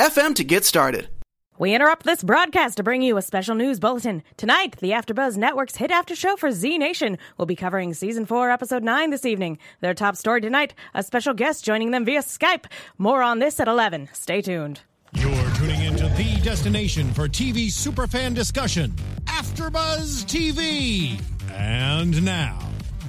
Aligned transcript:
FM 0.00 0.34
to 0.36 0.44
get 0.44 0.64
started. 0.64 1.08
We 1.58 1.74
interrupt 1.74 2.04
this 2.04 2.24
broadcast 2.24 2.78
to 2.78 2.82
bring 2.82 3.02
you 3.02 3.18
a 3.18 3.22
special 3.22 3.54
news 3.54 3.78
bulletin. 3.78 4.22
Tonight, 4.38 4.76
the 4.78 4.92
AfterBuzz 4.92 5.36
Network's 5.36 5.76
hit 5.76 5.90
after 5.90 6.16
show 6.16 6.36
for 6.36 6.50
Z 6.52 6.78
Nation 6.78 7.18
will 7.36 7.44
be 7.44 7.54
covering 7.54 7.92
season 7.92 8.24
4, 8.24 8.50
episode 8.50 8.82
9 8.82 9.10
this 9.10 9.26
evening. 9.26 9.58
Their 9.80 9.92
top 9.92 10.16
story 10.16 10.40
tonight, 10.40 10.72
a 10.94 11.02
special 11.02 11.34
guest 11.34 11.66
joining 11.66 11.90
them 11.90 12.06
via 12.06 12.20
Skype. 12.22 12.64
More 12.96 13.22
on 13.22 13.40
this 13.40 13.60
at 13.60 13.68
11. 13.68 14.08
Stay 14.14 14.40
tuned. 14.40 14.80
You're 15.12 15.50
tuning 15.50 15.82
into 15.82 16.08
the 16.16 16.40
destination 16.42 17.12
for 17.12 17.28
TV 17.28 17.66
superfan 17.66 18.34
discussion, 18.34 18.92
AfterBuzz 19.26 20.24
TV. 20.24 21.20
And 21.52 22.24
now, 22.24 22.58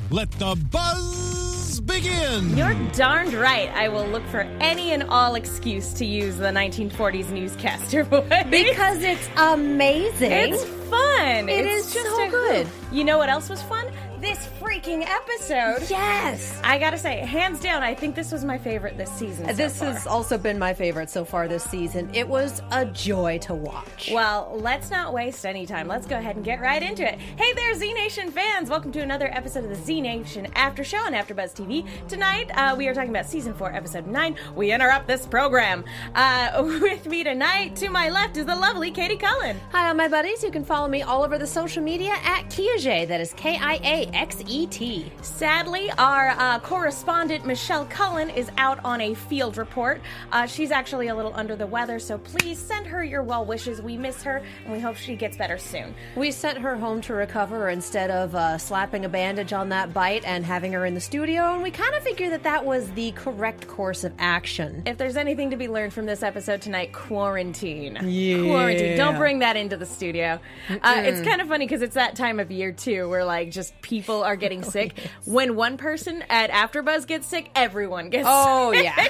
let 0.10 0.30
the 0.32 0.62
buzz 0.70 1.51
begin. 1.86 2.56
You're 2.58 2.74
darned 2.94 3.34
right. 3.34 3.70
I 3.70 3.90
will 3.90 4.08
look 4.08 4.26
for 4.28 4.42
any 4.60 4.92
and 4.92 5.04
all 5.04 5.36
excuse 5.36 5.94
to 5.94 6.06
use 6.06 6.38
the 6.38 6.48
1940s 6.48 7.32
newscaster 7.32 8.04
voice. 8.06 8.28
Because 8.50 9.04
it's 9.04 9.28
amazing. 9.38 10.32
It's 10.32 10.64
fun. 10.90 11.50
It 11.50 11.66
it's 11.66 11.88
is 11.88 11.94
just 11.94 12.10
so 12.10 12.30
good. 12.30 12.68
hoot. 12.68 12.94
You 12.94 13.04
know 13.04 13.18
what 13.18 13.30
else 13.30 13.50
was 13.50 13.62
fun? 13.64 13.86
This 14.22 14.48
freaking 14.60 15.02
episode. 15.04 15.90
Yes. 15.90 16.60
I 16.64 16.78
gotta 16.78 16.98
say, 17.00 17.18
hands 17.18 17.60
down, 17.60 17.82
I 17.82 17.96
think 17.96 18.14
this 18.14 18.32
was 18.32 18.46
my 18.46 18.56
favorite 18.56 18.96
this 18.96 19.10
season. 19.12 19.48
so 19.48 19.54
This 19.54 19.80
far. 19.80 19.92
has 19.92 20.06
also 20.06 20.38
been 20.38 20.60
my 20.60 20.76
favorite 20.76 21.10
so 21.10 21.26
far 21.26 21.48
this 21.48 21.64
season. 21.64 22.08
It 22.14 22.28
was 22.28 22.62
a 22.72 22.86
joy 22.86 23.40
to 23.40 23.56
watch. 23.56 24.12
Well, 24.14 24.52
let's 24.62 24.92
not 24.92 25.12
waste 25.12 25.44
any 25.44 25.66
time. 25.66 25.88
Let's 25.88 26.06
go 26.06 26.20
ahead 26.20 26.36
and 26.36 26.46
get 26.46 26.62
right 26.62 26.84
into 26.84 27.02
it. 27.04 27.18
Hey 27.18 27.52
there, 27.54 27.74
Z 27.74 27.92
Nation 27.94 28.30
fans! 28.30 28.70
Welcome 28.70 28.92
to 28.92 29.00
another 29.02 29.28
episode 29.36 29.64
of 29.64 29.72
the 29.72 29.76
Z 29.84 30.00
Nation 30.02 30.48
After 30.54 30.84
Show 30.84 31.00
on 31.00 31.14
AfterBuzz 31.14 31.56
TV. 31.56 31.88
Tonight, 32.08 32.52
uh, 32.54 32.76
we 32.78 32.88
are 32.88 32.94
talking 32.94 33.10
about 33.10 33.26
season 33.26 33.56
four, 33.56 33.74
episode 33.74 34.06
nine. 34.06 34.36
We 34.56 34.72
interrupt 34.72 35.08
this 35.08 35.26
program. 35.26 35.84
Uh, 36.14 36.62
with 36.82 37.08
me 37.08 37.24
tonight, 37.24 37.76
to 37.78 37.90
my 37.90 38.10
left, 38.12 38.38
is 38.38 38.46
the 38.46 38.56
lovely 38.56 38.92
Katie 38.92 39.18
Cullen. 39.18 39.60
Hi, 39.72 39.88
all 39.88 39.96
my 39.96 40.08
buddies. 40.08 40.44
You 40.44 40.52
can 40.52 40.64
follow 40.64 40.88
me 40.88 41.02
all 41.02 41.24
over 41.24 41.40
the 41.40 41.48
social 41.48 41.82
media 41.82 42.14
at 42.24 42.44
Kiaxet. 42.52 43.08
That 43.08 43.20
is 43.20 43.34
K 43.34 43.58
I 43.60 43.80
A 43.84 44.11
X 44.14 44.44
E 44.48 44.68
T. 44.68 45.12
Sadly, 45.22 45.92
our 45.98 46.30
uh, 46.30 46.60
correspondent 46.60 47.46
Michelle 47.46 47.86
Cullen 47.86 48.30
is 48.30 48.50
out 48.58 48.80
on 48.84 49.00
a 49.00 49.14
field 49.14 49.58
report. 49.58 50.02
Uh, 50.32 50.46
she's 50.46 50.72
actually 50.72 51.08
a 51.08 51.16
little 51.16 51.34
under 51.36 51.56
the 51.56 51.68
weather, 51.68 52.00
so 52.00 52.18
please 52.18 52.60
send 52.60 52.88
her 52.88 53.04
your 53.04 53.24
well 53.24 53.46
wishes. 53.46 53.82
We 53.82 53.98
miss 53.98 54.24
her, 54.24 54.42
and 54.66 54.74
we 54.74 54.80
hope 54.80 54.96
she 54.96 55.16
gets 55.16 55.38
better 55.38 55.58
soon. 55.58 55.96
We 56.16 56.32
sent 56.32 56.58
her 56.58 56.76
home 56.76 57.00
to 57.02 57.14
recover 57.14 57.70
instead 57.70 58.10
of 58.10 58.36
uh, 58.36 58.58
slapping 58.58 59.06
a 59.06 59.10
bandage 59.10 59.54
on 59.54 59.70
that 59.70 59.94
bite 59.94 60.26
and 60.26 60.46
having 60.46 60.74
her 60.74 60.86
in 60.86 60.94
the 60.94 61.00
studio, 61.00 61.54
and 61.54 61.64
we 61.64 61.72
kind 61.72 61.94
of 61.96 62.04
figured 62.04 62.32
that 62.32 62.44
that 62.44 62.66
was 62.66 62.90
the 62.92 63.12
correct 63.12 63.68
course 63.68 64.04
of 64.04 64.14
action. 64.20 64.84
If 64.86 64.98
there's 64.98 65.18
anything 65.18 65.52
to 65.52 65.58
be 65.58 65.68
learned 65.68 65.94
from 65.94 66.06
this 66.06 66.24
episode 66.24 66.62
tonight, 66.62 66.92
quarantine. 66.92 67.98
Yeah. 68.04 68.44
Quarantine. 68.44 68.98
Don't 68.98 69.18
bring 69.18 69.40
that 69.40 69.56
into 69.56 69.78
the 69.78 69.86
studio. 69.86 70.40
Uh, 70.70 71.02
it's 71.06 71.22
kind 71.28 71.40
of 71.40 71.48
funny 71.48 71.66
because 71.66 71.82
it's 71.82 71.96
that 71.96 72.16
time 72.16 72.40
of 72.40 72.52
year, 72.52 72.72
too, 72.72 73.08
where 73.08 73.24
like 73.24 73.52
just 73.52 73.80
people 73.82 74.01
are 74.10 74.36
getting 74.36 74.64
sick. 74.76 74.94
When 75.26 75.56
one 75.56 75.78
person 75.78 76.24
at 76.30 76.50
AfterBuzz 76.52 77.08
gets 77.08 77.28
sick, 77.28 77.50
everyone 77.56 78.10
gets 78.10 78.28
Oh, 78.30 78.72
sick. 78.74 78.84
yeah. 78.84 79.08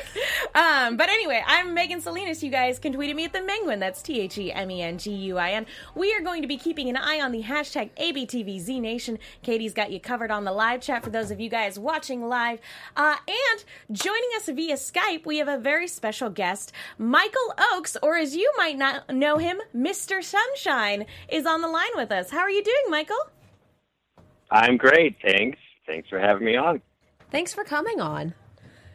um, 0.87 0.97
but 0.97 1.09
anyway, 1.09 1.43
I'm 1.45 1.73
Megan 1.73 2.01
Salinas. 2.01 2.43
You 2.43 2.49
guys 2.51 2.79
can 2.79 2.93
tweet 2.93 3.09
at 3.09 3.15
me 3.15 3.25
at 3.25 3.33
the 3.33 3.39
Menguin. 3.39 3.79
That's 3.79 4.01
T 4.01 4.19
H 4.21 4.37
E 4.37 4.51
M 4.51 4.69
E 4.71 4.81
N 4.81 4.97
G 4.97 5.11
U 5.11 5.37
I 5.37 5.51
N. 5.51 5.65
We 5.95 6.13
are 6.13 6.21
going 6.21 6.41
to 6.41 6.47
be 6.47 6.57
keeping 6.57 6.89
an 6.89 6.97
eye 6.97 7.19
on 7.21 7.31
the 7.31 7.43
hashtag 7.43 7.89
ABTVZNation. 7.97 9.17
Katie's 9.43 9.73
got 9.73 9.91
you 9.91 9.99
covered 9.99 10.31
on 10.31 10.43
the 10.43 10.51
live 10.51 10.81
chat 10.81 11.03
for 11.03 11.09
those 11.09 11.31
of 11.31 11.39
you 11.39 11.49
guys 11.49 11.77
watching 11.79 12.27
live. 12.27 12.59
Uh, 12.95 13.15
and 13.27 13.63
joining 13.91 14.29
us 14.35 14.47
via 14.47 14.75
Skype, 14.75 15.25
we 15.25 15.37
have 15.37 15.47
a 15.47 15.57
very 15.57 15.87
special 15.87 16.29
guest, 16.29 16.71
Michael 16.97 17.53
Oakes, 17.73 17.97
or 18.01 18.17
as 18.17 18.35
you 18.35 18.51
might 18.57 18.77
not 18.77 19.09
know 19.13 19.37
him, 19.37 19.59
Mr. 19.75 20.23
Sunshine, 20.23 21.05
is 21.29 21.45
on 21.45 21.61
the 21.61 21.67
line 21.67 21.91
with 21.95 22.11
us. 22.11 22.29
How 22.31 22.39
are 22.39 22.49
you 22.49 22.63
doing, 22.63 22.75
Michael? 22.89 23.17
I'm 24.51 24.77
great, 24.77 25.17
thanks. 25.21 25.57
Thanks 25.87 26.09
for 26.09 26.19
having 26.19 26.45
me 26.45 26.57
on. 26.57 26.81
Thanks 27.31 27.53
for 27.53 27.63
coming 27.63 28.01
on. 28.01 28.33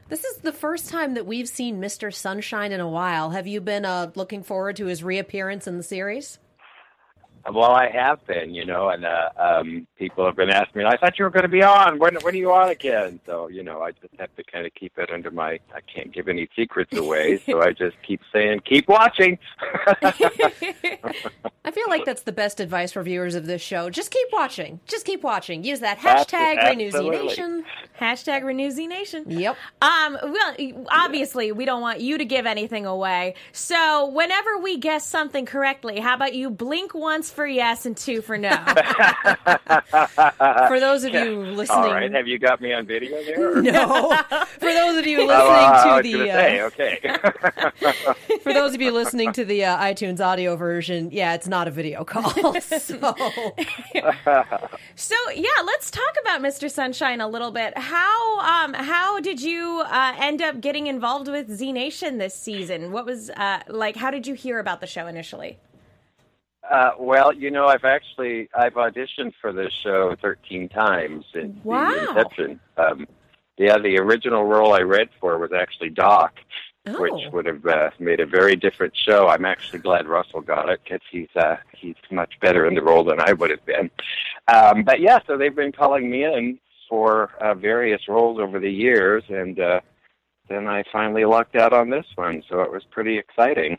This 0.09 0.25
is 0.25 0.39
the 0.39 0.53
first 0.53 0.89
time 0.89 1.15
that 1.15 1.27
we've 1.27 1.49
seen 1.49 1.81
Mr. 1.81 2.15
Sunshine 2.15 2.71
in 2.71 2.81
a 2.81 2.89
while. 2.89 3.31
Have 3.31 3.47
you 3.47 3.61
been 3.61 3.85
uh, 3.85 4.13
looking 4.15 4.45
forward 4.45 4.77
to 4.77 4.87
his 4.87 5.03
reappearance 5.03 5.67
in 5.67 5.79
the 5.79 5.83
series? 5.83 6.39
Well, 7.53 7.71
I 7.71 7.89
have 7.91 8.27
been, 8.27 8.55
you 8.55 8.65
know, 8.65 8.89
and 8.89 9.05
uh, 9.05 9.31
um, 9.39 9.87
people 9.97 10.27
have 10.27 10.37
been 10.37 10.51
asking 10.51 10.83
me. 10.83 10.85
I 10.89 10.97
thought 10.97 11.19
you 11.19 11.25
were 11.25 11.31
going 11.31 11.45
to 11.45 11.49
be 11.49 11.63
on. 11.63 11.99
When 11.99 12.17
when 12.17 12.35
are 12.35 12.39
you 12.39 12.53
on 12.53 12.71
again? 12.71 13.21
So 13.25 13.49
you 13.49 13.63
know, 13.63 13.83
I 13.83 13.93
just 13.93 14.15
have 14.19 14.35
to 14.37 14.45
kind 14.45 14.67
of 14.67 14.75
keep 14.75 14.99
it 14.99 15.11
under 15.11 15.31
my. 15.31 15.61
I 15.75 15.81
can't 15.93 16.13
give 16.13 16.29
any 16.29 16.49
secrets 16.57 16.97
away, 16.97 17.39
so 17.39 17.63
I 17.63 17.73
just 17.79 17.97
keep 18.03 18.21
saying, 18.33 18.61
keep 18.65 18.89
watching. 18.89 19.39
I 21.67 21.71
feel 21.73 21.89
like 21.89 22.05
that's 22.05 22.23
the 22.23 22.33
best 22.33 22.61
advice 22.61 22.93
for 22.93 23.03
viewers 23.03 23.35
of 23.35 23.47
this 23.47 23.63
show. 23.63 23.91
Just 23.91 24.11
keep 24.11 24.29
watching. 24.33 24.81
Just 24.87 25.05
keep 25.05 25.23
watching. 25.23 25.65
Use 25.65 25.81
that 25.81 25.99
hashtag 25.99 26.59
Abso- 26.59 26.71
Renew 26.71 26.91
Z. 26.91 27.11
Nation. 27.11 27.65
Hashtag 28.01 28.45
Renew 28.45 28.71
Z 28.71 28.87
Nation. 28.87 29.25
Yep. 29.29 29.57
Um, 29.83 30.19
well, 30.23 30.55
obviously, 30.91 31.53
we 31.53 31.65
don't 31.65 31.81
want 31.81 32.01
you 32.01 32.19
to 32.19 32.25
give 32.25 32.47
anything 32.47 32.87
away. 32.87 33.35
So, 33.53 34.07
whenever 34.09 34.59
we 34.59 34.79
guess 34.79 35.07
something 35.07 35.47
correctly, 35.47 36.01
how 36.01 36.15
about 36.15 36.35
you 36.35 36.51
blink 36.51 36.95
once 36.95 37.31
for 37.37 37.47
yes 37.47 37.87
and 37.87 37.97
two 37.97 38.21
for 38.23 38.37
no? 38.37 38.51
For 40.69 40.81
those 40.81 41.05
of 41.05 41.15
you 41.15 41.41
listening, 41.43 41.79
All 41.79 41.93
right, 41.93 42.13
have 42.13 42.27
you 42.27 42.39
got 42.39 42.61
me 42.61 42.73
on 42.73 42.87
video 42.87 43.23
there? 43.25 43.59
or- 43.59 43.63
no. 43.63 44.17
For 44.59 44.73
those 44.73 44.97
of 44.99 45.07
you 45.07 45.19
listening 45.19 45.31
Oh, 45.37 45.51
uh, 45.51 45.83
I 45.97 46.03
to 46.03 46.09
the 46.09 46.25
say, 46.27 46.61
uh, 46.61 46.67
okay. 46.67 48.39
for 48.43 48.53
those 48.53 48.75
of 48.75 48.81
you 48.81 48.91
listening 48.93 49.33
to 49.35 49.45
the 49.45 49.65
uh, 49.65 49.77
iTunes 49.79 50.21
audio 50.25 50.57
version, 50.57 51.11
yeah, 51.13 51.35
it's 51.35 51.47
not 51.49 51.69
a 51.69 51.71
video 51.71 52.05
call. 52.05 52.31
so 52.61 53.15
so, 54.95 55.17
yeah, 55.35 55.49
let's 55.65 55.91
talk 55.91 56.15
about 56.23 56.41
Mr. 56.41 56.71
Sunshine 56.71 57.21
a 57.21 57.29
little 57.29 57.51
bit. 57.51 57.77
How 57.77 58.41
um 58.41 58.75
how 58.75 59.21
did 59.21 59.41
you 59.41 59.83
uh, 59.87 60.15
end 60.19 60.43
up 60.43 60.61
getting 60.61 60.87
involved 60.87 61.29
with 61.29 61.51
Z 61.51 61.73
Nation 61.73 62.19
this 62.19 62.35
season? 62.35 62.93
What 62.93 63.05
was 63.07 63.31
uh 63.31 63.61
like? 63.69 63.97
How 63.97 64.11
did 64.11 64.27
you 64.27 64.35
hear 64.35 64.59
about 64.59 64.81
the 64.81 64.87
show 64.87 65.07
initially? 65.07 65.59
Uh, 66.71 66.91
well, 66.99 67.33
you 67.33 67.51
know, 67.51 67.67
I've 67.67 67.85
actually 67.85 68.49
I've 68.55 68.75
auditioned 68.75 69.33
for 69.41 69.53
this 69.53 69.73
show 69.83 70.17
13 70.21 70.69
times 70.69 71.25
in 71.35 71.61
Wow. 71.65 71.91
the 71.91 72.09
inception. 72.09 72.61
Um, 72.77 73.07
yeah, 73.57 73.79
the 73.79 73.99
original 73.99 74.45
role 74.45 74.75
I 74.75 74.81
read 74.81 75.09
for 75.21 75.39
was 75.39 75.53
actually 75.53 75.91
Doc, 75.91 76.35
Oh. 76.89 77.01
which 77.01 77.33
would 77.33 77.47
have 77.47 77.67
uh, 77.67 77.91
made 77.99 78.21
a 78.21 78.27
very 78.27 78.55
different 78.55 78.97
show. 78.97 79.27
I'm 79.27 79.45
actually 79.45 79.81
glad 79.81 80.07
Russell 80.07 80.41
got 80.41 80.69
it 80.69 80.81
because 80.85 81.01
he's 81.11 81.29
uh, 81.35 81.57
he's 81.77 81.97
much 82.13 82.35
better 82.41 82.67
in 82.67 82.75
the 82.75 82.83
role 82.83 83.03
than 83.03 83.21
I 83.21 83.33
would 83.33 83.51
have 83.51 83.65
been. 83.67 83.91
Um, 84.47 84.85
but 84.85 85.01
yeah, 85.01 85.19
so 85.27 85.37
they've 85.37 85.55
been 85.55 85.73
calling 85.73 86.09
me 86.09 86.25
in 86.25 86.61
for 86.89 87.31
uh, 87.41 87.55
various 87.55 88.07
roles 88.09 88.39
over 88.39 88.61
the 88.61 88.71
years, 88.71 89.25
and 89.29 89.59
uh, 89.59 89.81
then 90.49 90.69
I 90.69 90.85
finally 90.93 91.25
lucked 91.25 91.57
out 91.57 91.73
on 91.73 91.91
this 91.91 92.07
one, 92.15 92.45
so 92.49 92.61
it 92.61 92.71
was 92.71 92.85
pretty 92.93 93.19
exciting. 93.19 93.79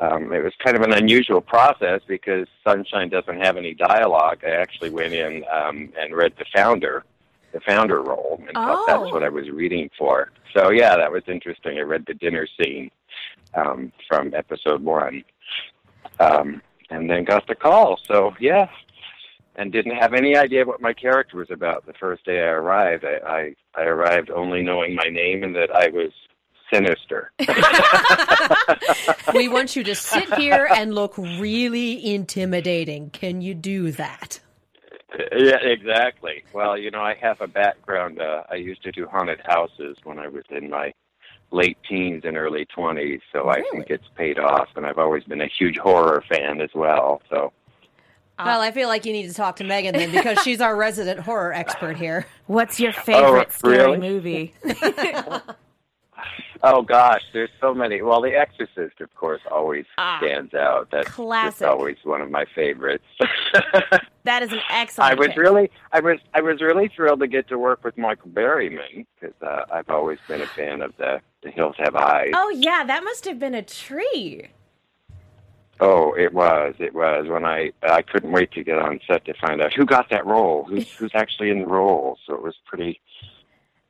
Um, 0.00 0.32
it 0.32 0.42
was 0.42 0.52
kind 0.64 0.76
of 0.76 0.82
an 0.82 0.92
unusual 0.94 1.40
process 1.40 2.00
because 2.08 2.48
Sunshine 2.66 3.08
doesn't 3.08 3.40
have 3.40 3.56
any 3.56 3.74
dialogue. 3.74 4.38
I 4.44 4.50
actually 4.50 4.90
went 4.90 5.12
in 5.12 5.44
um, 5.52 5.92
and 5.98 6.14
read 6.14 6.32
the 6.38 6.46
founder, 6.54 7.04
the 7.52 7.60
founder 7.60 8.02
role, 8.02 8.38
and 8.40 8.52
thought 8.54 8.78
Oh. 8.80 8.84
that's 8.86 9.12
what 9.12 9.22
I 9.22 9.28
was 9.28 9.48
reading 9.50 9.90
for. 9.96 10.30
So 10.56 10.70
yeah, 10.70 10.96
that 10.96 11.12
was 11.12 11.22
interesting. 11.28 11.78
I 11.78 11.82
read 11.82 12.04
the 12.06 12.14
dinner 12.14 12.46
scene 12.60 12.90
um, 13.54 13.92
from 14.08 14.34
episode 14.34 14.82
one, 14.82 15.22
um, 16.18 16.62
and 16.90 17.08
then 17.08 17.24
got 17.24 17.46
the 17.46 17.54
call. 17.54 17.98
So 18.08 18.34
yeah, 18.40 18.68
and 19.56 19.70
didn't 19.70 19.96
have 19.96 20.14
any 20.14 20.36
idea 20.36 20.64
what 20.64 20.80
my 20.80 20.94
character 20.94 21.36
was 21.36 21.50
about 21.50 21.84
the 21.86 21.92
first 21.94 22.24
day 22.24 22.40
I 22.40 22.46
arrived. 22.52 23.04
I, 23.04 23.18
I, 23.26 23.54
I 23.80 23.82
arrived 23.84 24.30
only 24.30 24.62
knowing 24.62 24.94
my 24.94 25.08
name 25.10 25.44
and 25.44 25.54
that 25.54 25.70
I 25.74 25.88
was 25.88 26.10
sinister. 26.72 27.30
we 29.34 29.48
want 29.48 29.76
you 29.76 29.84
to 29.84 29.94
sit 29.94 30.32
here 30.34 30.68
and 30.74 30.94
look 30.94 31.16
really 31.16 32.14
intimidating. 32.14 33.10
Can 33.10 33.40
you 33.40 33.54
do 33.54 33.90
that? 33.92 34.40
Yeah, 35.36 35.58
exactly. 35.60 36.42
Well, 36.52 36.78
you 36.78 36.90
know, 36.90 37.00
I 37.02 37.14
have 37.20 37.40
a 37.40 37.46
background. 37.46 38.20
Uh, 38.20 38.44
I 38.50 38.54
used 38.54 38.82
to 38.84 38.92
do 38.92 39.06
haunted 39.06 39.40
houses 39.44 39.96
when 40.04 40.18
I 40.18 40.28
was 40.28 40.44
in 40.50 40.70
my 40.70 40.92
late 41.50 41.76
teens 41.86 42.22
and 42.24 42.36
early 42.36 42.66
20s. 42.76 43.20
So 43.30 43.50
I 43.50 43.62
think 43.72 43.90
it's 43.90 44.08
paid 44.16 44.38
off. 44.38 44.68
And 44.74 44.86
I've 44.86 44.98
always 44.98 45.24
been 45.24 45.42
a 45.42 45.48
huge 45.58 45.76
horror 45.76 46.24
fan 46.28 46.60
as 46.62 46.70
well. 46.74 47.20
So. 47.28 47.52
Well, 48.38 48.60
I 48.60 48.70
feel 48.72 48.88
like 48.88 49.04
you 49.04 49.12
need 49.12 49.28
to 49.28 49.34
talk 49.34 49.56
to 49.56 49.64
Megan 49.64 49.94
then 49.94 50.10
because 50.10 50.42
she's 50.42 50.60
our 50.60 50.74
resident 50.74 51.20
horror 51.20 51.52
expert 51.52 51.96
here. 51.96 52.26
What's 52.46 52.80
your 52.80 52.92
favorite 52.92 53.48
Oh, 53.48 53.56
scary 53.56 53.98
movie? 53.98 54.54
Oh 56.62 56.82
gosh, 56.82 57.22
there's 57.32 57.50
so 57.60 57.74
many. 57.74 58.02
Well, 58.02 58.20
The 58.20 58.36
Exorcist, 58.36 59.00
of 59.00 59.12
course, 59.14 59.40
always 59.50 59.84
Ah, 59.98 60.18
stands 60.20 60.54
out. 60.54 60.88
That's 60.92 61.08
classic. 61.08 61.66
always 61.66 61.96
one 62.04 62.20
of 62.20 62.30
my 62.30 62.44
favorites. 62.54 63.04
That 64.24 64.44
is 64.44 64.52
an 64.52 64.60
excellent. 64.70 65.10
I 65.10 65.14
was 65.16 65.26
pick. 65.30 65.36
really, 65.36 65.68
I 65.90 65.98
was, 65.98 66.20
I 66.32 66.40
was 66.42 66.60
really 66.60 66.86
thrilled 66.94 67.18
to 67.18 67.26
get 67.26 67.48
to 67.48 67.58
work 67.58 67.82
with 67.82 67.98
Michael 67.98 68.30
Berryman 68.30 69.04
because 69.20 69.34
uh, 69.42 69.64
I've 69.72 69.90
always 69.90 70.20
been 70.28 70.40
a 70.40 70.46
fan 70.46 70.80
of 70.80 70.92
the 70.96 71.20
The 71.42 71.50
Hills 71.50 71.74
Have 71.78 71.96
Eyes. 71.96 72.30
Oh 72.32 72.48
yeah, 72.50 72.84
that 72.86 73.02
must 73.02 73.24
have 73.24 73.40
been 73.40 73.56
a 73.56 73.62
tree. 73.62 74.46
Oh, 75.80 76.14
it 76.16 76.32
was, 76.32 76.76
it 76.78 76.94
was. 76.94 77.26
When 77.26 77.44
I, 77.44 77.72
I 77.82 78.02
couldn't 78.02 78.30
wait 78.30 78.52
to 78.52 78.62
get 78.62 78.78
on 78.78 79.00
set 79.08 79.24
to 79.24 79.34
find 79.34 79.60
out 79.60 79.72
who 79.72 79.84
got 79.84 80.08
that 80.10 80.24
role, 80.24 80.62
who's 80.68 80.88
who's 80.92 81.10
actually 81.14 81.50
in 81.50 81.58
the 81.62 81.66
role. 81.66 82.16
So 82.24 82.34
it 82.34 82.42
was 82.42 82.54
pretty, 82.64 83.00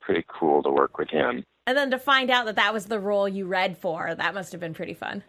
pretty 0.00 0.24
cool 0.28 0.62
to 0.62 0.70
work 0.70 0.96
with 0.96 1.10
him. 1.10 1.44
And 1.66 1.78
then 1.78 1.92
to 1.92 1.98
find 1.98 2.28
out 2.30 2.46
that 2.46 2.56
that 2.56 2.74
was 2.74 2.86
the 2.86 2.98
role 2.98 3.28
you 3.28 3.46
read 3.46 3.78
for, 3.78 4.14
that 4.14 4.34
must 4.34 4.50
have 4.50 4.60
been 4.60 4.74
pretty 4.74 4.94
fun. 4.94 5.22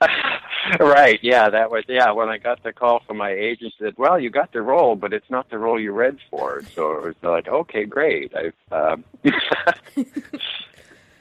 right. 0.80 1.18
Yeah, 1.20 1.50
that 1.50 1.70
was 1.70 1.84
yeah. 1.88 2.12
When 2.12 2.28
I 2.28 2.38
got 2.38 2.62
the 2.62 2.72
call 2.72 3.02
from 3.06 3.16
my 3.16 3.30
agent, 3.30 3.74
said, 3.78 3.94
"Well, 3.98 4.18
you 4.18 4.30
got 4.30 4.52
the 4.52 4.62
role, 4.62 4.94
but 4.94 5.12
it's 5.12 5.28
not 5.28 5.50
the 5.50 5.58
role 5.58 5.80
you 5.80 5.92
read 5.92 6.18
for." 6.30 6.62
So 6.74 6.92
it 6.92 7.04
was 7.04 7.14
like, 7.22 7.48
okay, 7.48 7.84
great. 7.84 8.32
I 8.34 8.74
um, 8.74 9.04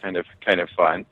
kind 0.02 0.16
of 0.18 0.26
kind 0.46 0.60
of 0.62 0.70
fun. 0.78 1.06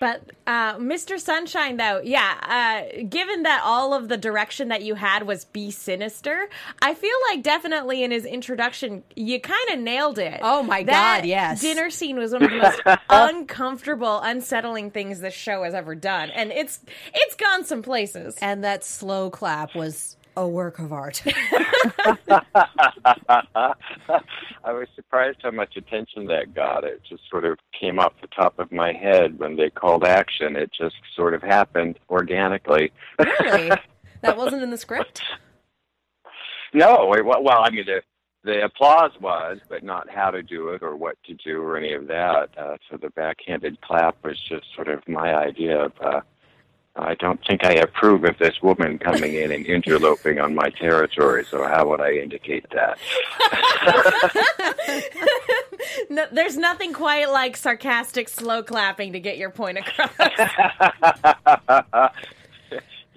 But 0.00 0.22
uh, 0.46 0.76
Mr. 0.76 1.18
Sunshine, 1.18 1.76
though, 1.76 2.00
yeah, 2.04 2.34
uh, 2.42 3.02
given 3.08 3.42
that 3.42 3.62
all 3.64 3.94
of 3.94 4.08
the 4.08 4.16
direction 4.16 4.68
that 4.68 4.82
you 4.82 4.94
had 4.94 5.24
was 5.26 5.44
be 5.46 5.72
sinister, 5.72 6.48
I 6.80 6.94
feel 6.94 7.16
like 7.30 7.42
definitely 7.42 8.04
in 8.04 8.12
his 8.12 8.24
introduction, 8.24 9.02
you 9.16 9.40
kind 9.40 9.70
of 9.70 9.80
nailed 9.80 10.18
it. 10.20 10.38
Oh 10.40 10.62
my 10.62 10.84
That 10.84 11.20
God, 11.20 11.26
yes. 11.26 11.60
Dinner 11.60 11.90
scene 11.90 12.16
was 12.16 12.32
one 12.32 12.44
of 12.44 12.50
the 12.50 12.56
most 12.58 12.80
uncomfortable, 13.10 14.20
unsettling 14.20 14.92
things 14.92 15.20
this 15.20 15.34
show 15.34 15.64
has 15.64 15.74
ever 15.74 15.96
done, 15.96 16.30
and 16.30 16.52
it's 16.52 16.80
it's 17.12 17.34
gone 17.34 17.64
some 17.64 17.82
places. 17.82 18.36
And 18.40 18.62
that 18.62 18.84
slow 18.84 19.30
clap 19.30 19.74
was 19.74 20.16
a 20.38 20.48
work 20.48 20.78
of 20.78 20.92
art. 20.92 21.22
I 24.64 24.72
was 24.72 24.86
surprised 24.94 25.38
how 25.42 25.50
much 25.50 25.76
attention 25.76 26.26
that 26.26 26.54
got. 26.54 26.84
It 26.84 27.02
just 27.08 27.22
sort 27.30 27.44
of 27.44 27.58
came 27.78 27.98
off 27.98 28.12
the 28.20 28.28
top 28.28 28.58
of 28.58 28.70
my 28.70 28.92
head 28.92 29.38
when 29.38 29.56
they 29.56 29.70
called 29.70 30.04
action. 30.04 30.56
It 30.56 30.70
just 30.72 30.96
sort 31.16 31.34
of 31.34 31.42
happened 31.42 31.98
organically. 32.08 32.92
really? 33.18 33.70
That 34.20 34.36
wasn't 34.36 34.64
in 34.64 34.70
the 34.70 34.76
script? 34.76 35.22
No, 36.74 37.12
it, 37.12 37.24
well, 37.24 37.60
I 37.62 37.70
mean 37.70 37.84
the 37.86 38.02
the 38.42 38.64
applause 38.64 39.12
was, 39.20 39.58
but 39.68 39.84
not 39.84 40.10
how 40.10 40.32
to 40.32 40.42
do 40.42 40.70
it 40.70 40.82
or 40.82 40.96
what 40.96 41.16
to 41.26 41.34
do 41.34 41.62
or 41.62 41.76
any 41.76 41.92
of 41.92 42.08
that. 42.08 42.48
Uh, 42.58 42.76
so 42.90 42.96
the 42.96 43.10
backhanded 43.10 43.80
clap 43.80 44.16
was 44.24 44.36
just 44.48 44.64
sort 44.74 44.88
of 44.88 45.06
my 45.06 45.36
idea 45.36 45.84
of. 45.84 45.92
Uh, 46.00 46.20
I 46.98 47.14
don't 47.14 47.40
think 47.46 47.64
I 47.64 47.74
approve 47.74 48.24
of 48.24 48.38
this 48.38 48.60
woman 48.62 48.98
coming 48.98 49.34
in 49.34 49.52
and 49.52 49.66
interloping 49.66 50.40
on 50.40 50.54
my 50.54 50.70
territory. 50.70 51.44
So 51.48 51.66
how 51.66 51.88
would 51.88 52.00
I 52.00 52.12
indicate 52.12 52.66
that? 52.70 52.98
No, 56.10 56.26
there's 56.32 56.56
nothing 56.56 56.92
quite 56.92 57.30
like 57.30 57.56
sarcastic 57.56 58.28
slow 58.28 58.62
clapping 58.62 59.12
to 59.12 59.20
get 59.20 59.36
your 59.36 59.50
point 59.50 59.78
across. 59.78 60.10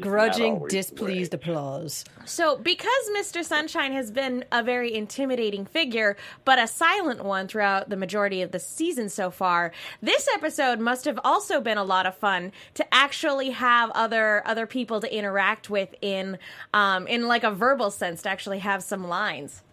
Grudging, 0.02 0.56
always 0.56 0.72
the 0.72 0.78
displeased 0.78 1.34
applause. 1.34 2.06
So, 2.26 2.58
because 2.58 3.10
Mr. 3.18 3.44
Sunshine 3.44 3.94
has 3.94 4.12
been 4.12 4.46
a 4.52 4.64
very 4.64 4.94
intimidating 4.94 5.66
figure, 5.66 6.18
but 6.46 6.60
a 6.60 6.68
silent 6.68 7.24
one 7.24 7.48
throughout 7.48 7.90
the 7.90 7.98
majority 7.98 8.42
of 8.42 8.52
the 8.52 8.60
season 8.60 9.10
so 9.10 9.32
far, 9.32 9.72
this 10.02 10.28
episode 10.34 10.80
must 10.80 11.06
have 11.06 11.20
also 11.24 11.62
been 11.62 11.78
a 11.78 11.84
lot 11.84 12.06
of 12.06 12.16
fun 12.16 12.52
to 12.76 12.94
actually 12.94 13.52
have 13.52 13.92
other 13.92 14.42
other 14.46 14.66
people 14.66 15.02
to 15.02 15.16
interact 15.16 15.70
with 15.70 15.94
in 16.02 16.38
um, 16.74 17.08
in 17.08 17.28
like 17.28 17.44
a 17.44 17.52
verbal 17.52 17.92
sense 17.92 18.22
to 18.24 18.30
actually 18.30 18.60
have 18.60 18.84
some 18.84 19.08
lines. 19.08 19.64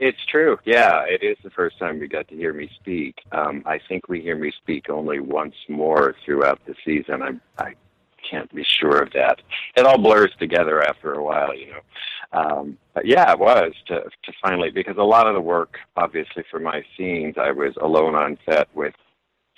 It's 0.00 0.18
true. 0.30 0.58
Yeah, 0.64 1.04
it 1.08 1.22
is 1.22 1.36
the 1.44 1.50
first 1.50 1.78
time 1.78 2.00
we 2.00 2.08
got 2.08 2.28
to 2.28 2.36
hear 2.36 2.52
me 2.52 2.68
speak. 2.80 3.16
Um, 3.32 3.62
I 3.64 3.78
think 3.88 4.08
we 4.08 4.20
hear 4.20 4.36
me 4.36 4.52
speak 4.60 4.90
only 4.90 5.20
once 5.20 5.54
more 5.68 6.14
throughout 6.24 6.60
the 6.66 6.74
season. 6.84 7.22
I'm, 7.22 7.40
I 7.58 7.74
can't 8.28 8.52
be 8.54 8.64
sure 8.64 9.02
of 9.02 9.12
that. 9.12 9.40
It 9.76 9.86
all 9.86 9.98
blurs 9.98 10.32
together 10.38 10.82
after 10.82 11.12
a 11.12 11.22
while, 11.22 11.54
you 11.54 11.68
know. 11.68 11.80
Um, 12.32 12.78
but 12.94 13.06
yeah, 13.06 13.32
it 13.32 13.38
was 13.38 13.72
to 13.86 14.00
to 14.00 14.32
finally 14.42 14.70
because 14.70 14.96
a 14.98 15.02
lot 15.02 15.26
of 15.26 15.34
the 15.34 15.40
work, 15.40 15.76
obviously, 15.96 16.44
for 16.50 16.58
my 16.58 16.82
scenes, 16.96 17.36
I 17.38 17.52
was 17.52 17.74
alone 17.80 18.14
on 18.14 18.38
set 18.48 18.68
with 18.74 18.94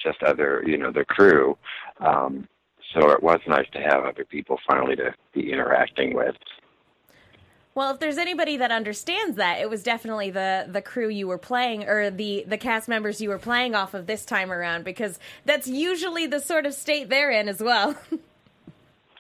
just 0.03 0.23
other, 0.23 0.63
you 0.67 0.77
know, 0.77 0.93
the 0.93 1.05
crew. 1.05 1.57
Um, 2.01 2.49
so 2.95 3.11
it 3.11 3.23
was 3.23 3.41
nice 3.47 3.67
to 3.73 3.81
have 3.81 4.05
other 4.05 4.25
people 4.25 4.59
finally 4.67 4.97
to 4.97 5.15
be 5.33 5.53
interacting 5.53 6.15
with. 6.15 6.37
Well, 7.75 7.93
if 7.93 8.01
there's 8.01 8.17
anybody 8.17 8.57
that 8.57 8.73
understands 8.73 9.37
that, 9.37 9.61
it 9.61 9.69
was 9.69 9.83
definitely 9.83 10.31
the 10.31 10.67
the 10.67 10.81
crew 10.81 11.11
you 11.11 11.29
were 11.29 11.37
playing 11.37 11.85
or 11.85 12.11
the 12.11 12.45
the 12.49 12.57
cast 12.57 12.89
members 12.89 13.21
you 13.21 13.29
were 13.29 13.39
playing 13.39 13.75
off 13.75 13.93
of 13.93 14.07
this 14.07 14.25
time 14.25 14.51
around 14.51 14.85
because 14.85 15.19
that's 15.45 15.69
usually 15.69 16.27
the 16.27 16.41
sort 16.41 16.65
of 16.65 16.73
state 16.73 17.11
they're 17.11 17.31
in 17.31 17.51
as 17.51 17.61
well. 17.61 17.95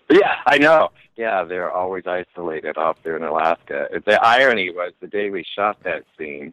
Yeah, 0.08 0.36
I 0.46 0.58
know. 0.58 0.90
Yeah, 1.16 1.44
they're 1.44 1.72
always 1.72 2.04
isolated 2.06 2.76
off 2.76 2.98
there 3.02 3.16
in 3.16 3.22
Alaska. 3.22 3.88
The 4.04 4.22
irony 4.24 4.70
was 4.70 4.92
the 5.00 5.06
day 5.06 5.30
we 5.30 5.44
shot 5.54 5.82
that 5.82 6.04
scene, 6.18 6.52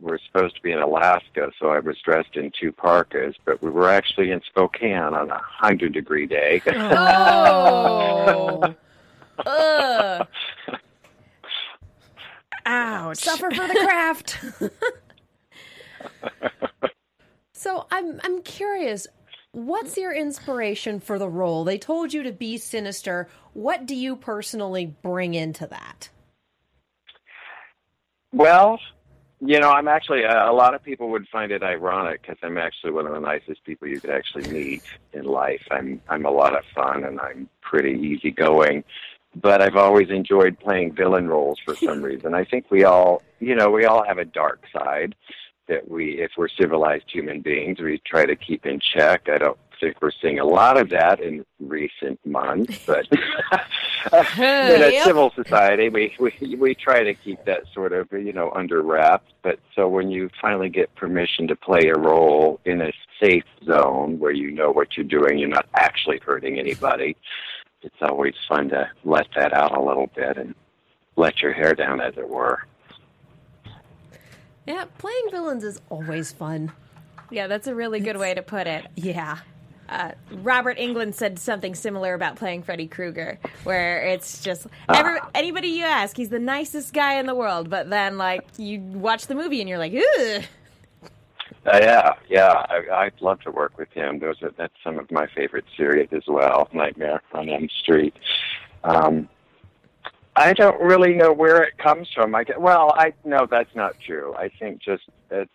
we 0.00 0.10
were 0.10 0.20
supposed 0.26 0.56
to 0.56 0.62
be 0.62 0.72
in 0.72 0.78
Alaska, 0.78 1.50
so 1.58 1.68
I 1.68 1.80
was 1.80 1.96
dressed 2.04 2.36
in 2.36 2.52
two 2.58 2.72
parkas, 2.72 3.34
but 3.44 3.62
we 3.62 3.70
were 3.70 3.88
actually 3.88 4.30
in 4.30 4.40
Spokane 4.46 5.14
on 5.14 5.30
a 5.30 5.38
hundred 5.38 5.92
degree 5.92 6.26
day. 6.26 6.62
Oh. 6.66 8.74
Ugh. 9.46 10.26
Ouch. 12.66 13.18
Suffer 13.18 13.50
for 13.50 13.66
the 13.66 13.74
craft. 13.74 14.38
so 17.52 17.86
I'm 17.90 18.20
I'm 18.22 18.42
curious, 18.42 19.06
what's 19.54 19.96
your 19.96 20.12
inspiration 20.12 21.00
for 21.00 21.18
the 21.18 21.28
role? 21.28 21.64
They 21.64 21.78
told 21.78 22.12
you 22.12 22.22
to 22.24 22.32
be 22.32 22.58
sinister. 22.58 23.28
What 23.52 23.86
do 23.86 23.94
you 23.94 24.16
personally 24.16 24.86
bring 24.86 25.34
into 25.34 25.66
that? 25.68 26.10
Well, 28.32 28.80
you 29.40 29.60
know, 29.60 29.70
I'm 29.70 29.88
actually 29.88 30.24
uh, 30.24 30.50
a 30.50 30.52
lot 30.52 30.74
of 30.74 30.82
people 30.82 31.10
would 31.10 31.28
find 31.28 31.52
it 31.52 31.62
ironic 31.62 32.22
because 32.22 32.38
I'm 32.42 32.58
actually 32.58 32.92
one 32.92 33.06
of 33.06 33.12
the 33.12 33.20
nicest 33.20 33.64
people 33.64 33.86
you 33.86 34.00
could 34.00 34.10
actually 34.10 34.50
meet 34.50 34.82
in 35.12 35.24
life. 35.24 35.62
I'm 35.70 36.00
I'm 36.08 36.26
a 36.26 36.30
lot 36.30 36.56
of 36.56 36.64
fun 36.74 37.04
and 37.04 37.20
I'm 37.20 37.48
pretty 37.60 37.92
easygoing, 37.92 38.82
but 39.36 39.62
I've 39.62 39.76
always 39.76 40.10
enjoyed 40.10 40.58
playing 40.58 40.94
villain 40.94 41.28
roles 41.28 41.60
for 41.64 41.76
some 41.76 42.02
reason. 42.10 42.34
I 42.34 42.44
think 42.44 42.70
we 42.70 42.84
all, 42.84 43.22
you 43.38 43.54
know, 43.54 43.70
we 43.70 43.84
all 43.84 44.04
have 44.04 44.18
a 44.18 44.24
dark 44.24 44.62
side 44.72 45.14
that 45.68 45.88
we, 45.90 46.20
if 46.20 46.32
we're 46.36 46.48
civilized 46.48 47.04
human 47.08 47.40
beings, 47.40 47.80
we 47.80 48.00
try 48.06 48.26
to 48.26 48.36
keep 48.36 48.66
in 48.66 48.80
check. 48.80 49.28
I 49.28 49.38
don't 49.38 49.58
think 49.80 49.96
we're 50.00 50.10
seeing 50.22 50.38
a 50.38 50.44
lot 50.44 50.78
of 50.78 50.90
that 50.90 51.20
in 51.20 51.44
recent 51.58 52.24
months, 52.24 52.78
but 52.86 53.06
in 53.12 54.82
a 54.82 54.90
Yep. 54.92 55.04
civil 55.06 55.32
society, 55.34 55.88
we, 55.88 56.14
we 56.20 56.54
we 56.56 56.74
try 56.74 57.02
to 57.02 57.14
keep 57.14 57.44
that 57.46 57.62
sort 57.72 57.92
of 57.92 58.10
you 58.12 58.32
know 58.32 58.52
under 58.54 58.82
wraps. 58.82 59.32
But 59.42 59.58
so 59.74 59.88
when 59.88 60.10
you 60.10 60.30
finally 60.40 60.68
get 60.68 60.94
permission 60.94 61.48
to 61.48 61.56
play 61.56 61.88
a 61.88 61.98
role 61.98 62.60
in 62.64 62.80
a 62.82 62.92
safe 63.20 63.44
zone 63.64 64.18
where 64.18 64.32
you 64.32 64.50
know 64.50 64.70
what 64.70 64.96
you're 64.96 65.04
doing, 65.04 65.38
you're 65.38 65.48
not 65.48 65.66
actually 65.74 66.20
hurting 66.24 66.58
anybody. 66.58 67.16
It's 67.82 67.96
always 68.00 68.34
fun 68.48 68.68
to 68.70 68.90
let 69.04 69.26
that 69.36 69.52
out 69.52 69.76
a 69.76 69.82
little 69.82 70.08
bit 70.14 70.36
and 70.38 70.54
let 71.16 71.40
your 71.42 71.52
hair 71.52 71.74
down, 71.74 72.00
as 72.00 72.14
it 72.16 72.28
were. 72.28 72.60
Yeah, 74.66 74.84
playing 74.98 75.28
villains 75.30 75.64
is 75.64 75.80
always 75.90 76.32
fun. 76.32 76.72
Yeah, 77.30 77.46
that's 77.46 77.66
a 77.66 77.74
really 77.74 78.00
good 78.00 78.16
way 78.16 78.34
to 78.34 78.42
put 78.42 78.66
it. 78.66 78.86
Yeah. 78.96 79.38
Robert 80.32 80.78
Englund 80.78 81.14
said 81.14 81.38
something 81.38 81.74
similar 81.74 82.14
about 82.14 82.36
playing 82.36 82.62
Freddy 82.62 82.86
Krueger, 82.86 83.38
where 83.64 84.02
it's 84.02 84.42
just 84.42 84.66
every, 84.88 85.18
anybody 85.34 85.68
you 85.68 85.84
ask, 85.84 86.16
he's 86.16 86.30
the 86.30 86.38
nicest 86.38 86.92
guy 86.92 87.14
in 87.20 87.26
the 87.26 87.34
world, 87.34 87.68
but 87.70 87.90
then 87.90 88.18
like 88.18 88.42
you 88.56 88.80
watch 88.80 89.26
the 89.26 89.34
movie 89.34 89.60
and 89.60 89.68
you're 89.68 89.78
like, 89.78 89.92
ugh. 89.92 90.42
Uh, 91.66 91.78
yeah, 91.80 92.12
yeah, 92.28 92.66
I, 92.68 93.04
I'd 93.04 93.20
love 93.20 93.40
to 93.40 93.50
work 93.50 93.78
with 93.78 93.90
him. 93.92 94.18
Those 94.18 94.42
are 94.42 94.50
that's 94.56 94.74
some 94.82 94.98
of 94.98 95.10
my 95.10 95.26
favorite 95.34 95.64
series 95.76 96.08
as 96.12 96.24
well. 96.26 96.68
Nightmare 96.72 97.22
on 97.32 97.48
Elm 97.48 97.68
Street. 97.80 98.14
Um, 98.84 99.28
I 100.36 100.52
don't 100.52 100.80
really 100.80 101.14
know 101.14 101.32
where 101.32 101.62
it 101.62 101.78
comes 101.78 102.08
from. 102.12 102.34
I 102.34 102.44
get, 102.44 102.60
well, 102.60 102.92
I 102.96 103.14
no, 103.24 103.46
that's 103.48 103.74
not 103.74 103.94
true. 104.04 104.34
I 104.34 104.48
think 104.48 104.82
just 104.82 105.04
as 105.30 105.46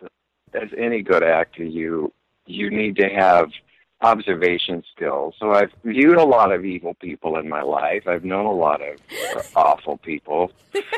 as 0.53 0.69
any 0.77 1.01
good 1.01 1.23
actor, 1.23 1.63
you 1.63 2.13
you 2.45 2.69
need 2.69 2.95
to 2.97 3.09
have 3.09 3.49
observation 4.01 4.83
skills. 4.95 5.35
So 5.39 5.51
I've 5.51 5.71
viewed 5.83 6.17
a 6.17 6.23
lot 6.23 6.53
of 6.53 6.63
evil 6.63 6.93
people 6.93 7.37
in 7.37 7.49
my 7.49 7.61
life. 7.61 8.07
I've 8.07 8.23
known 8.23 8.45
a 8.45 8.53
lot 8.53 8.81
of 8.81 8.97
awful 9.55 9.97
people, 9.97 10.51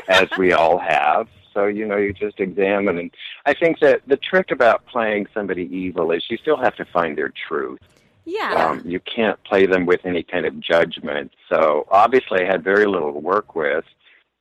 as 0.08 0.28
we 0.38 0.52
all 0.52 0.78
have. 0.78 1.28
So 1.52 1.66
you 1.66 1.86
know, 1.86 1.96
you 1.96 2.12
just 2.12 2.40
examine, 2.40 2.98
and 2.98 3.10
I 3.44 3.54
think 3.54 3.80
that 3.80 4.02
the 4.06 4.16
trick 4.16 4.50
about 4.50 4.86
playing 4.86 5.26
somebody 5.34 5.64
evil 5.64 6.12
is 6.12 6.24
you 6.30 6.36
still 6.38 6.56
have 6.56 6.76
to 6.76 6.84
find 6.86 7.18
their 7.18 7.32
truth. 7.48 7.80
Yeah. 8.24 8.54
Um, 8.54 8.82
you 8.84 9.00
can't 9.00 9.42
play 9.44 9.66
them 9.66 9.86
with 9.86 10.00
any 10.04 10.22
kind 10.22 10.46
of 10.46 10.60
judgment. 10.60 11.32
So 11.48 11.86
obviously, 11.90 12.42
I 12.42 12.46
had 12.46 12.62
very 12.62 12.86
little 12.86 13.12
to 13.12 13.18
work 13.18 13.54
with 13.54 13.84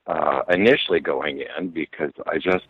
uh, 0.08 0.42
initially 0.50 1.00
going 1.00 1.44
in 1.58 1.70
because 1.70 2.12
I 2.28 2.38
just 2.38 2.66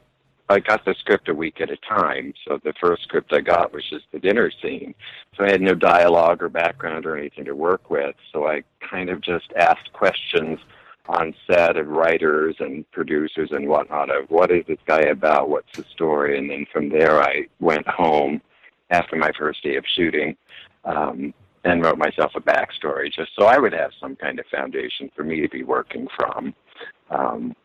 I 0.50 0.60
got 0.60 0.84
the 0.84 0.94
script 1.00 1.30
a 1.30 1.34
week 1.34 1.62
at 1.62 1.70
a 1.70 1.78
time. 1.78 2.34
So 2.46 2.60
the 2.64 2.74
first 2.80 3.04
script 3.04 3.32
I 3.34 3.40
got 3.40 3.74
was 3.74 3.84
just 3.90 4.06
the 4.12 4.20
dinner 4.20 4.52
scene. 4.62 4.94
So 5.38 5.46
I 5.46 5.52
had 5.52 5.62
no 5.62 5.74
dialogue 5.74 6.44
or 6.44 6.50
background 6.50 7.06
or 7.06 7.18
anything 7.18 7.46
to 7.46 7.56
work 7.56 7.90
with. 7.90 8.16
So 8.34 8.48
I 8.48 8.64
kind 8.82 9.10
of 9.10 9.22
just 9.22 9.52
asked 9.56 9.94
questions 9.94 10.60
on 11.08 11.34
set 11.48 11.78
of 11.78 11.88
writers 11.88 12.56
and 12.60 12.90
producers 12.92 13.50
and 13.52 13.68
whatnot 13.68 14.10
of 14.10 14.30
what 14.30 14.52
is 14.52 14.66
this 14.68 14.78
guy 14.86 15.02
about, 15.02 15.50
what's 15.50 15.76
the 15.76 15.84
story, 15.92 16.38
and 16.38 16.50
then 16.50 16.66
from 16.72 16.90
there 16.90 17.22
I 17.22 17.48
went 17.60 17.88
home 17.88 18.42
after 18.92 19.16
my 19.16 19.32
first 19.38 19.64
day 19.64 19.78
of 19.78 19.86
shooting 19.96 20.36
um, 20.86 21.34
and 21.64 21.84
wrote 21.84 21.98
myself 21.98 22.32
a 22.36 22.42
backstory 22.42 23.12
just 23.14 23.32
so 23.38 23.46
I 23.46 23.58
would 23.60 23.74
have 23.74 23.92
some 24.00 24.16
kind 24.16 24.40
of 24.40 24.46
foundation 24.48 25.12
for 25.16 25.24
me 25.24 25.42
to 25.42 25.50
be 25.50 25.64
working 25.64 26.08
from. 26.18 26.54
Um, 27.10 27.56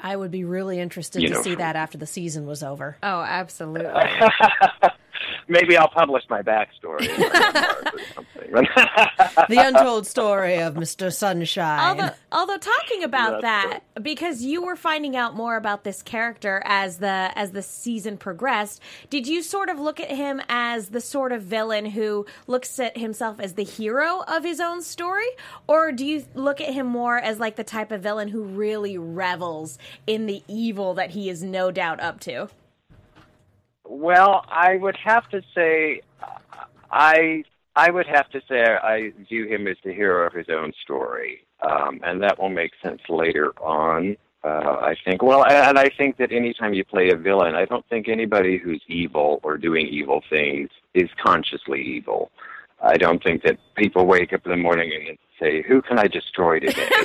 I 0.00 0.16
would 0.16 0.30
be 0.30 0.44
really 0.44 0.80
interested 0.80 1.20
to 1.20 1.28
know, 1.28 1.42
see 1.42 1.50
from- 1.50 1.58
that 1.58 1.76
after 1.76 1.98
the 1.98 2.06
season 2.06 2.46
was 2.46 2.62
over. 2.62 2.96
oh, 3.02 3.20
absolutely. 3.20 3.90
maybe 5.48 5.76
I'll 5.76 5.88
publish 5.88 6.24
my 6.28 6.42
backstory 6.42 7.08
in 7.08 7.20
my 7.20 7.28
memoirs 7.28 7.84
or 7.84 8.14
something. 8.14 8.68
The 9.48 9.58
untold 9.58 10.06
story 10.06 10.60
of 10.60 10.74
Mr. 10.74 11.12
Sunshine. 11.12 11.80
Although, 11.80 12.14
although 12.32 12.58
talking 12.58 13.04
about 13.04 13.42
That's 13.42 13.82
that, 13.94 14.02
because 14.02 14.42
you 14.42 14.62
were 14.62 14.76
finding 14.76 15.16
out 15.16 15.34
more 15.34 15.56
about 15.56 15.84
this 15.84 16.02
character 16.02 16.62
as 16.64 16.98
the 16.98 17.30
as 17.34 17.52
the 17.52 17.62
season 17.62 18.16
progressed, 18.16 18.80
did 19.08 19.26
you 19.26 19.42
sort 19.42 19.68
of 19.68 19.78
look 19.78 20.00
at 20.00 20.10
him 20.10 20.40
as 20.48 20.88
the 20.88 21.00
sort 21.00 21.32
of 21.32 21.42
villain 21.42 21.86
who 21.86 22.26
looks 22.46 22.78
at 22.78 22.96
himself 22.96 23.40
as 23.40 23.54
the 23.54 23.64
hero 23.64 24.22
of 24.26 24.44
his 24.44 24.60
own 24.60 24.82
story, 24.82 25.28
or 25.66 25.92
do 25.92 26.04
you 26.04 26.24
look 26.34 26.60
at 26.60 26.72
him 26.72 26.86
more 26.86 27.18
as 27.18 27.38
like 27.38 27.56
the 27.56 27.64
type 27.64 27.90
of 27.92 28.02
villain 28.02 28.28
who 28.28 28.42
really 28.42 28.98
revels 28.98 29.78
in 30.06 30.26
the 30.26 30.42
evil 30.48 30.94
that 30.94 31.10
he 31.10 31.28
is 31.28 31.42
no 31.42 31.70
doubt 31.70 32.00
up 32.00 32.20
to? 32.20 32.48
Well, 33.92 34.44
I 34.48 34.76
would 34.76 34.96
have 35.04 35.28
to 35.30 35.42
say, 35.52 36.02
I 36.92 37.42
I 37.74 37.90
would 37.90 38.06
have 38.06 38.30
to 38.30 38.40
say 38.48 38.62
I 38.62 39.12
view 39.28 39.48
him 39.48 39.66
as 39.66 39.78
the 39.84 39.92
hero 39.92 40.28
of 40.28 40.32
his 40.32 40.46
own 40.48 40.72
story, 40.80 41.44
um, 41.68 42.00
and 42.04 42.22
that 42.22 42.38
will 42.40 42.50
make 42.50 42.70
sense 42.84 43.00
later 43.08 43.52
on. 43.60 44.16
Uh, 44.44 44.76
I 44.80 44.94
think. 45.04 45.22
Well, 45.24 45.44
and 45.44 45.76
I 45.76 45.90
think 45.98 46.18
that 46.18 46.30
anytime 46.30 46.72
you 46.72 46.84
play 46.84 47.10
a 47.10 47.16
villain, 47.16 47.56
I 47.56 47.64
don't 47.64 47.84
think 47.88 48.08
anybody 48.08 48.58
who's 48.58 48.80
evil 48.86 49.40
or 49.42 49.58
doing 49.58 49.88
evil 49.88 50.22
things 50.30 50.70
is 50.94 51.10
consciously 51.22 51.82
evil. 51.82 52.30
I 52.82 52.96
don't 52.96 53.22
think 53.22 53.42
that 53.42 53.58
people 53.76 54.06
wake 54.06 54.32
up 54.32 54.44
in 54.44 54.50
the 54.50 54.56
morning 54.56 54.92
and 54.94 55.18
say, 55.38 55.62
"Who 55.62 55.82
can 55.82 55.98
I 55.98 56.06
destroy 56.06 56.60
today?" 56.60 56.88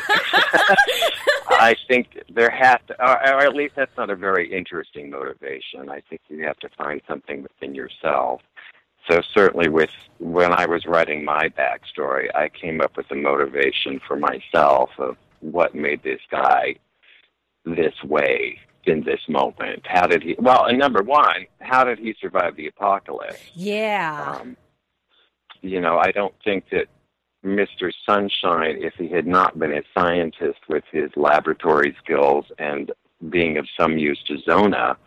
I 1.48 1.75
think 1.88 2.24
there 2.34 2.50
has 2.50 2.79
to, 2.88 3.01
or, 3.01 3.36
or 3.36 3.39
at 3.41 3.55
least 3.55 3.75
that's 3.75 3.96
not 3.98 4.10
a 4.10 4.15
very 4.15 4.51
interesting 4.51 5.10
motivation. 5.10 5.89
I 5.89 6.01
think 6.10 6.22
you 6.27 6.46
have 6.46 6.60
to 6.60 6.70
find 6.77 7.01
something 7.08 7.44
within 7.44 7.75
yourself. 7.75 8.41
So 9.10 9.22
certainly, 9.34 9.70
with 9.70 9.91
when 10.20 10.51
I 10.51 10.65
was 10.65 10.86
writing 10.86 11.24
my 11.24 11.50
backstory, 11.50 12.34
I 12.34 12.50
came 12.50 12.82
up 12.82 12.98
with 12.98 13.12
a 13.12 13.15
motivation 13.15 14.00
for 14.08 14.17
myself 14.17 14.89
of 14.98 15.17
what 15.41 15.75
made 15.75 16.01
this 16.03 16.22
guy 16.32 16.75
this 17.65 17.94
way 18.03 18.60
in 18.86 19.03
this 19.03 19.22
moment. 19.27 19.86
How 19.86 20.08
did 20.08 20.24
he? 20.24 20.36
Well, 20.39 20.65
and 20.65 20.79
number 20.79 21.03
one, 21.03 21.46
how 21.60 21.84
did 21.84 22.00
he 22.00 22.15
survive 22.20 22.55
the 22.55 22.67
apocalypse? 22.67 23.39
yeah. 23.53 24.38
Um, 24.39 24.58
you 25.65 25.81
know, 25.81 25.98
I 25.98 26.12
don't 26.12 26.34
think 26.43 26.65
that 26.72 26.88
Mr. 27.43 27.91
Sunshine, 28.05 28.77
if 28.81 28.93
he 28.95 29.07
had 29.07 29.27
not 29.27 29.57
been 29.60 29.74
a 29.74 29.81
scientist 29.93 30.60
with 30.67 30.84
his 30.91 31.12
laboratory 31.15 31.95
skills 32.03 32.45
and 32.57 32.91
being 33.29 33.57
of 33.57 33.67
some 33.79 33.98
use 33.98 34.22
to 34.27 34.38
Zona, 34.39 34.98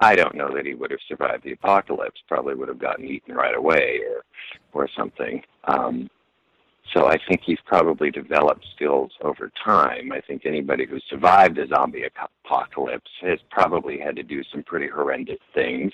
I 0.00 0.14
don't 0.14 0.36
know 0.36 0.50
that 0.54 0.64
he 0.64 0.74
would 0.74 0.90
have 0.90 1.00
survived 1.08 1.44
the 1.44 1.52
apocalypse. 1.52 2.20
Probably 2.28 2.54
would 2.54 2.68
have 2.68 2.78
gotten 2.78 3.04
eaten 3.04 3.34
right 3.34 3.56
away 3.56 4.00
or 4.08 4.24
or 4.72 4.88
something. 4.96 5.42
Um, 5.64 6.08
so 6.94 7.06
I 7.06 7.18
think 7.28 7.42
he's 7.44 7.58
probably 7.66 8.10
developed 8.10 8.66
skills 8.74 9.12
over 9.22 9.50
time. 9.62 10.12
I 10.12 10.20
think 10.20 10.46
anybody 10.46 10.86
who 10.86 10.98
survived 11.08 11.58
a 11.58 11.66
zombie 11.66 12.04
apocalypse 12.44 13.10
has 13.20 13.38
probably 13.50 13.98
had 13.98 14.16
to 14.16 14.22
do 14.22 14.42
some 14.50 14.62
pretty 14.62 14.88
horrendous 14.88 15.40
things 15.54 15.92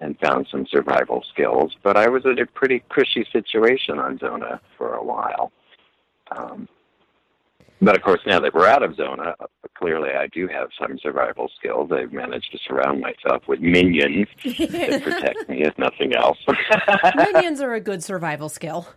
and 0.00 0.18
found 0.18 0.46
some 0.50 0.66
survival 0.70 1.24
skills. 1.32 1.74
But 1.82 1.96
I 1.96 2.08
was 2.08 2.24
in 2.24 2.38
a 2.38 2.46
pretty 2.46 2.84
cushy 2.90 3.26
situation 3.32 3.98
on 3.98 4.18
Zona 4.18 4.60
for 4.76 4.94
a 4.94 5.02
while. 5.02 5.50
Um, 6.36 6.68
but 7.80 7.96
of 7.96 8.02
course, 8.02 8.20
now 8.26 8.40
that 8.40 8.52
we're 8.52 8.66
out 8.66 8.82
of 8.82 8.96
Zona, 8.96 9.34
clearly 9.76 10.10
I 10.10 10.26
do 10.26 10.48
have 10.48 10.68
some 10.78 10.98
survival 10.98 11.50
skills. 11.56 11.90
I've 11.92 12.12
managed 12.12 12.50
to 12.52 12.58
surround 12.66 13.00
myself 13.00 13.44
with 13.46 13.60
minions 13.60 14.26
that 14.44 15.02
protect 15.04 15.48
me, 15.48 15.62
if 15.62 15.78
nothing 15.78 16.14
else. 16.14 16.38
Minions 17.16 17.60
are 17.60 17.74
a 17.74 17.80
good 17.80 18.02
survival 18.02 18.48
skill. 18.48 18.88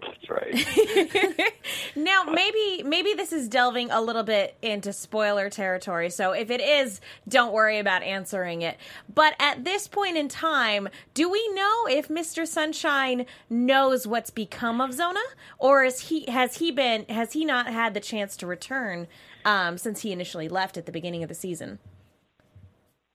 That's 0.00 0.30
right. 0.30 1.52
Now, 1.96 2.24
maybe 2.24 2.82
maybe 2.82 3.14
this 3.14 3.32
is 3.32 3.48
delving 3.48 3.90
a 3.90 4.00
little 4.00 4.24
bit 4.24 4.56
into 4.62 4.92
spoiler 4.92 5.48
territory. 5.48 6.10
So 6.10 6.32
if 6.32 6.50
it 6.50 6.60
is, 6.60 7.00
don't 7.28 7.52
worry 7.52 7.78
about 7.78 8.02
answering 8.02 8.62
it. 8.62 8.78
But 9.12 9.34
at 9.38 9.64
this 9.64 9.86
point 9.86 10.16
in 10.16 10.28
time, 10.28 10.88
do 11.14 11.30
we 11.30 11.48
know 11.54 11.86
if 11.86 12.08
Mr. 12.08 12.46
Sunshine 12.46 13.26
knows 13.48 14.06
what's 14.06 14.30
become 14.30 14.80
of 14.80 14.92
Zona, 14.92 15.20
or 15.58 15.84
is 15.84 16.08
he 16.08 16.24
has 16.26 16.56
he 16.56 16.70
been 16.70 17.06
has 17.08 17.32
he 17.32 17.44
not 17.44 17.68
had 17.68 17.94
the 17.94 18.00
chance 18.00 18.36
to 18.38 18.46
return 18.46 19.06
um, 19.44 19.78
since 19.78 20.02
he 20.02 20.12
initially 20.12 20.48
left 20.48 20.76
at 20.76 20.86
the 20.86 20.92
beginning 20.92 21.22
of 21.22 21.28
the 21.28 21.34
season? 21.34 21.78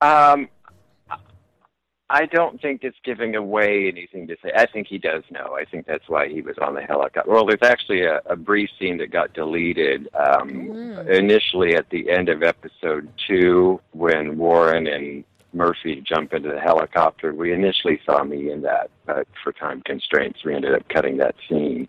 Um, 0.01 0.48
I 2.11 2.25
don't 2.25 2.59
think 2.59 2.83
it's 2.83 2.97
giving 3.03 3.35
away 3.35 3.87
anything 3.87 4.27
to 4.27 4.35
say. 4.43 4.51
I 4.55 4.65
think 4.65 4.87
he 4.87 4.97
does 4.97 5.23
know. 5.29 5.55
I 5.55 5.65
think 5.65 5.85
that's 5.85 6.07
why 6.07 6.27
he 6.27 6.41
was 6.41 6.55
on 6.59 6.73
the 6.73 6.81
helicopter. 6.81 7.29
Well, 7.29 7.45
there's 7.45 7.59
actually 7.61 8.03
a, 8.03 8.21
a 8.25 8.35
brief 8.35 8.69
scene 8.79 8.97
that 8.97 9.11
got 9.11 9.33
deleted 9.33 10.09
um, 10.15 10.71
initially 11.07 11.75
at 11.75 11.89
the 11.91 12.09
end 12.09 12.29
of 12.29 12.41
episode 12.41 13.09
two 13.27 13.79
when 13.91 14.37
Warren 14.37 14.87
and 14.87 15.23
Murphy 15.53 16.03
jump 16.07 16.33
into 16.33 16.49
the 16.49 16.59
helicopter. 16.59 17.33
We 17.33 17.53
initially 17.53 17.99
saw 18.05 18.23
me 18.23 18.51
in 18.51 18.61
that, 18.63 18.89
but 19.05 19.27
for 19.43 19.51
time 19.51 19.81
constraints, 19.85 20.43
we 20.43 20.55
ended 20.55 20.73
up 20.73 20.87
cutting 20.89 21.17
that 21.17 21.35
scene. 21.47 21.87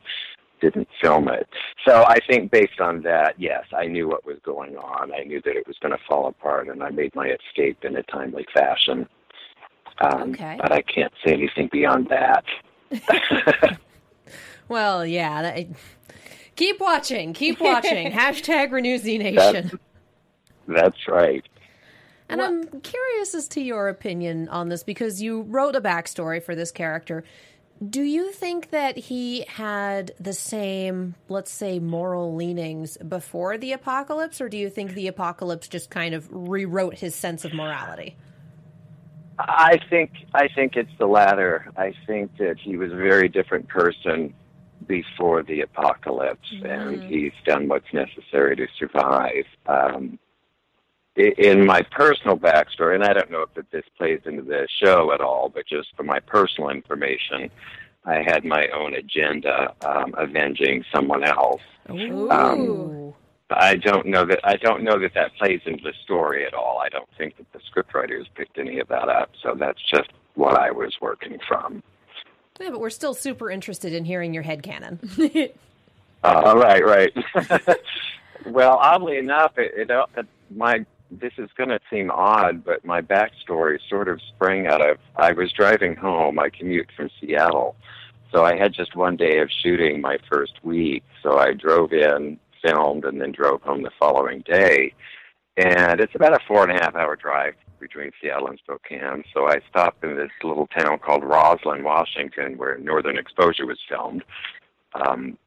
Didn't 0.60 0.88
film 1.00 1.28
it. 1.28 1.48
So 1.88 2.04
I 2.06 2.18
think 2.28 2.50
based 2.50 2.80
on 2.80 3.00
that, 3.02 3.36
yes, 3.38 3.64
I 3.74 3.86
knew 3.86 4.06
what 4.06 4.26
was 4.26 4.36
going 4.44 4.76
on. 4.76 5.12
I 5.14 5.22
knew 5.22 5.40
that 5.46 5.56
it 5.56 5.66
was 5.66 5.78
going 5.80 5.92
to 5.92 6.04
fall 6.06 6.26
apart, 6.26 6.68
and 6.68 6.82
I 6.82 6.90
made 6.90 7.14
my 7.14 7.28
escape 7.28 7.82
in 7.84 7.96
a 7.96 8.02
timely 8.02 8.46
fashion. 8.52 9.08
Um, 10.00 10.30
Okay. 10.30 10.57
But 10.61 10.73
I 10.73 10.83
can't 10.83 11.12
say 11.25 11.33
anything 11.33 11.69
beyond 11.73 12.09
that. 12.09 12.45
Well, 14.71 15.04
yeah. 15.04 15.42
That, 15.42 15.66
keep 16.54 16.80
watching. 16.80 17.35
Keep 17.35 17.61
watching. 17.61 18.12
Hashtag 18.12 18.71
Renew 18.71 18.97
Z 18.99 19.19
Nation. 19.19 19.78
That's 20.69 21.09
right. 21.09 21.45
And 22.28 22.40
I'm 22.40 22.80
curious 22.83 23.35
as 23.35 23.49
to 23.49 23.61
your 23.61 23.88
opinion 23.88 24.49
on 24.49 24.69
this 24.69 24.85
because 24.85 25.21
you 25.21 25.42
wrote 25.42 25.75
a 25.75 25.80
backstory 25.80 26.40
for 26.40 26.54
this 26.54 26.71
character. 26.71 27.25
Do 27.85 28.02
you 28.02 28.30
think 28.30 28.71
that 28.71 28.97
he 28.97 29.45
had 29.49 30.12
the 30.21 30.33
same, 30.33 31.16
let's 31.28 31.50
say, 31.50 31.80
moral 31.80 32.37
leanings 32.37 32.97
before 32.99 33.59
the 33.59 33.73
apocalypse, 33.73 34.40
or 34.40 34.49
do 34.49 34.57
you 34.57 34.71
think 34.71 34.95
the 34.95 35.09
apocalypse 35.09 35.66
just 35.66 35.90
kind 35.90 36.14
of 36.14 36.28
rewrote 36.30 36.95
his 36.95 37.16
sense 37.16 37.45
of 37.45 37.52
morality? 37.52 38.16
I 39.49 39.78
think 39.88 40.12
I 40.35 40.49
think 40.49 40.76
it's 40.76 40.90
the 40.99 41.06
latter. 41.06 41.70
I 41.76 41.94
think 42.06 42.37
that 42.38 42.59
he 42.59 42.76
was 42.76 42.92
a 42.92 42.97
very 42.97 43.28
different 43.28 43.68
person 43.68 44.35
before 44.87 45.42
the 45.42 45.61
apocalypse, 45.61 46.52
and 46.64 47.02
he's 47.04 47.32
done 47.44 47.68
what's 47.68 47.92
necessary 47.92 48.56
to 48.56 48.66
survive. 48.78 49.44
Um, 49.66 50.18
in 51.16 51.66
my 51.66 51.82
personal 51.82 52.37
backstory, 52.37 52.94
and 52.94 53.04
I 53.04 53.12
don't 53.12 53.30
know 53.30 53.42
if 53.42 53.52
that 53.54 53.70
this 53.70 53.85
plays 53.99 54.20
into 54.25 54.42
the 54.42 54.66
show 54.82 55.12
at 55.12 55.20
all, 55.20 55.49
but 55.49 55.66
just 55.66 55.88
for 55.97 56.02
my 56.02 56.20
personal 56.20 56.70
information, 56.70 57.50
I 58.04 58.23
had 58.23 58.44
my 58.44 58.68
own 58.68 58.94
agenda 58.94 59.75
um, 59.85 60.14
avenging 60.16 60.85
someone 60.94 61.25
else. 61.25 61.61
Ooh. 63.50 63.54
I 63.57 63.76
don't 63.76 64.07
know 64.07 64.25
that 64.26 64.40
I 64.45 64.57
don't 64.57 64.83
know 64.83 64.99
that 64.99 65.14
that 65.14 65.35
plays 65.37 65.61
into 65.66 65.83
the 65.83 65.95
story 66.04 66.47
at 66.47 66.54
all. 66.54 66.80
I 66.85 66.88
don't 66.88 67.09
think 67.19 67.37
that 67.37 67.52
the 67.52 67.59
scriptwriters 67.59 68.26
picked 68.35 68.59
any 68.59 68.78
of 68.78 68.88
that 68.88 69.09
up. 69.09 69.30
So 69.42 69.54
that's 69.59 69.80
just 69.92 70.11
what 70.35 70.59
I 70.59 70.71
was 70.71 70.95
working 71.00 71.38
from. 71.47 71.83
Yeah, 72.61 72.71
but 72.71 72.80
we're 72.80 72.90
still 72.90 73.14
super 73.14 73.50
interested 73.50 73.92
in 73.92 74.04
hearing 74.04 74.35
your 74.35 74.42
head 74.42 74.62
canon. 74.62 75.00
Uh, 76.23 76.52
right, 76.54 76.85
right. 76.85 77.12
well, 78.47 78.76
oddly 78.76 79.16
enough, 79.16 79.52
it, 79.57 79.73
it, 79.75 80.09
it 80.16 80.26
my 80.54 80.85
this 81.11 81.33
is 81.38 81.49
going 81.57 81.71
to 81.71 81.80
seem 81.90 82.11
odd, 82.11 82.64
but 82.64 82.85
my 82.85 83.00
backstory 83.00 83.78
sort 83.88 84.09
of 84.09 84.21
sprang 84.35 84.66
out 84.66 84.87
of 84.87 84.99
I 85.16 85.33
was 85.33 85.50
driving 85.52 85.97
home. 85.97 86.38
I 86.38 86.50
commute 86.50 86.88
from 86.95 87.11
Seattle, 87.21 87.75
so 88.30 88.45
I 88.45 88.57
had 88.57 88.73
just 88.73 88.95
one 88.95 89.16
day 89.16 89.38
of 89.38 89.49
shooting 89.62 90.00
my 90.00 90.19
first 90.30 90.62
week. 90.62 91.02
So 91.23 91.38
I 91.38 91.52
drove 91.52 91.92
in, 91.92 92.38
filmed, 92.62 93.05
and 93.05 93.21
then 93.21 93.33
drove 93.33 93.62
home 93.62 93.83
the 93.83 93.90
following 93.99 94.40
day. 94.40 94.93
And 95.57 96.00
it's 96.00 96.14
about 96.14 96.35
a 96.35 96.45
four 96.47 96.69
and 96.69 96.73
a 96.73 96.83
half 96.83 96.95
hour 96.95 97.17
drive 97.17 97.55
between 97.81 98.11
Seattle 98.21 98.49
and 98.49 98.59
Spokane. 98.59 99.25
So 99.35 99.47
I 99.47 99.61
stopped 99.69 100.05
in 100.05 100.17
this 100.17 100.31
little 100.43 100.67
town 100.69 100.99
called 100.99 101.25
Roslyn, 101.25 101.83
Washington, 101.83 102.57
where 102.57 102.79
Northern 102.79 103.19
Exposure 103.19 103.67
was 103.67 103.79
filmed. 103.88 104.23
Um, 104.95 105.38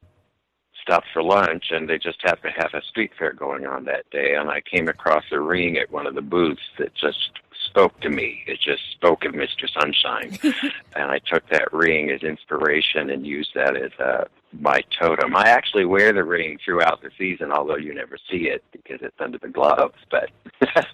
stopped 0.84 1.06
for 1.12 1.22
lunch, 1.22 1.66
and 1.70 1.88
they 1.88 1.98
just 1.98 2.20
happened 2.22 2.52
to 2.54 2.62
have 2.62 2.74
a 2.74 2.84
street 2.84 3.10
fair 3.18 3.32
going 3.32 3.66
on 3.66 3.84
that 3.84 4.08
day. 4.10 4.34
And 4.34 4.50
I 4.50 4.60
came 4.60 4.88
across 4.88 5.24
a 5.32 5.40
ring 5.40 5.78
at 5.78 5.90
one 5.90 6.06
of 6.06 6.14
the 6.14 6.22
booths 6.22 6.60
that 6.78 6.94
just 6.94 7.30
spoke 7.66 7.98
to 8.00 8.10
me. 8.10 8.44
It 8.46 8.60
just 8.60 8.82
spoke 8.92 9.24
of 9.24 9.32
Mr. 9.32 9.68
Sunshine, 9.72 10.38
and 10.96 11.10
I 11.10 11.18
took 11.20 11.48
that 11.48 11.72
ring 11.72 12.10
as 12.10 12.22
inspiration 12.22 13.10
and 13.10 13.26
used 13.26 13.52
that 13.54 13.76
as 13.76 13.92
uh, 13.98 14.24
my 14.60 14.82
totem. 14.98 15.34
I 15.36 15.48
actually 15.48 15.84
wear 15.84 16.12
the 16.12 16.24
ring 16.24 16.58
throughout 16.64 17.02
the 17.02 17.10
season, 17.18 17.52
although 17.52 17.76
you 17.76 17.94
never 17.94 18.16
see 18.30 18.48
it 18.48 18.64
because 18.72 18.98
it's 19.02 19.20
under 19.20 19.38
the 19.38 19.48
gloves. 19.48 19.98
But 20.10 20.30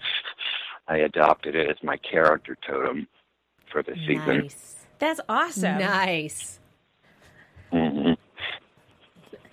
I 0.89 0.99
adopted 0.99 1.55
it 1.55 1.71
as 1.71 1.77
my 1.83 1.97
character 1.97 2.57
totem 2.67 3.07
for 3.71 3.83
the 3.83 3.95
season. 4.07 4.39
Nice. 4.39 4.77
That's 4.99 5.21
awesome. 5.29 5.79
nice. 5.79 6.59
hmm 7.73 8.13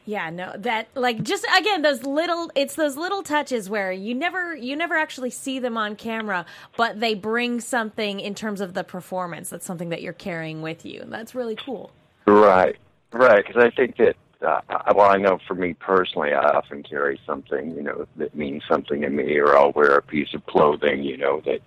Yeah, 0.06 0.30
no, 0.30 0.54
that 0.58 0.88
like 0.96 1.24
just 1.24 1.46
again 1.58 1.82
those 1.82 2.04
little 2.04 2.52
it's 2.56 2.76
those 2.76 2.98
little 2.98 3.24
touches 3.24 3.70
where 3.70 3.92
you 3.92 4.14
never 4.14 4.56
you 4.56 4.76
never 4.76 4.96
actually 4.96 5.30
see 5.30 5.60
them 5.60 5.78
on 5.78 5.96
camera, 5.96 6.46
but 6.76 7.00
they 7.00 7.14
bring 7.14 7.62
something 7.62 8.20
in 8.20 8.36
terms 8.36 8.60
of 8.60 8.74
the 8.74 8.84
performance. 8.84 9.50
That's 9.50 9.66
something 9.66 9.90
that 9.90 10.02
you're 10.02 10.14
carrying 10.14 10.62
with 10.62 10.86
you. 10.86 11.04
That's 11.08 11.34
really 11.34 11.56
cool. 11.56 11.92
Right, 12.26 12.76
right. 13.12 13.46
Because 13.46 13.64
I 13.64 13.70
think 13.70 13.98
that, 13.98 14.16
uh, 14.42 14.62
I- 14.70 14.94
well, 14.94 15.10
I 15.10 15.18
know 15.18 15.40
for 15.48 15.56
me 15.56 15.74
personally, 15.74 16.34
I 16.34 16.50
often 16.52 16.84
carry 16.84 17.20
something, 17.26 17.76
you 17.76 17.82
know, 17.82 18.08
that 18.18 18.36
means 18.36 18.64
something 18.68 19.02
to 19.02 19.10
me, 19.10 19.38
or 19.38 19.58
I'll 19.58 19.72
wear 19.72 19.98
a 19.98 20.02
piece 20.02 20.34
of 20.34 20.46
clothing, 20.46 21.04
you 21.04 21.18
know, 21.18 21.42
that 21.42 21.62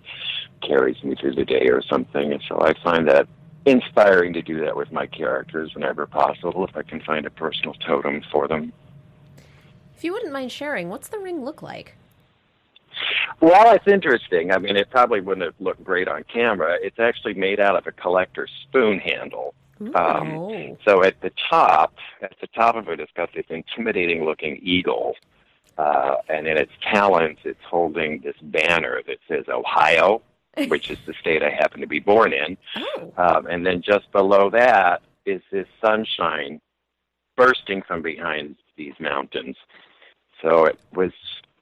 carries 0.61 1.03
me 1.03 1.15
through 1.15 1.35
the 1.35 1.45
day 1.45 1.67
or 1.69 1.81
something. 1.81 2.31
And 2.31 2.41
so 2.47 2.61
I 2.61 2.73
find 2.83 3.07
that 3.07 3.27
inspiring 3.65 4.33
to 4.33 4.41
do 4.41 4.59
that 4.61 4.75
with 4.75 4.91
my 4.91 5.05
characters 5.05 5.73
whenever 5.73 6.05
possible, 6.05 6.65
if 6.65 6.75
I 6.75 6.81
can 6.81 7.01
find 7.01 7.25
a 7.25 7.29
personal 7.29 7.73
totem 7.75 8.21
for 8.31 8.47
them. 8.47 8.73
If 9.95 10.03
you 10.03 10.13
wouldn't 10.13 10.33
mind 10.33 10.51
sharing, 10.51 10.89
what's 10.89 11.09
the 11.09 11.19
ring 11.19 11.45
look 11.45 11.61
like? 11.61 11.95
Well, 13.39 13.73
it's 13.73 13.87
interesting. 13.87 14.51
I 14.51 14.57
mean, 14.57 14.75
it 14.75 14.89
probably 14.89 15.21
wouldn't 15.21 15.45
have 15.45 15.55
looked 15.59 15.83
great 15.83 16.07
on 16.07 16.23
camera. 16.23 16.77
It's 16.81 16.99
actually 16.99 17.35
made 17.35 17.59
out 17.59 17.75
of 17.75 17.87
a 17.87 17.91
collector's 17.91 18.51
spoon 18.63 18.99
handle. 18.99 19.53
Um, 19.95 20.33
Oh. 20.33 20.77
so 20.85 21.03
at 21.03 21.19
the 21.21 21.31
top, 21.49 21.95
at 22.21 22.33
the 22.39 22.47
top 22.47 22.75
of 22.75 22.87
it, 22.89 22.99
it's 22.99 23.11
got 23.13 23.33
this 23.33 23.45
intimidating 23.49 24.25
looking 24.25 24.59
eagle. 24.61 25.15
Uh, 25.77 26.15
and 26.29 26.47
in 26.47 26.57
its 26.57 26.71
talons, 26.83 27.39
it's 27.43 27.63
holding 27.67 28.19
this 28.21 28.35
banner 28.41 29.01
that 29.07 29.17
says 29.27 29.45
Ohio, 29.49 30.21
which 30.67 30.91
is 30.91 30.99
the 31.07 31.13
state 31.13 31.41
I 31.41 31.49
happen 31.49 31.81
to 31.81 31.87
be 31.87 31.99
born 31.99 32.33
in. 32.33 32.57
Oh. 32.75 33.13
Um, 33.17 33.47
and 33.47 33.65
then 33.65 33.81
just 33.81 34.11
below 34.11 34.49
that 34.51 35.01
is 35.25 35.41
this 35.51 35.67
sunshine 35.83 36.59
bursting 37.37 37.81
from 37.81 38.01
behind 38.01 38.55
these 38.75 38.93
mountains. 38.99 39.55
So 40.41 40.65
it 40.65 40.77
was, 40.93 41.11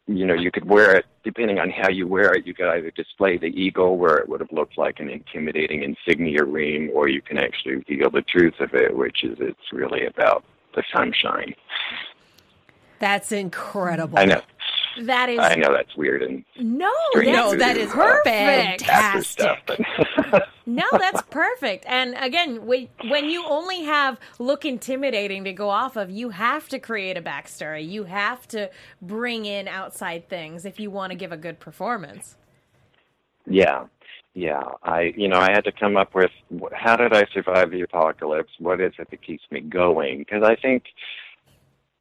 you 0.09 0.25
know, 0.25 0.33
you 0.33 0.51
could 0.51 0.67
wear 0.67 0.95
it 0.95 1.05
depending 1.23 1.59
on 1.59 1.69
how 1.69 1.89
you 1.89 2.07
wear 2.07 2.33
it. 2.33 2.47
You 2.47 2.53
could 2.53 2.67
either 2.67 2.91
display 2.91 3.37
the 3.37 3.47
eagle, 3.47 3.97
where 3.97 4.17
it 4.17 4.27
would 4.27 4.39
have 4.39 4.51
looked 4.51 4.77
like 4.77 4.99
an 4.99 5.09
intimidating 5.09 5.83
insignia 5.83 6.43
ring, 6.43 6.89
or 6.93 7.07
you 7.07 7.21
can 7.21 7.37
actually 7.37 7.75
reveal 7.75 8.09
the 8.09 8.23
truth 8.23 8.59
of 8.59 8.73
it, 8.73 8.95
which 8.95 9.23
is 9.23 9.37
it's 9.39 9.71
really 9.71 10.05
about 10.05 10.43
the 10.75 10.83
sunshine. 10.93 11.53
That's 12.99 13.31
incredible. 13.31 14.17
I 14.17 14.25
know, 14.25 14.41
That 15.01 15.29
is 15.29 15.39
I 15.39 15.55
know 15.55 15.71
that's 15.73 15.95
weird 15.95 16.23
and 16.23 16.43
no, 16.57 16.91
strange 17.11 17.35
that's 17.35 17.51
to 17.51 17.57
that 17.57 17.73
do, 17.75 17.79
is 17.81 17.91
perfect. 17.91 18.89
after 18.89 19.23
stuff, 19.23 19.59
fantastic. 19.67 20.43
No, 20.69 20.85
that's 20.91 21.23
perfect. 21.23 21.85
And 21.87 22.13
again, 22.15 22.67
when, 22.67 22.89
when 23.07 23.27
you 23.27 23.43
only 23.47 23.83
have 23.85 24.19
look 24.37 24.65
intimidating 24.65 25.43
to 25.45 25.53
go 25.53 25.69
off 25.69 25.95
of, 25.95 26.11
you 26.11 26.29
have 26.29 26.69
to 26.69 26.77
create 26.77 27.17
a 27.17 27.23
backstory. 27.23 27.89
You 27.89 28.03
have 28.03 28.47
to 28.49 28.69
bring 29.01 29.45
in 29.45 29.67
outside 29.67 30.29
things 30.29 30.65
if 30.65 30.79
you 30.79 30.91
want 30.91 31.11
to 31.11 31.17
give 31.17 31.31
a 31.31 31.37
good 31.37 31.59
performance. 31.59 32.35
Yeah, 33.47 33.85
yeah. 34.35 34.61
I, 34.83 35.11
you 35.17 35.27
know, 35.27 35.39
I 35.39 35.51
had 35.51 35.63
to 35.63 35.71
come 35.71 35.97
up 35.97 36.13
with 36.13 36.29
how 36.73 36.95
did 36.95 37.13
I 37.13 37.25
survive 37.33 37.71
the 37.71 37.81
apocalypse? 37.81 38.51
What 38.59 38.79
is 38.79 38.93
it 38.99 39.09
that 39.09 39.23
keeps 39.23 39.43
me 39.49 39.61
going? 39.61 40.19
Because 40.19 40.43
I 40.43 40.55
think, 40.55 40.83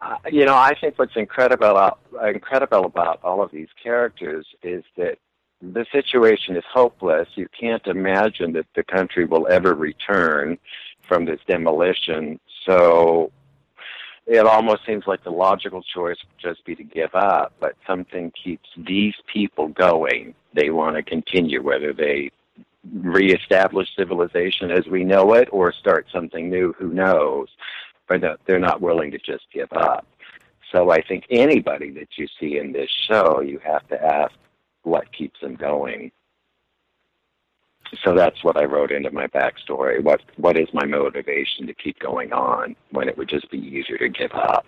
uh, 0.00 0.16
you 0.30 0.44
know, 0.44 0.54
I 0.54 0.74
think 0.80 0.98
what's 0.98 1.16
incredible 1.16 1.70
about, 1.70 2.00
incredible 2.26 2.84
about 2.84 3.20
all 3.24 3.42
of 3.42 3.50
these 3.50 3.68
characters 3.82 4.46
is 4.62 4.84
that 4.96 5.18
the 5.61 5.84
situation 5.90 6.56
is 6.56 6.64
hopeless. 6.72 7.28
You 7.34 7.48
can't 7.58 7.84
imagine 7.87 8.52
that 8.52 8.66
the 8.76 8.84
country 8.84 9.24
will 9.24 9.48
ever 9.48 9.74
return 9.74 10.58
from 11.08 11.24
this 11.24 11.40
demolition. 11.48 12.38
So 12.64 13.32
it 14.26 14.46
almost 14.46 14.87
seems 14.87 15.04
like 15.06 15.24
the 15.24 15.30
logical 15.30 15.82
choice 15.82 16.18
would 16.22 16.38
just 16.38 16.64
be 16.64 16.76
to 16.76 16.84
give 16.84 17.14
up, 17.14 17.54
but 17.58 17.74
something 17.87 18.30
keeps 18.42 18.68
these 18.76 19.14
people 19.32 19.68
going. 19.68 20.34
They 20.54 20.70
want 20.70 20.96
to 20.96 21.02
continue, 21.02 21.62
whether 21.62 21.92
they 21.92 22.30
reestablish 22.92 23.88
civilization 23.96 24.70
as 24.70 24.87
we 24.87 25.02
know 25.02 25.34
it 25.34 25.48
or 25.50 25.72
start 25.72 26.06
something 26.12 26.48
new, 26.48 26.72
who 26.78 26.92
knows? 26.92 27.48
But 28.09 28.21
no- 28.23 28.37
they're 28.47 28.59
not 28.59 28.81
willing 28.81 29.11
to 29.12 29.18
just 29.18 29.44
give 29.53 29.73
up. 29.73 30.07
So 30.73 30.90
I 30.90 31.03
think 31.03 31.25
anybody 31.31 31.90
that 31.92 32.09
you 32.16 32.27
see 32.38 32.59
in 32.59 32.73
this 32.73 32.90
show, 32.90 33.40
you 33.40 33.59
have 33.64 33.87
to 33.88 34.03
ask 34.03 34.33
what 34.83 35.11
keeps 35.12 35.40
them 35.40 35.55
going. 35.55 36.12
So 38.05 38.14
that's 38.14 38.44
what 38.44 38.59
I 38.59 38.64
wrote 38.64 38.92
into 38.92 39.11
my 39.11 39.27
backstory. 39.29 40.03
What 40.03 40.21
what 40.37 40.59
is 40.59 40.68
my 40.75 40.85
motivation 40.85 41.66
to 41.66 41.75
keep 41.75 41.99
going 42.01 42.33
on 42.33 42.77
when 42.90 43.09
it 43.09 43.16
would 43.16 43.29
just 43.29 43.51
be 43.51 43.59
easier 43.59 43.97
to 43.99 44.09
give 44.11 44.33
up? 44.33 44.66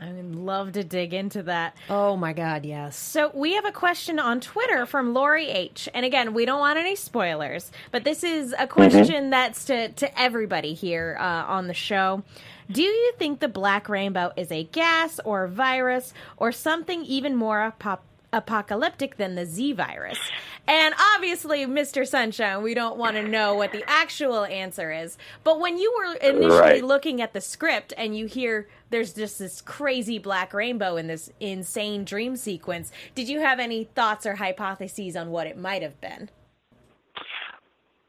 I 0.00 0.12
would 0.12 0.34
love 0.34 0.72
to 0.72 0.82
dig 0.84 1.14
into 1.14 1.44
that. 1.44 1.76
Oh 1.88 2.16
my 2.16 2.32
God, 2.32 2.64
yes. 2.64 2.96
So 2.96 3.30
we 3.32 3.54
have 3.54 3.64
a 3.64 3.72
question 3.72 4.18
on 4.18 4.40
Twitter 4.40 4.86
from 4.86 5.14
Lori 5.14 5.48
H. 5.48 5.88
And 5.94 6.04
again, 6.04 6.34
we 6.34 6.44
don't 6.44 6.58
want 6.58 6.78
any 6.78 6.96
spoilers, 6.96 7.70
but 7.92 8.04
this 8.04 8.24
is 8.24 8.54
a 8.58 8.66
question 8.66 9.30
that's 9.30 9.64
to, 9.66 9.88
to 9.90 10.20
everybody 10.20 10.74
here 10.74 11.16
uh, 11.20 11.44
on 11.46 11.68
the 11.68 11.74
show. 11.74 12.22
Do 12.70 12.82
you 12.82 13.12
think 13.18 13.40
the 13.40 13.48
black 13.48 13.88
rainbow 13.88 14.32
is 14.36 14.50
a 14.50 14.64
gas 14.64 15.20
or 15.24 15.46
virus 15.46 16.12
or 16.36 16.50
something 16.50 17.04
even 17.04 17.36
more 17.36 17.72
apop- 17.78 18.00
apocalyptic 18.32 19.16
than 19.16 19.34
the 19.36 19.46
Z 19.46 19.74
virus? 19.74 20.18
And 20.66 20.94
obviously, 21.14 21.66
Mr. 21.66 22.06
Sunshine, 22.06 22.62
we 22.62 22.72
don't 22.72 22.96
want 22.96 23.16
to 23.16 23.22
know 23.28 23.54
what 23.54 23.72
the 23.72 23.84
actual 23.86 24.44
answer 24.46 24.90
is. 24.92 25.18
But 25.42 25.60
when 25.60 25.76
you 25.78 25.92
were 25.98 26.14
initially 26.14 26.48
Right. 26.58 26.84
looking 26.84 27.20
at 27.20 27.34
the 27.34 27.40
script 27.42 27.92
and 27.98 28.16
you 28.16 28.26
hear 28.26 28.66
there's 28.88 29.12
just 29.12 29.38
this 29.38 29.60
crazy 29.60 30.18
black 30.18 30.54
rainbow 30.54 30.96
in 30.96 31.06
this 31.06 31.30
insane 31.38 32.04
dream 32.04 32.36
sequence, 32.36 32.92
did 33.14 33.28
you 33.28 33.40
have 33.40 33.60
any 33.60 33.84
thoughts 33.84 34.24
or 34.24 34.36
hypotheses 34.36 35.16
on 35.16 35.30
what 35.30 35.46
it 35.46 35.58
might 35.58 35.82
have 35.82 36.00
been? 36.00 36.30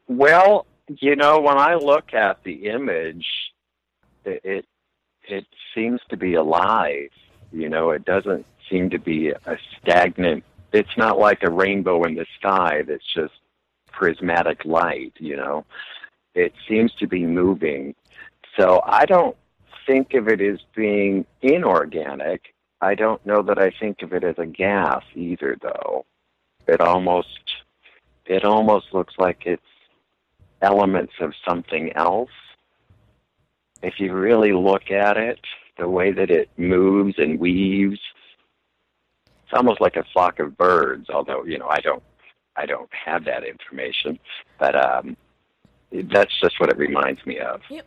Well, 0.08 0.66
you 0.88 1.16
know, 1.16 1.40
when 1.40 1.58
I 1.58 1.74
look 1.74 2.14
at 2.14 2.42
the 2.44 2.68
image, 2.68 3.26
it 4.24 4.40
it, 4.44 4.66
it 5.28 5.46
seems 5.74 6.00
to 6.08 6.16
be 6.16 6.34
alive. 6.34 7.10
You 7.52 7.68
know, 7.68 7.90
it 7.90 8.04
doesn't 8.04 8.46
seem 8.70 8.90
to 8.90 8.98
be 8.98 9.28
a 9.30 9.58
stagnant. 9.78 10.44
It's 10.72 10.96
not 10.96 11.18
like 11.18 11.42
a 11.42 11.50
rainbow 11.50 12.04
in 12.04 12.14
the 12.14 12.26
sky 12.38 12.82
that's 12.86 13.14
just 13.14 13.34
prismatic 13.92 14.64
light. 14.64 15.14
You 15.18 15.36
know, 15.36 15.64
it 16.34 16.52
seems 16.68 16.92
to 16.94 17.06
be 17.06 17.24
moving. 17.24 17.94
So 18.58 18.80
I 18.84 19.06
don't 19.06 19.36
think 19.86 20.14
of 20.14 20.28
it 20.28 20.40
as 20.40 20.58
being 20.74 21.24
inorganic. 21.42 22.54
I 22.80 22.94
don't 22.94 23.24
know 23.24 23.42
that 23.42 23.58
I 23.58 23.70
think 23.80 24.02
of 24.02 24.12
it 24.12 24.24
as 24.24 24.36
a 24.38 24.46
gas 24.46 25.02
either, 25.14 25.56
though. 25.62 26.04
It 26.66 26.80
almost 26.80 27.28
it 28.26 28.44
almost 28.44 28.92
looks 28.92 29.14
like 29.18 29.46
it's 29.46 29.62
elements 30.60 31.12
of 31.20 31.32
something 31.48 31.92
else. 31.94 32.30
If 33.82 34.00
you 34.00 34.12
really 34.12 34.52
look 34.52 34.90
at 34.90 35.16
it, 35.16 35.40
the 35.78 35.88
way 35.88 36.10
that 36.12 36.30
it 36.30 36.50
moves 36.56 37.14
and 37.18 37.38
weaves, 37.38 38.00
it's 39.46 39.54
almost 39.56 39.80
like 39.80 39.96
a 39.96 40.04
flock 40.12 40.38
of 40.40 40.56
birds. 40.58 41.08
Although 41.08 41.44
you 41.44 41.58
know, 41.58 41.68
I 41.68 41.80
don't, 41.80 42.02
I 42.56 42.66
don't 42.66 42.90
have 42.92 43.24
that 43.26 43.44
information, 43.44 44.18
but 44.58 44.74
um, 44.74 45.16
that's 45.92 46.32
just 46.40 46.58
what 46.60 46.68
it 46.70 46.76
reminds 46.76 47.24
me 47.24 47.38
of. 47.38 47.60
Yep. 47.70 47.86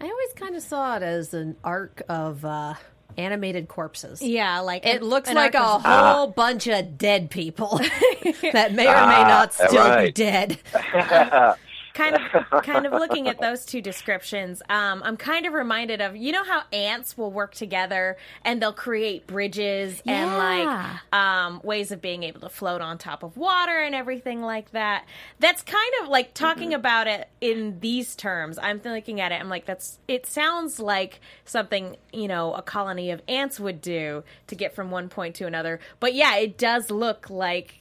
I 0.00 0.04
always 0.04 0.32
kind 0.34 0.54
of 0.56 0.62
saw 0.62 0.96
it 0.96 1.02
as 1.02 1.32
an 1.32 1.56
arc 1.64 2.02
of 2.08 2.44
uh, 2.44 2.74
animated 3.16 3.66
corpses. 3.68 4.20
Yeah, 4.20 4.60
like 4.60 4.84
It 4.84 5.00
an- 5.00 5.08
looks 5.08 5.28
an 5.30 5.36
like 5.36 5.54
a 5.54 5.58
arc 5.62 5.84
of- 5.86 6.14
whole 6.14 6.26
bunch 6.26 6.66
of 6.66 6.98
dead 6.98 7.30
people 7.30 7.78
that 8.52 8.74
may 8.74 8.86
or 8.86 9.06
may 9.06 9.22
Ah, 9.22 9.26
not 9.28 9.54
still 9.54 10.02
be 10.04 10.12
dead. 10.12 10.58
kind 11.96 12.16
of 12.16 12.62
kind 12.62 12.86
of 12.86 12.92
looking 12.92 13.28
at 13.28 13.40
those 13.46 13.64
two 13.64 13.80
descriptions 13.80 14.62
um, 14.68 15.02
i'm 15.04 15.16
kind 15.16 15.46
of 15.46 15.52
reminded 15.52 16.00
of 16.00 16.16
you 16.16 16.32
know 16.32 16.44
how 16.44 16.62
ants 16.72 17.16
will 17.16 17.30
work 17.30 17.54
together 17.54 18.16
and 18.44 18.60
they'll 18.60 18.72
create 18.72 19.26
bridges 19.26 20.02
and 20.06 20.36
like 20.36 21.12
um, 21.12 21.60
ways 21.64 21.90
of 21.92 22.00
being 22.00 22.22
able 22.22 22.40
to 22.40 22.48
float 22.48 22.80
on 22.80 22.98
top 22.98 23.22
of 23.22 23.36
water 23.36 23.80
and 23.80 23.94
everything 23.94 24.42
like 24.42 24.70
that? 24.72 25.04
That's 25.38 25.62
kind 25.62 25.92
of 26.02 26.08
like 26.08 26.34
talking 26.34 26.74
about 26.74 27.06
it 27.06 27.28
in 27.40 27.78
these 27.80 28.14
terms 28.16 28.58
i'm 28.62 28.80
looking 28.84 29.20
at 29.20 29.32
it 29.32 29.40
i'm 29.40 29.48
like 29.48 29.64
that's 29.66 29.98
it 30.08 30.26
sounds 30.26 30.78
like 30.80 31.20
something 31.44 31.96
you 32.12 32.28
know 32.28 32.54
a 32.54 32.62
colony 32.62 33.10
of 33.10 33.20
ants 33.28 33.60
would 33.60 33.80
do 33.80 34.22
to 34.46 34.54
get 34.54 34.74
from 34.74 34.90
one 34.90 35.08
point 35.08 35.34
to 35.34 35.46
another 35.46 35.78
but 36.00 36.14
yeah 36.14 36.36
it 36.36 36.56
does 36.58 36.90
look 36.90 37.28
like 37.30 37.80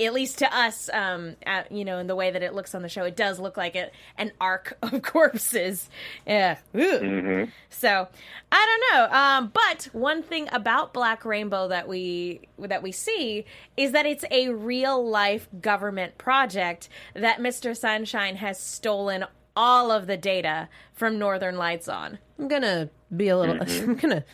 at 0.00 0.14
least 0.14 0.38
to 0.38 0.56
us, 0.56 0.88
um, 0.92 1.36
at, 1.44 1.70
you 1.70 1.84
know, 1.84 1.98
in 1.98 2.06
the 2.06 2.16
way 2.16 2.30
that 2.30 2.42
it 2.42 2.54
looks 2.54 2.74
on 2.74 2.82
the 2.82 2.88
show, 2.88 3.04
it 3.04 3.14
does 3.14 3.38
look 3.38 3.56
like 3.56 3.76
it, 3.76 3.92
an 4.16 4.32
arc 4.40 4.76
of 4.82 5.02
corpses. 5.02 5.88
Yeah. 6.26 6.58
Ugh. 6.74 7.48
So 7.70 8.08
I 8.50 8.78
don't 8.90 9.10
know. 9.10 9.16
Um, 9.16 9.52
but 9.52 9.88
one 9.92 10.22
thing 10.22 10.48
about 10.52 10.94
Black 10.94 11.24
Rainbow 11.24 11.68
that 11.68 11.88
we 11.88 12.40
that 12.58 12.82
we 12.82 12.92
see 12.92 13.44
is 13.76 13.92
that 13.92 14.06
it's 14.06 14.24
a 14.30 14.48
real 14.50 15.06
life 15.06 15.48
government 15.60 16.16
project 16.18 16.88
that 17.14 17.38
Mr. 17.38 17.76
Sunshine 17.76 18.36
has 18.36 18.58
stolen 18.58 19.24
all 19.54 19.90
of 19.90 20.06
the 20.06 20.16
data 20.16 20.68
from 20.94 21.18
Northern 21.18 21.56
Lights 21.56 21.88
on. 21.88 22.18
I'm 22.38 22.48
gonna 22.48 22.88
be 23.14 23.28
a 23.28 23.36
little. 23.36 23.58
I'm 23.82 23.96
gonna 23.96 24.24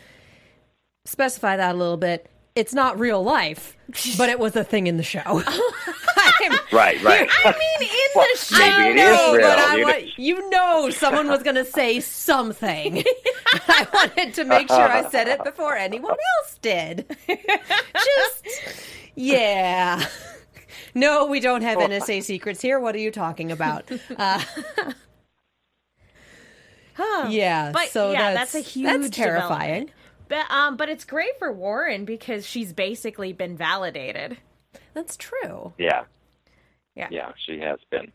specify 1.05 1.57
that 1.57 1.75
a 1.75 1.77
little 1.77 1.97
bit. 1.97 2.29
It's 2.59 2.73
not 2.73 2.99
real 2.99 3.23
life, 3.23 3.77
but 4.17 4.27
it 4.27 4.37
was 4.37 4.53
a 4.57 4.65
thing 4.65 4.87
in 4.87 4.97
the 4.97 5.03
show. 5.03 5.41
Right, 6.71 7.01
right. 7.03 7.27
I 7.43 7.51
mean, 7.51 7.89
in 7.89 7.97
Well, 8.15 8.25
the 8.31 8.37
show. 8.39 8.57
maybe 8.59 8.89
it 8.91 9.03
no, 9.03 9.33
is 9.33 9.37
real. 9.37 9.47
but 9.47 9.59
I 9.59 9.75
You 9.75 9.83
want, 9.85 10.19
you 10.19 10.49
know 10.49 10.89
someone 10.91 11.27
was 11.27 11.43
going 11.43 11.55
to 11.55 11.65
say 11.65 11.99
something. 11.99 13.03
I 13.67 13.87
wanted 13.93 14.33
to 14.35 14.43
make 14.45 14.67
sure 14.69 14.79
I 14.79 15.09
said 15.09 15.27
it 15.27 15.43
before 15.43 15.75
anyone 15.75 16.15
else 16.39 16.57
did. 16.61 17.17
Just, 17.27 18.45
yeah. 19.15 20.05
No, 20.93 21.25
we 21.25 21.39
don't 21.39 21.63
have 21.63 21.79
NSA 21.79 22.23
secrets 22.23 22.61
here. 22.61 22.79
What 22.79 22.95
are 22.95 22.99
you 22.99 23.11
talking 23.11 23.51
about? 23.51 23.89
Uh, 24.15 24.41
yeah, 27.29 27.71
But 27.73 27.89
so 27.89 28.11
yeah, 28.11 28.33
that's, 28.33 28.53
that's, 28.53 28.67
a 28.67 28.69
huge 28.69 28.85
That's 29.01 29.09
terrifying. 29.15 29.89
Development. 30.29 30.49
But 30.49 30.55
um, 30.55 30.77
but 30.77 30.89
it's 30.89 31.05
great 31.05 31.37
for 31.39 31.51
Warren 31.51 32.05
because 32.05 32.45
she's 32.45 32.73
basically 32.73 33.33
been 33.33 33.57
validated. 33.57 34.37
That's 34.93 35.17
true. 35.17 35.73
Yeah. 35.77 36.03
Yeah. 36.95 37.07
Yeah, 37.11 37.31
she 37.45 37.59
has 37.59 37.79
been. 37.89 38.11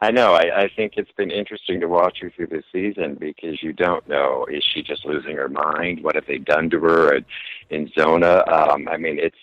I 0.00 0.12
know. 0.12 0.34
I, 0.34 0.62
I 0.62 0.70
think 0.76 0.92
it's 0.96 1.10
been 1.12 1.30
interesting 1.30 1.80
to 1.80 1.88
watch 1.88 2.18
her 2.20 2.30
through 2.30 2.46
this 2.48 2.64
season 2.72 3.16
because 3.18 3.62
you 3.62 3.72
don't 3.72 4.08
know 4.08 4.46
is 4.48 4.64
she 4.64 4.82
just 4.82 5.04
losing 5.04 5.36
her 5.36 5.48
mind? 5.48 6.04
What 6.04 6.14
have 6.14 6.26
they 6.26 6.38
done 6.38 6.70
to 6.70 6.78
her 6.80 7.16
in, 7.16 7.24
in 7.70 7.90
Zona? 7.98 8.44
Um, 8.46 8.88
I 8.88 8.96
mean, 8.96 9.18
it's. 9.18 9.36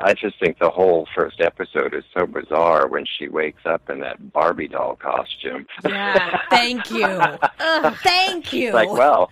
I 0.00 0.14
just 0.14 0.40
think 0.40 0.58
the 0.58 0.70
whole 0.70 1.06
first 1.14 1.40
episode 1.40 1.94
is 1.94 2.02
so 2.16 2.26
bizarre 2.26 2.88
when 2.88 3.04
she 3.06 3.28
wakes 3.28 3.60
up 3.64 3.88
in 3.90 4.00
that 4.00 4.32
Barbie 4.32 4.66
doll 4.66 4.96
costume. 4.96 5.66
Yeah, 5.84 6.40
Thank 6.50 6.90
you. 6.90 7.04
Ugh, 7.04 7.94
thank 8.02 8.52
you. 8.52 8.68
It's 8.68 8.74
like, 8.74 8.90
well, 8.90 9.30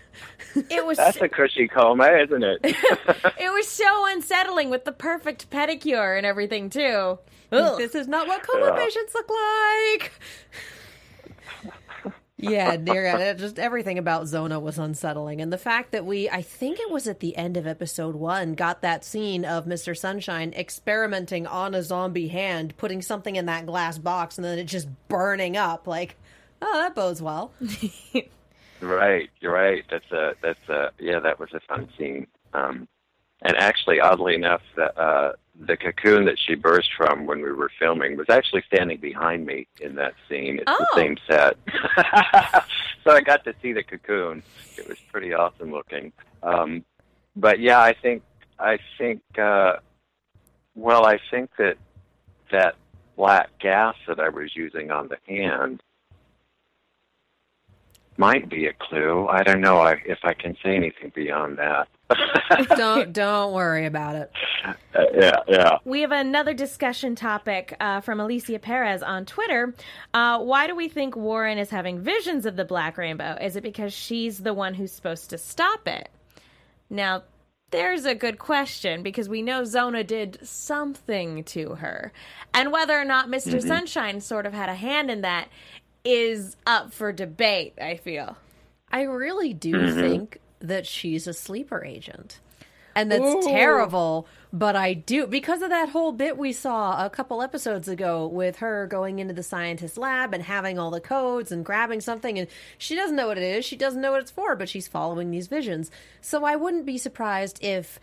it 0.71 0.85
was 0.87 0.97
that's 0.99 1.21
a 1.21 1.29
cushy 1.29 1.69
coma, 1.69 2.09
isn't 2.25 2.43
it? 2.43 2.61
it 2.65 3.53
was 3.53 3.69
so 3.69 4.07
unsettling 4.09 4.71
with 4.71 4.85
the 4.85 4.93
perfect 4.93 5.51
pedicure 5.51 6.17
and 6.17 6.27
everything 6.27 6.71
too. 6.71 7.19
Ugh. 7.53 7.79
This 7.79 7.95
is 7.95 8.09
not 8.09 8.27
what 8.27 8.43
coma 8.47 8.67
Yeah. 8.67 8.77
patients 8.85 9.15
look 9.15 9.31
like. 9.31 10.13
yeah, 12.39 12.77
dear, 12.77 13.35
just 13.35 13.59
everything 13.59 13.99
about 13.99 14.27
Zona 14.27 14.61
was 14.61 14.79
unsettling, 14.79 15.41
and 15.41 15.51
the 15.53 15.57
fact 15.59 15.93
that 15.93 16.05
we—I 16.05 16.43
think 16.43 16.79
it 16.81 16.91
was 16.91 17.09
at 17.09 17.21
the 17.21 17.35
end 17.37 17.57
of 17.57 17.67
episode 17.67 18.15
one—got 18.15 18.83
that 18.83 19.05
scene 19.05 19.45
of 19.45 19.65
Mr. 19.65 19.97
Sunshine 19.97 20.53
experimenting 20.55 21.47
on 21.47 21.75
a 21.75 21.83
zombie 21.83 22.29
hand, 22.29 22.77
putting 22.77 23.01
something 23.01 23.37
in 23.37 23.47
that 23.47 23.65
glass 23.65 23.97
box, 23.97 24.37
and 24.37 24.45
then 24.45 24.59
it 24.59 24.65
just 24.65 24.89
burning 25.09 25.57
up. 25.57 25.87
Like, 25.87 26.17
oh, 26.61 26.73
that 26.75 26.95
bodes 26.95 27.23
well. 27.23 27.53
Right, 28.87 29.31
you're 29.41 29.53
right. 29.53 29.85
That's 29.91 30.11
a 30.13 30.35
that's 30.43 30.69
a 30.69 30.91
yeah, 30.99 31.19
that 31.21 31.39
was 31.41 31.51
a 31.53 31.61
fun 31.61 31.89
scene. 31.99 32.27
Um, 32.55 32.89
and 33.43 33.57
actually, 33.57 34.01
oddly 34.01 34.35
enough, 34.35 34.63
the 34.77 34.99
uh, 34.99 35.33
the 35.61 35.77
cocoon 35.77 36.25
that 36.27 36.39
she 36.39 36.55
burst 36.55 36.91
from 36.97 37.27
when 37.27 37.43
we 37.43 37.53
were 37.53 37.71
filming 37.79 38.17
was 38.17 38.29
actually 38.31 38.63
standing 38.67 38.99
behind 38.99 39.45
me 39.47 39.67
in 39.81 39.95
that 39.97 40.15
scene. 40.29 40.57
It's 40.59 40.65
Oh. 40.67 40.79
the 40.95 41.01
same 41.01 41.17
set, 41.29 41.57
so 43.05 43.11
I 43.13 43.21
got 43.21 43.45
to 43.45 43.55
see 43.63 43.73
the 43.73 43.83
cocoon. 43.83 44.43
It 44.79 44.89
was 44.89 44.99
pretty 45.13 45.33
awesome 45.35 45.71
looking. 45.73 46.13
Um, 46.43 46.85
but 47.35 47.61
yeah, 47.61 47.81
I 47.81 47.93
think 47.95 48.23
I 48.59 48.79
think 48.99 49.21
uh, 49.39 49.77
well, 50.75 51.05
I 51.07 51.19
think 51.31 51.51
that 51.59 51.77
that 52.53 52.77
black 53.17 53.51
gas 53.59 53.97
that 54.07 54.21
I 54.21 54.29
was 54.29 54.55
using 54.55 54.91
on 54.91 55.09
the 55.09 55.19
hand 55.27 55.83
might 58.19 58.49
be 58.49 58.67
a 58.67 58.73
clue. 58.73 59.27
I 59.29 59.43
don't 59.43 59.61
know 59.61 59.83
if 59.85 60.19
I 60.25 60.35
can 60.35 60.57
say 60.63 60.77
anything 60.77 61.13
beyond 61.15 61.59
that. 61.59 61.89
don't 62.77 63.13
don't 63.13 63.53
worry 63.53 63.87
about 63.87 64.15
it. 64.15 64.31
Uh, 64.65 64.75
yeah, 65.15 65.37
yeah. 65.49 65.79
We 65.85 66.03
have 66.03 66.13
another 66.13 66.55
discussion 66.55 67.15
topic 67.15 67.77
uh, 67.81 68.01
from 68.01 68.21
Alicia 68.21 68.59
Perez 68.59 69.03
on 69.03 69.27
Twitter. 69.27 69.75
Uh, 70.15 70.39
why 70.41 70.67
do 70.67 70.77
we 70.77 70.89
think 70.89 71.17
Warren 71.17 71.59
is 71.59 71.71
having 71.71 72.01
visions 72.01 72.47
of 72.47 72.57
the 72.57 72.65
Black 72.65 72.97
Rainbow? 72.97 73.37
Is 73.41 73.57
it 73.57 73.63
because 73.63 73.93
she's 73.93 74.39
the 74.39 74.55
one 74.55 74.75
who's 74.75 74.93
supposed 74.93 75.31
to 75.31 75.39
stop 75.39 75.89
it? 75.89 76.09
Now, 76.89 77.25
there's 77.71 78.05
a 78.05 78.15
good 78.15 78.39
question 78.39 79.03
because 79.03 79.29
we 79.29 79.43
know 79.43 79.65
Zona 79.65 80.05
did 80.05 80.39
something 80.47 81.43
to 81.45 81.75
her. 81.75 82.13
And 82.55 82.71
whether 82.71 82.99
or 82.99 83.05
not 83.05 83.29
mister 83.29 83.61
Sunshine 83.61 84.21
sort 84.21 84.47
of 84.47 84.53
had 84.53 84.69
a 84.69 84.75
hand 84.75 85.11
in 85.11 85.23
that 85.23 85.49
is 86.07 86.57
up 86.67 86.93
for 86.93 87.13
debate, 87.13 87.75
I 87.81 87.97
feel. 87.97 88.37
I 88.91 89.03
really 89.03 89.53
do 89.53 89.73
mm-hmm. 89.73 90.01
think 90.01 90.41
that 90.61 90.87
she's 90.87 91.27
a 91.27 91.35
sleeper 91.35 91.85
agent. 91.85 92.41
And 92.95 93.13
that's 93.13 93.45
terrible, 93.45 94.27
but 94.55 94.75
I 94.75 94.95
do 94.95 95.27
because 95.27 95.61
of 95.61 95.69
that 95.69 95.91
whole 95.91 96.13
bit 96.13 96.39
we 96.39 96.51
saw 96.51 97.05
a 97.05 97.11
couple 97.11 97.43
episodes 97.43 97.89
ago 97.89 98.27
with 98.27 98.57
her 98.57 98.87
going 98.87 99.19
into 99.19 99.35
the 99.35 99.43
scientist 99.43 99.99
lab 99.99 100.33
and 100.33 100.43
having 100.43 100.79
all 100.79 100.91
the 100.91 100.99
codes 100.99 101.53
and 101.53 101.63
grabbing 101.63 102.01
something 102.01 102.39
and 102.39 102.49
she 102.79 102.95
doesn't 102.95 103.15
know 103.15 103.27
what 103.27 103.37
it 103.37 103.45
is, 103.45 103.67
she 103.67 103.77
doesn't 103.77 104.01
know 104.01 104.13
what 104.13 104.23
it's 104.23 104.31
for, 104.31 104.57
but 104.57 104.71
she's 104.71 104.89
following 104.89 105.31
these 105.31 105.47
visions. 105.47 105.91
So 106.23 106.47
I 106.47 106.57
wouldn't 106.57 106.87
be 106.87 106.97
surprised 106.97 107.63
if 107.63 108.01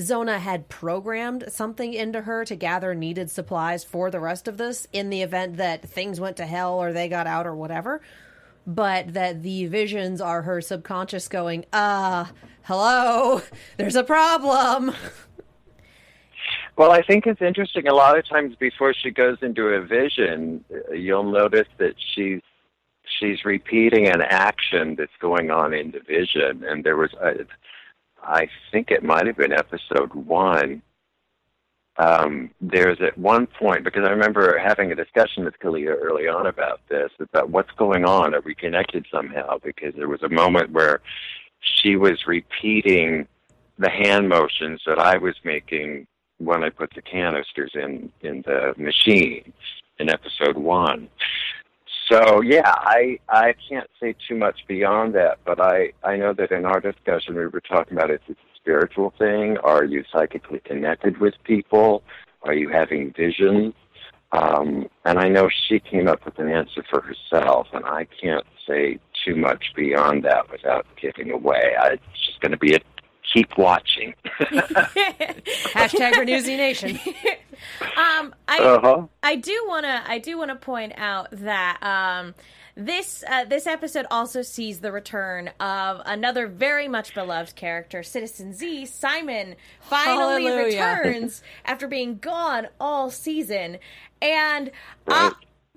Zona 0.00 0.38
had 0.38 0.68
programmed 0.68 1.44
something 1.48 1.92
into 1.92 2.22
her 2.22 2.44
to 2.44 2.54
gather 2.54 2.94
needed 2.94 3.30
supplies 3.30 3.84
for 3.84 4.10
the 4.10 4.20
rest 4.20 4.48
of 4.48 4.56
this 4.56 4.86
in 4.92 5.10
the 5.10 5.22
event 5.22 5.56
that 5.56 5.88
things 5.88 6.20
went 6.20 6.36
to 6.36 6.46
hell 6.46 6.74
or 6.74 6.92
they 6.92 7.08
got 7.08 7.26
out 7.26 7.46
or 7.46 7.54
whatever 7.54 8.00
but 8.68 9.14
that 9.14 9.42
the 9.42 9.64
visions 9.66 10.20
are 10.20 10.42
her 10.42 10.60
subconscious 10.60 11.26
going, 11.26 11.64
uh, 11.72 12.26
hello, 12.64 13.40
there's 13.78 13.96
a 13.96 14.04
problem. 14.04 14.92
Well, 16.76 16.92
I 16.92 17.02
think 17.02 17.26
it's 17.26 17.40
interesting. 17.40 17.88
A 17.88 17.94
lot 17.94 18.16
of 18.18 18.28
times 18.28 18.54
before 18.56 18.92
she 18.92 19.10
goes 19.10 19.38
into 19.40 19.68
a 19.68 19.80
vision, 19.80 20.64
uh, 20.70 20.92
you'll 20.92 21.28
notice 21.28 21.66
that 21.78 21.94
she's 22.14 22.42
she's 23.18 23.44
repeating 23.44 24.06
an 24.06 24.20
action 24.20 24.94
that's 24.96 25.16
going 25.18 25.50
on 25.50 25.72
in 25.72 25.90
the 25.90 26.00
vision. 26.00 26.62
And 26.62 26.84
there 26.84 26.96
was, 26.96 27.10
a, 27.14 27.46
I 28.28 28.48
think 28.70 28.90
it 28.90 29.02
might 29.02 29.26
have 29.26 29.38
been 29.38 29.52
episode 29.52 30.12
one. 30.14 30.82
Um, 31.96 32.50
there's 32.60 33.00
at 33.00 33.16
one 33.16 33.46
point 33.46 33.82
because 33.84 34.04
I 34.04 34.10
remember 34.10 34.58
having 34.58 34.92
a 34.92 34.94
discussion 34.94 35.44
with 35.44 35.58
Kalia 35.58 35.96
early 36.00 36.28
on 36.28 36.46
about 36.46 36.80
this 36.88 37.10
about 37.18 37.50
what's 37.50 37.72
going 37.72 38.04
on. 38.04 38.34
Are 38.34 38.42
we 38.42 38.54
connected 38.54 39.06
somehow? 39.10 39.58
Because 39.64 39.94
there 39.96 40.08
was 40.08 40.22
a 40.22 40.28
moment 40.28 40.70
where 40.70 41.00
she 41.60 41.96
was 41.96 42.26
repeating 42.26 43.26
the 43.78 43.90
hand 43.90 44.28
motions 44.28 44.82
that 44.86 44.98
I 44.98 45.16
was 45.16 45.34
making 45.42 46.06
when 46.36 46.62
I 46.62 46.68
put 46.68 46.92
the 46.94 47.02
canisters 47.02 47.72
in 47.74 48.12
in 48.20 48.42
the 48.42 48.74
machine 48.76 49.52
in 49.98 50.10
episode 50.10 50.56
one. 50.56 51.08
So 52.10 52.40
yeah, 52.40 52.72
I 52.76 53.18
I 53.28 53.54
can't 53.68 53.88
say 54.00 54.14
too 54.26 54.34
much 54.34 54.60
beyond 54.66 55.14
that, 55.14 55.38
but 55.44 55.60
I 55.60 55.92
I 56.02 56.16
know 56.16 56.32
that 56.34 56.50
in 56.50 56.64
our 56.64 56.80
discussion 56.80 57.34
we 57.34 57.46
were 57.46 57.60
talking 57.60 57.96
about 57.96 58.10
it's 58.10 58.28
a 58.30 58.34
spiritual 58.56 59.12
thing. 59.18 59.58
Are 59.58 59.84
you 59.84 60.04
psychically 60.12 60.60
connected 60.60 61.18
with 61.18 61.34
people? 61.44 62.02
Are 62.42 62.54
you 62.54 62.68
having 62.68 63.12
visions? 63.12 63.74
Um, 64.32 64.88
and 65.04 65.18
I 65.18 65.28
know 65.28 65.48
she 65.68 65.80
came 65.80 66.06
up 66.06 66.24
with 66.24 66.38
an 66.38 66.50
answer 66.50 66.84
for 66.90 67.00
herself, 67.00 67.66
and 67.72 67.84
I 67.84 68.06
can't 68.20 68.44
say 68.66 68.98
too 69.24 69.36
much 69.36 69.72
beyond 69.74 70.24
that 70.24 70.50
without 70.50 70.86
giving 71.00 71.30
away. 71.30 71.74
I, 71.80 71.94
it's 71.94 72.26
just 72.26 72.40
going 72.40 72.52
to 72.52 72.58
be 72.58 72.74
a 72.74 72.80
keep 73.32 73.56
watching. 73.58 74.14
Hashtag 74.40 76.16
Renew 76.16 76.40
Z 76.40 76.56
Nation. 76.56 76.98
Um, 77.82 78.34
I 78.46 78.58
uh-huh. 78.60 79.06
I 79.20 79.34
do 79.34 79.64
wanna 79.66 80.04
I 80.06 80.18
do 80.18 80.38
wanna 80.38 80.54
point 80.54 80.92
out 80.96 81.26
that 81.32 81.82
um, 81.82 82.34
this 82.76 83.24
uh, 83.28 83.44
this 83.46 83.66
episode 83.66 84.06
also 84.12 84.42
sees 84.42 84.78
the 84.78 84.92
return 84.92 85.50
of 85.58 86.00
another 86.06 86.46
very 86.46 86.86
much 86.86 87.14
beloved 87.14 87.56
character, 87.56 88.04
Citizen 88.04 88.52
Z. 88.52 88.86
Simon 88.86 89.56
finally 89.80 90.44
Hallelujah. 90.44 90.64
returns 90.66 91.42
after 91.64 91.88
being 91.88 92.18
gone 92.18 92.68
all 92.80 93.10
season, 93.10 93.78
and 94.22 94.70
Right. 95.06 95.32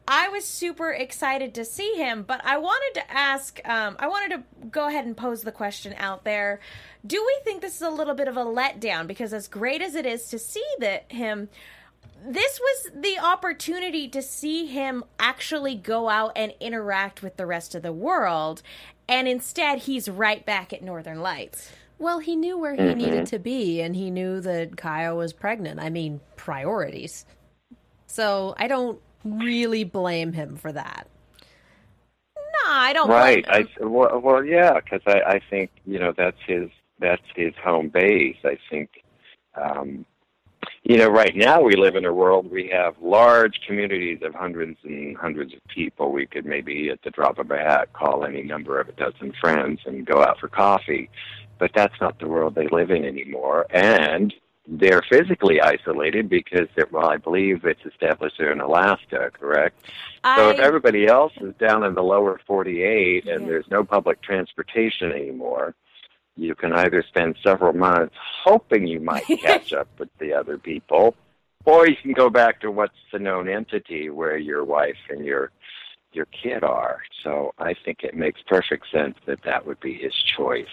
I, 0.08 0.28
I 0.28 0.30
was 0.30 0.46
super 0.46 0.92
excited 0.92 1.54
to 1.56 1.66
see 1.66 1.94
him. 1.96 2.24
But 2.24 2.42
I 2.46 2.58
wanted 2.58 3.00
to 3.02 3.12
ask, 3.12 3.60
um, 3.68 3.96
I 4.00 4.08
wanted 4.08 4.38
to 4.38 4.68
go 4.68 4.88
ahead 4.88 5.06
and 5.06 5.16
pose 5.16 5.42
the 5.42 5.52
question 5.52 5.94
out 5.98 6.24
there: 6.24 6.60
Do 7.06 7.24
we 7.26 7.38
think 7.44 7.62
this 7.62 7.76
is 7.76 7.82
a 7.82 7.90
little 7.90 8.16
bit 8.16 8.28
of 8.28 8.38
a 8.38 8.46
letdown? 8.46 9.08
Because 9.08 9.34
as 9.34 9.48
great 9.48 9.82
as 9.82 9.96
it 9.96 10.06
is 10.06 10.28
to 10.30 10.40
see 10.40 10.66
that 10.80 11.12
him 11.12 11.50
this 12.24 12.60
was 12.60 12.92
the 12.96 13.18
opportunity 13.18 14.08
to 14.08 14.22
see 14.22 14.68
him 14.68 15.04
actually 15.20 15.74
go 15.74 16.08
out 16.08 16.32
and 16.36 16.54
interact 16.60 17.24
with 17.24 17.36
the 17.36 17.46
rest 17.48 17.74
of 17.74 17.82
the 17.82 17.92
world 17.92 18.62
and 19.08 19.28
instead 19.28 19.80
he's 19.80 20.08
right 20.08 20.46
back 20.46 20.72
at 20.72 20.84
northern 20.84 21.20
lights 21.22 21.72
Well, 22.02 22.18
he 22.18 22.36
knew 22.36 22.58
where 22.58 22.74
he 22.74 22.96
needed 22.96 23.28
to 23.28 23.38
be, 23.38 23.80
and 23.80 23.96
he 23.96 24.10
knew 24.10 24.42
that 24.42 24.76
Kaya 24.76 25.14
was 25.14 25.34
pregnant. 25.34 25.80
I 25.80 25.92
mean, 25.92 26.20
priorities. 26.36 27.28
So 28.08 28.56
I 28.58 28.68
don't 28.68 29.00
really 29.24 29.84
blame 29.84 30.34
him 30.34 30.56
for 30.56 30.72
that. 30.72 31.08
no 32.36 32.70
i 32.70 32.94
don't 32.94 33.10
Right. 33.10 33.46
blame 33.46 33.68
I 33.80 33.86
well, 33.86 34.20
well 34.20 34.44
yeah, 34.44 34.80
because 34.80 35.02
I, 35.08 35.22
I 35.36 35.42
think 35.50 35.70
you 35.86 36.00
know 36.00 36.14
that's 36.16 36.38
his 36.46 36.70
that's 37.00 37.22
his 37.36 37.54
home 37.64 37.90
base. 37.90 38.38
I 38.46 38.58
think, 38.70 38.90
um, 39.56 40.06
you 40.84 40.98
know, 40.98 41.08
right 41.10 41.36
now 41.36 41.60
we 41.62 41.76
live 41.76 41.96
in 41.96 42.06
a 42.06 42.14
world 42.14 42.50
we 42.52 42.70
have 42.72 42.94
large 43.02 43.60
communities 43.68 44.20
of 44.22 44.36
hundreds 44.36 44.78
and 44.84 45.18
hundreds 45.18 45.54
of 45.54 45.60
people. 45.68 46.12
We 46.12 46.28
could 46.28 46.46
maybe 46.46 46.90
at 46.90 47.02
the 47.04 47.10
drop 47.10 47.40
of 47.40 47.50
a 47.52 47.58
hat 47.58 47.92
call 47.94 48.24
any 48.26 48.44
number 48.44 48.80
of 48.80 48.88
a 48.90 48.92
dozen 48.94 49.34
friends 49.42 49.80
and 49.86 50.06
go 50.06 50.22
out 50.24 50.40
for 50.40 50.48
coffee, 50.48 51.10
but 51.60 51.72
that's 51.74 52.00
not 52.00 52.20
the 52.20 52.28
world 52.28 52.54
they 52.56 52.68
live 52.68 52.92
in 52.92 53.04
anymore. 53.06 53.66
And 53.72 54.34
they're 54.68 55.02
physically 55.10 55.60
isolated 55.60 56.30
because 56.30 56.68
they're, 56.76 56.88
well, 56.92 57.10
I 57.10 57.18
believe 57.18 57.66
it's 57.66 57.86
established 57.86 58.36
there 58.38 58.52
in 58.52 58.62
Alaska, 58.62 59.32
correct? 59.34 59.76
So 60.24 60.50
if 60.52 60.60
everybody 60.60 61.08
else 61.08 61.34
is 61.42 61.54
down 61.56 61.84
in 61.84 61.96
the 61.96 62.04
lower 62.04 62.40
48 62.46 63.28
and 63.28 63.42
Yeah. 63.42 63.48
there's 63.48 63.70
no 63.72 63.84
public 63.84 64.22
transportation 64.22 65.12
anymore, 65.12 65.74
you 66.38 66.54
can 66.56 66.74
either 66.74 67.04
spend 67.08 67.38
several 67.44 67.74
months 67.74 68.16
hoping 68.44 68.88
you 68.88 69.00
might 69.00 69.26
catch 69.42 69.74
up 69.74 69.88
with 69.98 70.10
the 70.20 70.34
other 70.34 70.58
people, 70.58 71.16
or 71.66 71.88
you 71.88 71.96
can 71.96 72.14
go 72.14 72.30
back 72.30 72.62
to 72.62 72.72
what's 72.72 72.96
the 73.12 73.20
known 73.20 73.50
entity 73.50 74.10
where 74.10 74.38
your 74.38 74.64
wife 74.64 74.98
and 75.10 75.26
your 75.26 75.52
your 76.14 76.26
kid 76.26 76.62
are. 76.64 77.02
So 77.24 77.54
I 77.58 77.74
think 77.74 78.04
it 78.04 78.14
makes 78.16 78.42
perfect 78.46 78.92
sense 78.92 79.16
that 79.28 79.44
that 79.44 79.66
would 79.66 79.80
be 79.80 79.94
his 79.94 80.14
choice. 80.14 80.68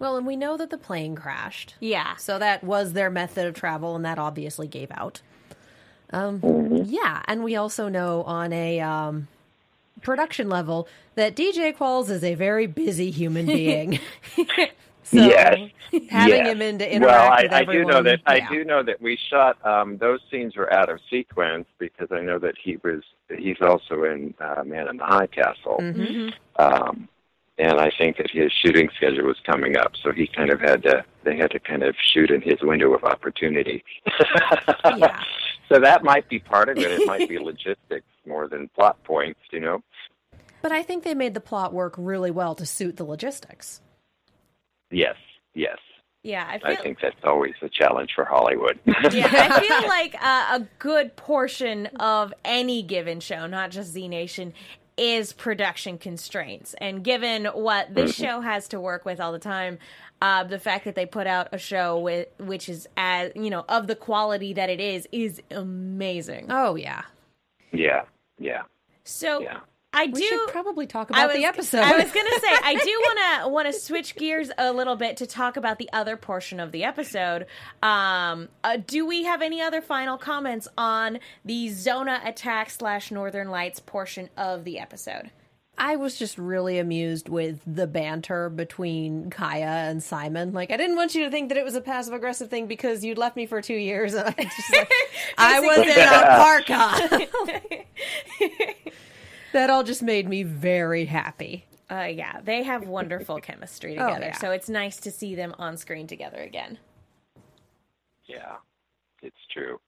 Well, 0.00 0.16
and 0.16 0.26
we 0.26 0.34
know 0.34 0.56
that 0.56 0.70
the 0.70 0.78
plane 0.78 1.14
crashed. 1.14 1.76
yeah 1.78 2.16
So 2.16 2.38
that 2.40 2.64
was 2.64 2.94
their 2.94 3.10
method 3.10 3.46
of 3.46 3.54
travel, 3.54 3.94
and 3.94 4.04
that 4.04 4.18
obviously 4.18 4.66
gave 4.66 4.90
out. 4.90 5.20
Um, 6.12 6.40
Yeah, 6.86 7.22
and 7.28 7.44
we 7.44 7.54
also 7.54 7.88
know 7.88 8.24
on 8.24 8.52
a 8.52 8.80
um, 8.80 9.28
production 10.02 10.48
level 10.48 10.88
that 11.14 11.36
DJ 11.36 11.76
Qualls 11.76 12.10
is 12.10 12.24
a 12.24 12.34
very 12.34 12.66
busy 12.66 13.10
human 13.12 13.46
being. 13.60 14.00
so 15.04 15.16
Yes. 15.16 15.58
having 16.08 16.44
Yes. 16.46 16.46
him 16.46 16.62
in 16.62 16.78
to 16.78 16.94
interact 16.94 17.18
well, 17.18 17.32
I, 17.32 17.42
with 17.42 17.52
I 17.52 17.72
do 17.72 17.84
know 17.84 18.02
that 18.02 18.20
I 18.26 18.40
do 18.48 18.64
know 18.64 18.82
that 18.82 19.00
we 19.02 19.18
shot 19.28 19.64
um, 19.66 19.98
those 19.98 20.20
scenes 20.30 20.56
were 20.56 20.72
out 20.72 20.88
of 20.88 20.98
sequence 21.10 21.66
because 21.78 22.08
I 22.10 22.20
know 22.20 22.38
that 22.38 22.54
he 22.62 22.78
was 22.82 23.02
he's 23.36 23.60
also 23.60 24.04
in 24.04 24.32
uh, 24.40 24.62
Man 24.64 24.88
in 24.88 24.96
the 24.96 25.04
High 25.04 25.26
Castle, 25.26 25.78
Mm-hmm. 25.80 26.28
um, 26.62 27.08
and 27.60 27.78
I 27.78 27.90
think 27.96 28.16
that 28.16 28.30
his 28.30 28.50
shooting 28.52 28.88
schedule 28.96 29.26
was 29.26 29.36
coming 29.44 29.76
up, 29.76 29.92
so 30.02 30.12
he 30.12 30.26
kind 30.26 30.50
of 30.50 30.60
had 30.60 30.82
to 30.84 31.04
they 31.24 31.36
had 31.36 31.50
to 31.50 31.60
kind 31.60 31.82
of 31.82 31.94
shoot 32.02 32.30
in 32.30 32.40
his 32.40 32.56
window 32.62 32.94
of 32.94 33.04
opportunity. 33.04 33.84
Yeah. 34.96 35.22
So 35.68 35.78
that 35.78 36.02
might 36.02 36.28
be 36.28 36.40
part 36.40 36.68
of 36.68 36.76
it. 36.78 36.90
It 36.90 37.06
might 37.06 37.28
be 37.28 37.38
logistics 37.52 38.06
more 38.26 38.48
than 38.48 38.68
plot 38.68 39.02
points, 39.04 39.38
you 39.52 39.60
know. 39.60 39.82
But 40.62 40.72
I 40.72 40.82
think 40.82 41.04
they 41.04 41.14
made 41.14 41.34
the 41.34 41.40
plot 41.40 41.72
work 41.72 41.94
really 41.96 42.30
well 42.30 42.54
to 42.56 42.66
suit 42.66 42.96
the 42.96 43.04
logistics. 43.04 43.80
Yes, 44.90 45.14
yes. 45.54 45.78
yeah 46.24 46.44
i 46.48 46.72
I 46.72 46.76
think 46.76 46.98
that's 47.00 47.14
always 47.22 47.54
a 47.62 47.68
challenge 47.68 48.10
for 48.14 48.24
Hollywood. 48.24 48.80
yeah, 49.12 49.28
I 49.30 49.60
feel 49.60 49.88
like 49.88 50.16
uh, 50.20 50.58
a 50.58 50.66
good 50.80 51.14
portion 51.14 51.86
of 52.00 52.34
any 52.44 52.82
given 52.82 53.20
show, 53.20 53.46
not 53.46 53.70
just 53.70 53.92
Z 53.92 54.08
Nation, 54.08 54.52
is 55.00 55.32
production 55.32 55.98
constraints. 55.98 56.74
And 56.78 57.02
given 57.02 57.46
what 57.46 57.94
this 57.94 58.14
show 58.14 58.40
has 58.42 58.68
to 58.68 58.78
work 58.78 59.04
with 59.06 59.18
all 59.18 59.32
the 59.32 59.38
time, 59.38 59.78
uh, 60.20 60.44
the 60.44 60.58
fact 60.58 60.84
that 60.84 60.94
they 60.94 61.06
put 61.06 61.26
out 61.26 61.48
a 61.52 61.58
show 61.58 61.98
with 61.98 62.28
which 62.38 62.68
is 62.68 62.86
as 62.96 63.32
you 63.34 63.48
know 63.48 63.64
of 63.68 63.86
the 63.86 63.96
quality 63.96 64.52
that 64.52 64.68
it 64.68 64.80
is 64.80 65.08
is 65.10 65.40
amazing. 65.50 66.46
Oh 66.50 66.74
yeah, 66.74 67.02
yeah, 67.72 68.02
yeah, 68.38 68.62
So 69.04 69.40
yeah. 69.40 69.60
I 69.92 70.06
we 70.06 70.12
do 70.12 70.26
should 70.26 70.48
probably 70.48 70.86
talk 70.86 71.10
about 71.10 71.28
was, 71.28 71.36
the 71.36 71.44
episode. 71.44 71.80
I 71.80 71.96
was 71.96 72.12
gonna 72.12 72.40
say 72.40 72.48
I 72.48 72.74
do 72.74 72.90
want 72.90 73.18
to 73.42 73.48
want 73.48 73.66
to 73.66 73.72
switch 73.72 74.14
gears 74.14 74.50
a 74.56 74.72
little 74.72 74.96
bit 74.96 75.16
to 75.18 75.26
talk 75.26 75.56
about 75.56 75.78
the 75.78 75.90
other 75.92 76.16
portion 76.16 76.60
of 76.60 76.70
the 76.70 76.84
episode. 76.84 77.46
Um, 77.82 78.48
uh, 78.62 78.78
do 78.86 79.04
we 79.04 79.24
have 79.24 79.42
any 79.42 79.60
other 79.60 79.80
final 79.80 80.16
comments 80.16 80.68
on 80.78 81.18
the 81.44 81.70
Zona 81.70 82.20
attack 82.24 82.70
slash 82.70 83.10
Northern 83.10 83.50
Lights 83.50 83.80
portion 83.80 84.30
of 84.36 84.64
the 84.64 84.78
episode? 84.78 85.30
I 85.76 85.96
was 85.96 86.18
just 86.18 86.36
really 86.36 86.78
amused 86.78 87.30
with 87.30 87.62
the 87.66 87.86
banter 87.86 88.50
between 88.50 89.30
Kaya 89.30 89.64
and 89.64 90.02
Simon. 90.02 90.52
Like, 90.52 90.70
I 90.70 90.76
didn't 90.76 90.96
want 90.96 91.14
you 91.14 91.24
to 91.24 91.30
think 91.30 91.48
that 91.48 91.56
it 91.56 91.64
was 91.64 91.74
a 91.74 91.80
passive 91.80 92.12
aggressive 92.12 92.50
thing 92.50 92.66
because 92.66 93.02
you'd 93.02 93.16
left 93.16 93.34
me 93.34 93.46
for 93.46 93.62
two 93.62 93.74
years, 93.74 94.12
and 94.12 94.28
I 94.28 94.44
just 94.44 94.72
like, 94.72 94.92
I 95.38 95.60
was 95.60 95.78
in 95.78 95.98
a 95.98 97.26
parka. 97.56 97.86
that 99.52 99.70
all 99.70 99.82
just 99.82 100.02
made 100.02 100.28
me 100.28 100.42
very 100.42 101.04
happy. 101.06 101.66
Uh, 101.90 102.04
yeah, 102.04 102.40
they 102.42 102.62
have 102.62 102.86
wonderful 102.86 103.40
chemistry 103.42 103.98
Oh, 103.98 104.06
together, 104.06 104.26
yeah. 104.26 104.38
so 104.38 104.50
it's 104.52 104.68
nice 104.68 104.98
to 104.98 105.10
see 105.10 105.34
them 105.34 105.54
on 105.58 105.76
screen 105.76 106.06
together 106.06 106.38
again. 106.38 106.78
Yeah, 108.26 108.56
it's 109.22 109.36
true. 109.52 109.80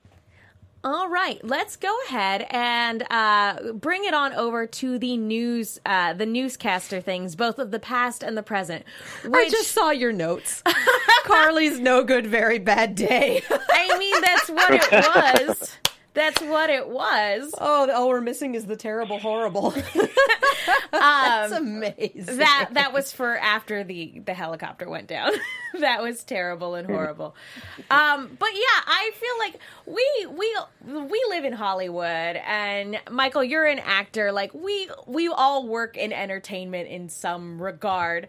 All 0.85 1.09
right, 1.09 1.39
let's 1.45 1.77
go 1.77 1.97
ahead 2.09 2.45
and 2.51 3.05
uh, 3.09 3.73
bring 3.75 4.05
it 4.05 4.15
on 4.15 4.33
over 4.33 4.67
to 4.67 4.99
the 4.99 5.17
news, 5.17 5.81
uh, 5.87 6.13
the 6.15 6.27
newscaster 6.27 7.01
things, 7.01 7.37
both 7.37 7.61
of 7.61 7.71
the 7.71 7.79
past 7.79 8.25
and 8.25 8.37
the 8.37 8.43
present. 8.43 8.85
I 9.33 9.49
just 9.49 9.71
saw 9.71 9.91
your 9.91 10.11
notes. 10.13 10.61
Carly's 11.23 11.79
no 11.79 12.03
good, 12.03 12.27
very 12.27 12.59
bad 12.59 12.97
day. 12.97 13.43
I 13.73 13.97
mean, 13.97 14.21
that's 14.23 14.49
what 14.51 14.75
it 14.75 15.49
was. 15.49 15.77
That's 16.15 16.43
what 16.43 16.69
it 16.69 16.89
was. 16.89 17.55
oh, 17.59 17.91
all 17.91 18.09
we're 18.09 18.21
missing 18.21 18.55
is 18.55 18.67
the 18.67 18.77
terrible, 18.77 19.19
horrible. 19.19 19.71
That's 20.93 21.53
amazing. 21.53 22.37
That 22.37 22.71
that 22.73 22.93
was 22.93 23.13
for 23.13 23.39
after 23.39 23.83
the 23.83 24.21
the 24.25 24.35
helicopter 24.35 24.89
went 24.89 25.07
down. 25.07 25.33
that 25.81 26.03
was 26.03 26.23
terrible 26.23 26.75
and 26.75 26.87
horrible. 26.87 27.35
Um, 27.91 28.37
but 28.39 28.51
yeah, 28.53 28.83
I 28.87 29.11
feel 29.15 29.39
like 29.39 29.59
we 29.87 30.27
we 30.27 31.09
we 31.09 31.25
live 31.31 31.45
in 31.45 31.55
Hollywood, 31.55 32.37
and 32.47 33.01
Michael, 33.11 33.43
you're 33.43 33.67
an 33.67 33.79
actor. 33.79 34.33
Like 34.33 34.53
we 34.53 34.91
we 35.07 35.29
all 35.29 35.67
work 35.67 35.97
in 35.97 36.13
entertainment 36.13 36.89
in 36.89 37.09
some 37.09 37.61
regard. 37.61 38.29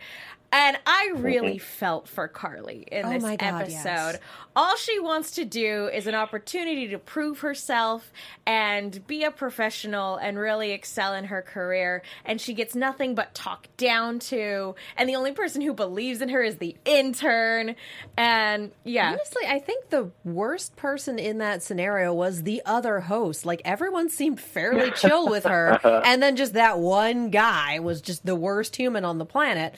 And 0.54 0.78
I 0.86 1.10
mm-hmm. 1.12 1.24
really 1.24 1.58
felt 1.58 2.08
for 2.08 2.28
Carly 2.28 2.88
in 2.92 3.08
Oh 3.08 3.10
this 3.10 3.24
God, 3.24 3.38
episode. 3.39 3.72
yes. 3.72 4.20
All 4.56 4.78
she 4.78 5.00
wants 5.00 5.32
to 5.32 5.46
do 5.46 5.89
is 5.92 6.06
an 6.06 6.13
opportunity 6.13 6.89
to 6.89 7.00
prove 7.00 7.39
herself 7.39 8.13
and 8.46 9.06
be 9.08 9.24
a 9.24 9.32
professional 9.32 10.18
and 10.18 10.38
really 10.38 10.70
excel 10.70 11.16
in 11.16 11.26
her 11.26 11.42
career. 11.42 12.04
And 12.24 12.39
she 12.39 12.54
gets 12.54 12.76
nothing 12.76 13.16
but 13.16 13.34
talked 13.34 13.76
down 13.78 14.20
to. 14.20 14.76
And 14.96 15.10
the 15.10 15.16
only 15.16 15.32
person 15.32 15.60
who 15.63 15.74
believes 15.74 16.22
in 16.22 16.30
her 16.30 16.44
is 16.44 16.58
the 16.58 16.76
intern. 16.86 17.76
And 18.16 18.72
yeah. 18.84 19.10
Honestly, 19.13 19.48
I 19.48 19.58
think 19.58 19.89
the 19.89 20.12
worst 20.24 20.76
person 20.76 21.18
in 21.18 21.39
that 21.39 21.63
scenario 21.63 22.13
was 22.13 22.44
the 22.44 22.62
other 22.63 23.00
host. 23.00 23.44
Like 23.44 23.63
everyone 23.66 24.08
seemed 24.08 24.39
fairly 24.39 24.92
chill 24.96 25.28
with 25.30 25.46
her, 25.46 25.80
and 25.84 26.22
then 26.22 26.36
just 26.36 26.54
that 26.54 26.78
one 26.78 27.32
guy 27.32 27.80
was 27.80 28.02
just 28.02 28.24
the 28.24 28.36
worst 28.36 28.76
human 28.76 29.04
on 29.04 29.18
the 29.18 29.26
planet. 29.26 29.74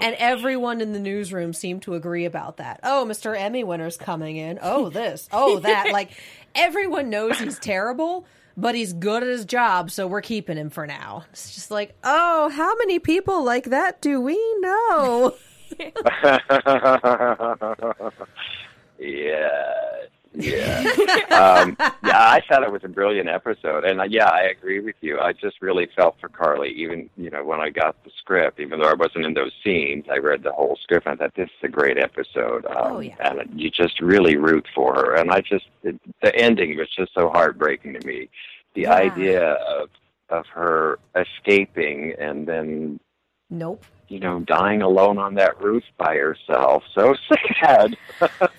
And 0.00 0.16
everyone 0.18 0.80
in 0.80 0.92
the 0.92 0.98
newsroom 0.98 1.52
seemed 1.52 1.82
to 1.82 1.94
agree 1.94 2.24
about 2.24 2.56
that. 2.56 2.80
Oh, 2.82 3.06
Mr. 3.08 3.38
Emmy 3.38 3.64
winner's 3.64 3.96
coming 3.96 4.36
in. 4.36 4.58
Oh, 4.62 4.88
this. 4.88 5.28
Oh, 5.32 5.58
that. 5.60 5.88
like 5.92 6.10
everyone 6.54 7.10
knows 7.10 7.38
he's 7.38 7.58
terrible, 7.58 8.26
but 8.56 8.74
he's 8.74 8.92
good 8.92 9.22
at 9.22 9.28
his 9.28 9.44
job, 9.44 9.90
so 9.90 10.06
we're 10.06 10.22
keeping 10.22 10.56
him 10.56 10.70
for 10.70 10.86
now. 10.86 11.24
It's 11.32 11.54
just 11.54 11.70
like, 11.70 11.94
oh, 12.04 12.48
how 12.50 12.76
many 12.76 12.98
people 12.98 13.44
like 13.44 13.64
that 13.64 14.00
do 14.00 14.20
we 14.20 14.38
know? 14.60 15.34
yeah, 18.98 20.02
yeah, 20.34 20.80
um, 21.30 21.76
yeah. 21.80 21.90
I 22.04 22.40
thought 22.48 22.62
it 22.62 22.70
was 22.70 22.84
a 22.84 22.88
brilliant 22.88 23.28
episode, 23.28 23.84
and 23.84 24.00
uh, 24.00 24.04
yeah, 24.04 24.28
I 24.28 24.42
agree 24.42 24.80
with 24.80 24.94
you. 25.00 25.18
I 25.18 25.32
just 25.32 25.60
really 25.60 25.88
felt 25.96 26.16
for 26.20 26.28
Carly, 26.28 26.70
even 26.70 27.10
you 27.16 27.30
know 27.30 27.44
when 27.44 27.60
I 27.60 27.70
got 27.70 28.02
the 28.04 28.10
script, 28.18 28.60
even 28.60 28.80
though 28.80 28.88
I 28.88 28.94
wasn't 28.94 29.24
in 29.26 29.34
those 29.34 29.52
scenes, 29.64 30.04
I 30.10 30.18
read 30.18 30.42
the 30.42 30.52
whole 30.52 30.78
script. 30.82 31.06
and 31.06 31.20
I 31.20 31.24
thought 31.24 31.34
this 31.34 31.48
is 31.48 31.64
a 31.64 31.68
great 31.68 31.98
episode, 31.98 32.64
um, 32.66 32.76
Oh, 32.76 33.00
yeah. 33.00 33.14
and 33.20 33.60
you 33.60 33.70
just 33.70 34.00
really 34.00 34.36
root 34.36 34.66
for 34.74 34.94
her. 34.94 35.14
And 35.16 35.30
I 35.32 35.40
just 35.40 35.66
it, 35.82 36.00
the 36.22 36.34
ending 36.36 36.76
was 36.76 36.88
just 36.96 37.12
so 37.14 37.28
heartbreaking 37.30 37.94
to 38.00 38.06
me. 38.06 38.28
The 38.74 38.82
Yeah. 38.82 38.94
idea 38.94 39.52
of 39.54 39.88
of 40.28 40.46
her 40.54 40.98
escaping 41.16 42.14
and 42.20 42.46
then 42.46 43.00
nope. 43.50 43.84
you 44.08 44.18
know 44.18 44.40
dying 44.40 44.82
alone 44.82 45.18
on 45.18 45.34
that 45.34 45.60
roof 45.62 45.84
by 45.98 46.16
herself, 46.16 46.82
so 46.94 47.14
sad. 47.62 47.96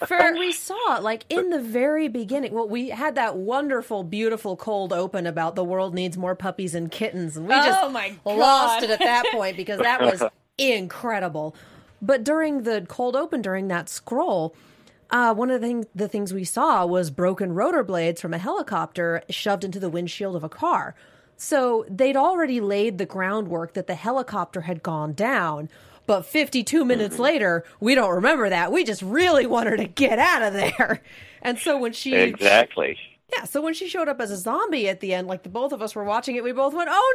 And 0.10 0.38
we 0.40 0.52
saw 0.52 0.98
it 0.98 1.04
like 1.04 1.26
in 1.30 1.50
the 1.50 1.62
very 1.62 2.08
beginning. 2.08 2.54
Well, 2.54 2.68
we 2.68 2.90
had 2.90 3.16
that 3.16 3.36
wonderful, 3.38 4.04
beautiful 4.04 4.56
cold 4.56 4.94
open 4.94 5.26
about 5.26 5.56
the 5.56 5.64
world 5.64 5.94
needs 5.94 6.18
more 6.18 6.36
puppies 6.36 6.76
and 6.76 6.92
kittens, 6.92 7.38
and 7.38 7.48
we 7.48 7.54
Oh 7.54 7.64
just 7.64 7.92
my 7.92 8.14
lost 8.26 8.84
it 8.84 8.90
at 8.90 9.00
that 9.00 9.26
point 9.32 9.58
because 9.58 9.80
that 9.80 10.02
was 10.02 10.24
incredible. 10.58 11.56
But 12.02 12.24
during 12.24 12.64
the 12.64 12.86
cold 12.88 13.16
open, 13.16 13.42
during 13.42 13.68
that 13.68 13.88
scroll, 13.88 14.56
uh, 15.12 15.34
one 15.34 15.52
of 15.52 15.62
the, 15.62 15.68
thing, 15.68 15.86
the 15.94 16.08
things 16.08 16.34
we 16.34 16.44
saw 16.44 16.86
was 16.86 17.12
broken 17.12 17.54
rotor 17.54 17.84
blades 17.84 18.22
from 18.22 18.34
a 18.34 18.38
helicopter 18.38 19.22
shoved 19.30 19.64
into 19.64 19.80
the 19.80 19.90
windshield 19.90 20.36
of 20.36 20.44
a 20.44 20.50
car. 20.50 20.96
So 21.44 21.86
they'd 21.90 22.16
already 22.16 22.62
laid 22.62 23.00
the 23.00 23.06
groundwork 23.08 23.74
that 23.74 23.88
the 23.88 23.96
helicopter 23.96 24.62
had 24.62 24.84
gone 24.84 25.14
down. 25.14 25.70
But 26.06 26.24
52 26.24 26.86
minutes 26.86 27.16
mm-hmm. 27.16 27.24
later, 27.24 27.66
we 27.80 27.96
don't 27.96 28.14
remember 28.14 28.48
that. 28.48 28.72
We 28.72 28.84
just 28.84 29.02
really 29.02 29.48
want 29.48 29.68
her 29.68 29.76
to 29.76 29.88
get 29.88 30.20
out 30.20 30.44
of 30.44 30.54
there. 30.54 31.02
And 31.42 31.58
so 31.58 31.80
when 31.80 31.94
she 31.94 32.14
exactly. 32.14 32.96
Yeah, 33.34 33.44
so 33.46 33.62
when 33.62 33.74
she 33.74 33.88
showed 33.88 34.08
up 34.10 34.20
as 34.22 34.32
a 34.32 34.38
zombie 34.38 34.88
at 34.90 35.00
the 35.00 35.14
end, 35.14 35.28
like 35.28 35.44
the 35.44 35.50
both 35.50 35.72
of 35.72 35.82
us 35.82 35.96
were 35.96 36.04
watching 36.04 36.36
it, 36.36 36.44
we 36.44 36.52
both 36.52 36.74
went, 36.74 36.90
"Oh 36.92 37.14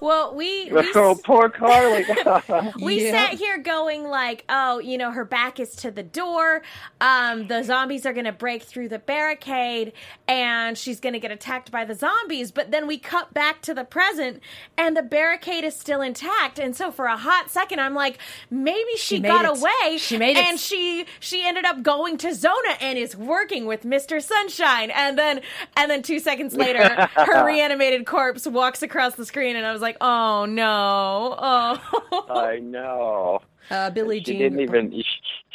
no!" 0.00 0.06
Well, 0.06 0.34
we 0.34 0.70
we, 0.72 0.92
Oh, 0.94 1.14
poor 1.22 1.48
Carly. 1.48 2.04
we 2.82 3.04
Yeah. 3.04 3.10
sat 3.12 3.34
here 3.34 3.58
going 3.58 4.04
like, 4.04 4.44
oh, 4.48 4.78
you 4.80 4.98
know, 4.98 5.10
her 5.10 5.24
back 5.24 5.58
is 5.60 5.74
to 5.76 5.90
the 5.90 6.02
door. 6.02 6.62
Um, 7.00 7.46
the 7.48 7.62
zombies 7.62 8.04
are 8.06 8.12
going 8.12 8.24
to 8.26 8.32
break 8.32 8.62
through 8.62 8.88
the 8.88 8.98
barricade, 8.98 9.92
and 10.28 10.76
she's 10.76 11.00
going 11.00 11.12
to 11.12 11.20
get 11.20 11.30
attacked 11.30 11.70
by 11.70 11.84
the 11.84 11.94
zombies. 11.94 12.50
But 12.50 12.70
then 12.70 12.86
we 12.86 12.98
cut 12.98 13.32
back 13.34 13.62
to 13.62 13.74
the 13.74 13.84
present, 13.84 14.40
and 14.76 14.96
the 14.96 15.02
barricade 15.02 15.64
is 15.64 15.74
still 15.76 16.00
intact. 16.00 16.58
And 16.58 16.74
so 16.76 16.90
for 16.90 17.06
a 17.06 17.16
hot 17.16 17.50
second, 17.50 17.80
I'm 17.80 17.94
like, 17.94 18.18
maybe 18.50 18.92
she, 18.96 19.16
She 19.16 19.20
got 19.20 19.44
it. 19.44 19.58
away. 19.58 19.98
She 19.98 20.18
made 20.18 20.36
it. 20.36 20.44
and 20.44 20.58
she 20.58 21.06
she 21.20 21.46
ended 21.46 21.64
up 21.64 21.82
going 21.82 22.16
to 22.18 22.34
Zona 22.34 22.76
and 22.80 22.98
is 22.98 23.16
working 23.16 23.66
with 23.66 23.84
Mister 23.84 24.20
Sunshine. 24.20 24.90
And 24.90 25.13
then 25.18 25.40
and 25.76 25.90
then 25.90 26.02
two 26.02 26.18
seconds 26.18 26.54
later, 26.54 26.82
her 27.16 27.44
reanimated 27.46 28.06
corpse 28.06 28.46
walks 28.46 28.82
across 28.82 29.14
the 29.14 29.26
screen, 29.26 29.56
and 29.56 29.66
I 29.66 29.72
was 29.72 29.82
like, 29.82 29.96
oh 30.00 30.44
no, 30.46 31.36
oh. 31.38 32.26
I 32.30 32.58
know. 32.58 33.40
no!" 33.40 33.42
Uh, 33.70 33.90
Billie 33.90 34.18
She 34.18 34.24
Jean. 34.32 34.38
didn't 34.38 34.60
even. 34.60 35.02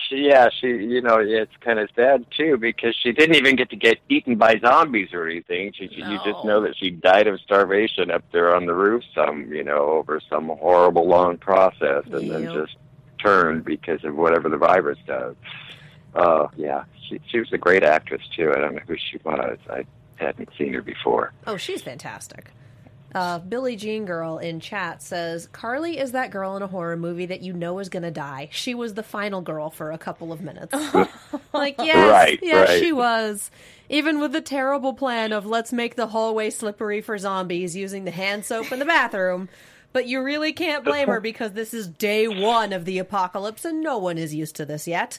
She, 0.08 0.28
yeah, 0.28 0.50
she. 0.60 0.67
You 0.67 1.02
know, 1.02 1.19
it's 1.19 1.52
kind 1.62 1.80
of 1.80 1.89
sad 1.95 2.26
too 2.36 2.58
because 2.58 2.95
she 3.02 3.12
didn't 3.12 3.36
even 3.36 3.56
get 3.56 3.69
to 3.69 3.76
get 3.76 4.00
eaten 4.10 4.36
by 4.36 4.60
zombies 4.60 5.10
or 5.13 5.28
anything. 5.28 5.74
She, 5.76 5.88
she 5.89 6.02
you 6.02 6.19
just 6.26 6.43
know 6.43 6.62
that 6.62 6.76
she 6.78 6.89
died 6.89 7.28
of 7.28 7.39
starvation 7.41 8.10
up 8.10 8.24
there 8.32 8.56
on 8.56 8.65
the 8.65 8.74
roof. 8.74 9.04
Some, 9.13 9.52
you 9.54 9.63
know, 9.63 9.78
over 9.91 10.19
some 10.30 10.48
horrible 10.48 11.08
long 11.08 11.38
process, 11.38 12.06
and 12.12 12.32
then 12.32 12.52
just 12.52 12.76
turned 13.24 13.65
because 13.65 14.04
of 14.04 14.15
whatever 14.15 14.50
the 14.50 14.58
virus 14.58 14.98
does. 15.06 15.36
Uh, 16.13 16.48
yeah, 16.58 16.84
she 17.08 17.19
she 17.28 17.39
was 17.39 17.52
a 17.54 17.58
great 17.58 17.84
actress 17.84 18.22
too. 18.36 18.52
I 18.56 18.60
don't 18.60 18.76
know 18.76 18.82
who 18.88 18.95
she 18.98 19.17
was. 19.24 19.58
I 19.69 19.86
hadn't 20.15 20.50
seen 20.58 20.74
her 20.74 20.82
before. 20.82 21.34
Oh, 21.48 21.58
she's 21.58 21.82
fantastic. 21.82 22.52
Uh, 23.15 23.39
Billie 23.39 23.76
Jean 23.76 24.06
Girl 24.06 24.38
in 24.38 24.60
chat 24.60 25.02
says 25.02 25.48
Carly 25.52 25.98
is 25.98 26.12
that 26.12 26.30
girl 26.30 26.56
in 26.56 26.62
a 26.62 26.67
horror 26.67 26.95
movie 26.95 27.26
that 27.26 27.41
you 27.41 27.54
know 27.54 27.80
is 27.80 27.89
going 27.89 28.04
to 28.04 28.12
die. 28.12 28.50
She 28.52 28.76
was 28.76 28.93
the 28.93 29.02
final 29.02 29.41
girl 29.41 29.72
for 29.72 29.91
a 29.91 29.98
couple 29.98 30.32
of 30.32 30.41
minutes. 30.41 30.76
like, 31.54 31.76
yes, 31.80 32.12
Right, 32.12 32.39
yes, 32.43 32.69
right. 32.69 32.80
she 32.80 32.91
was. 32.91 33.50
Even 33.89 34.19
with 34.19 34.32
the 34.32 34.41
terrible 34.41 34.93
plan 34.93 35.34
of 35.34 35.48
let's 35.48 35.74
make 35.74 35.95
the 35.95 36.08
hallway 36.08 36.52
slippery 36.52 37.02
for 37.02 37.17
zombies 37.17 37.76
using 37.76 38.06
the 38.06 38.12
hand 38.12 38.45
soap 38.45 38.72
in 38.72 38.78
the 38.78 38.86
bathroom. 38.86 39.50
But 39.91 40.06
you 40.06 40.22
really 40.22 40.54
can't 40.54 40.86
blame 40.86 41.08
her 41.08 41.19
because 41.19 41.54
this 41.54 41.74
is 41.74 41.88
day 41.88 42.28
one 42.28 42.74
of 42.74 42.86
the 42.86 43.00
apocalypse 43.00 43.65
and 43.65 43.82
no 43.82 43.98
one 43.98 44.19
is 44.19 44.36
used 44.36 44.56
to 44.58 44.65
this 44.65 44.88
yet. 44.88 45.17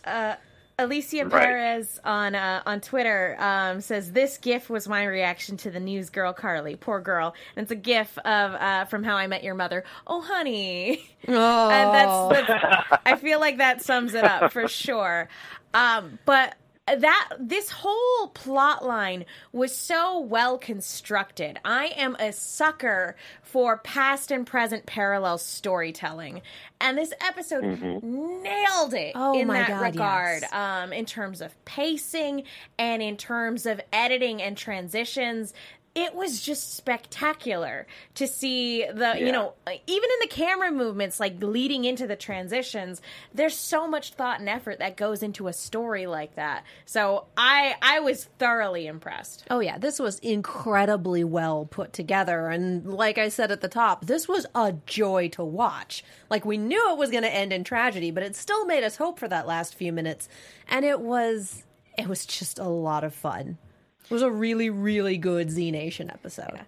Alicia 0.81 1.27
Right. 1.27 1.45
Perez 1.45 2.01
on 2.05 2.35
uh, 2.35 2.62
on 2.66 2.81
Twitter 2.81 3.37
um, 3.38 3.81
says 3.81 4.12
this 4.12 4.38
GIF 4.38 4.71
was 4.71 4.88
my 4.88 5.05
reaction 5.05 5.57
to 5.59 5.71
the 5.71 5.81
news 5.81 6.11
girl 6.11 6.33
Carly, 6.33 6.77
poor 6.77 7.01
girl, 7.01 7.35
and 7.57 7.64
it's 7.64 7.73
a 7.73 7.77
GIF 7.77 8.16
of 8.19 8.53
uh, 8.55 8.85
from 8.87 9.05
How 9.05 9.16
I 9.16 9.27
Met 9.27 9.45
Your 9.45 9.55
Mother. 9.55 9.85
Oh, 10.07 10.21
honey, 10.21 11.03
oh. 11.29 11.71
and 11.71 12.35
that's, 12.35 12.49
that's 12.49 13.01
I 13.05 13.16
feel 13.16 13.40
like 13.40 13.59
that 13.59 13.83
sums 13.83 14.14
it 14.14 14.25
up 14.25 14.53
for 14.53 14.69
sure. 14.69 15.29
Um, 15.75 16.19
but 16.25 16.57
that 16.98 17.29
this 17.38 17.70
whole 17.70 18.29
plot 18.29 18.85
line 18.85 19.24
was 19.53 19.74
so 19.74 20.18
well 20.20 20.59
constructed. 20.59 21.59
I 21.64 21.87
am 21.96 22.16
a 22.18 22.33
sucker 22.33 23.16
for 23.42 23.79
past 23.79 24.31
and 24.31 24.46
present 24.46 24.87
parallel 24.87 25.38
storytelling, 25.38 26.42
and 26.81 26.96
this 26.98 27.12
episode 27.20 27.62
nailed 28.03 28.94
it 28.94 29.12
Oh 29.14 29.38
in 29.38 29.46
my 29.48 29.59
that 29.59 29.68
God, 29.68 29.83
regard. 29.83 30.42
yes. 30.42 30.53
Um, 30.53 30.92
in 30.92 31.05
terms 31.07 31.40
of 31.40 31.62
pacing 31.64 32.44
and 32.79 33.03
in 33.03 33.16
terms 33.16 33.66
of 33.66 33.81
editing 33.92 34.40
and 34.42 34.57
transitions. 34.57 35.53
It 35.94 36.14
was 36.14 36.40
just 36.40 36.76
spectacular 36.76 37.87
to 38.14 38.29
see 38.29 38.87
the, 38.87 39.16
you 39.18 39.33
know, 39.33 39.55
uh, 39.66 39.72
even 39.87 40.09
in 40.11 40.16
the 40.20 40.29
camera 40.29 40.70
movements, 40.70 41.18
like 41.18 41.42
leading 41.42 41.85
into 41.85 42.07
the 42.07 42.14
transitions, 42.14 43.03
there's 43.35 43.57
so 43.57 43.88
much 43.88 44.14
thought 44.14 44.38
and 44.38 44.48
effort 44.48 44.79
that 44.79 44.96
goes 44.96 45.22
into 45.22 45.48
a 45.48 45.53
story 45.53 46.07
like 46.07 46.37
that. 46.37 46.64
So 46.85 47.26
I, 47.37 47.74
I 47.83 48.00
was 48.00 48.24
thoroughly 48.38 48.87
impressed. 48.87 49.44
Oh 49.50 49.59
yeah, 49.59 49.79
this 49.79 49.98
was 49.98 50.20
incredibly 50.20 51.24
well 51.24 51.66
put 51.66 51.92
together 51.92 52.48
and 52.48 52.87
like 52.92 53.18
I 53.18 53.29
said 53.29 53.50
at 53.50 53.61
the 53.61 53.68
top, 53.68 54.07
this 54.07 54.29
was 54.29 54.46
a 54.55 54.74
joy 54.87 55.29
to 55.31 55.44
watch. 55.44 56.05
Like 56.31 56.44
we 56.44 56.57
knew 56.57 56.92
it 56.92 56.98
was 56.98 57.11
going 57.11 57.24
to 57.24 57.35
end 57.35 57.53
in 57.53 57.64
tragedy, 57.64 58.12
but 58.12 58.22
it 58.22 58.37
still 58.37 58.64
made 58.64 58.85
us 58.85 58.96
hope 58.96 59.18
for 59.18 59.26
that 59.26 59.48
last 59.48 59.74
few 59.74 59.92
minutes 59.92 60.29
and 60.68 60.85
it 60.85 61.00
was 61.00 61.64
it 61.98 62.07
was 62.09 62.24
just 62.24 62.59
a 62.59 62.68
lot 62.68 63.03
of 63.05 63.12
fun. 63.14 63.59
It 64.11 64.14
was 64.14 64.23
a 64.23 64.31
really 64.31 64.70
really 64.70 65.16
good 65.16 65.51
Z 65.51 65.70
Nation 65.70 66.11
episode. 66.11 66.61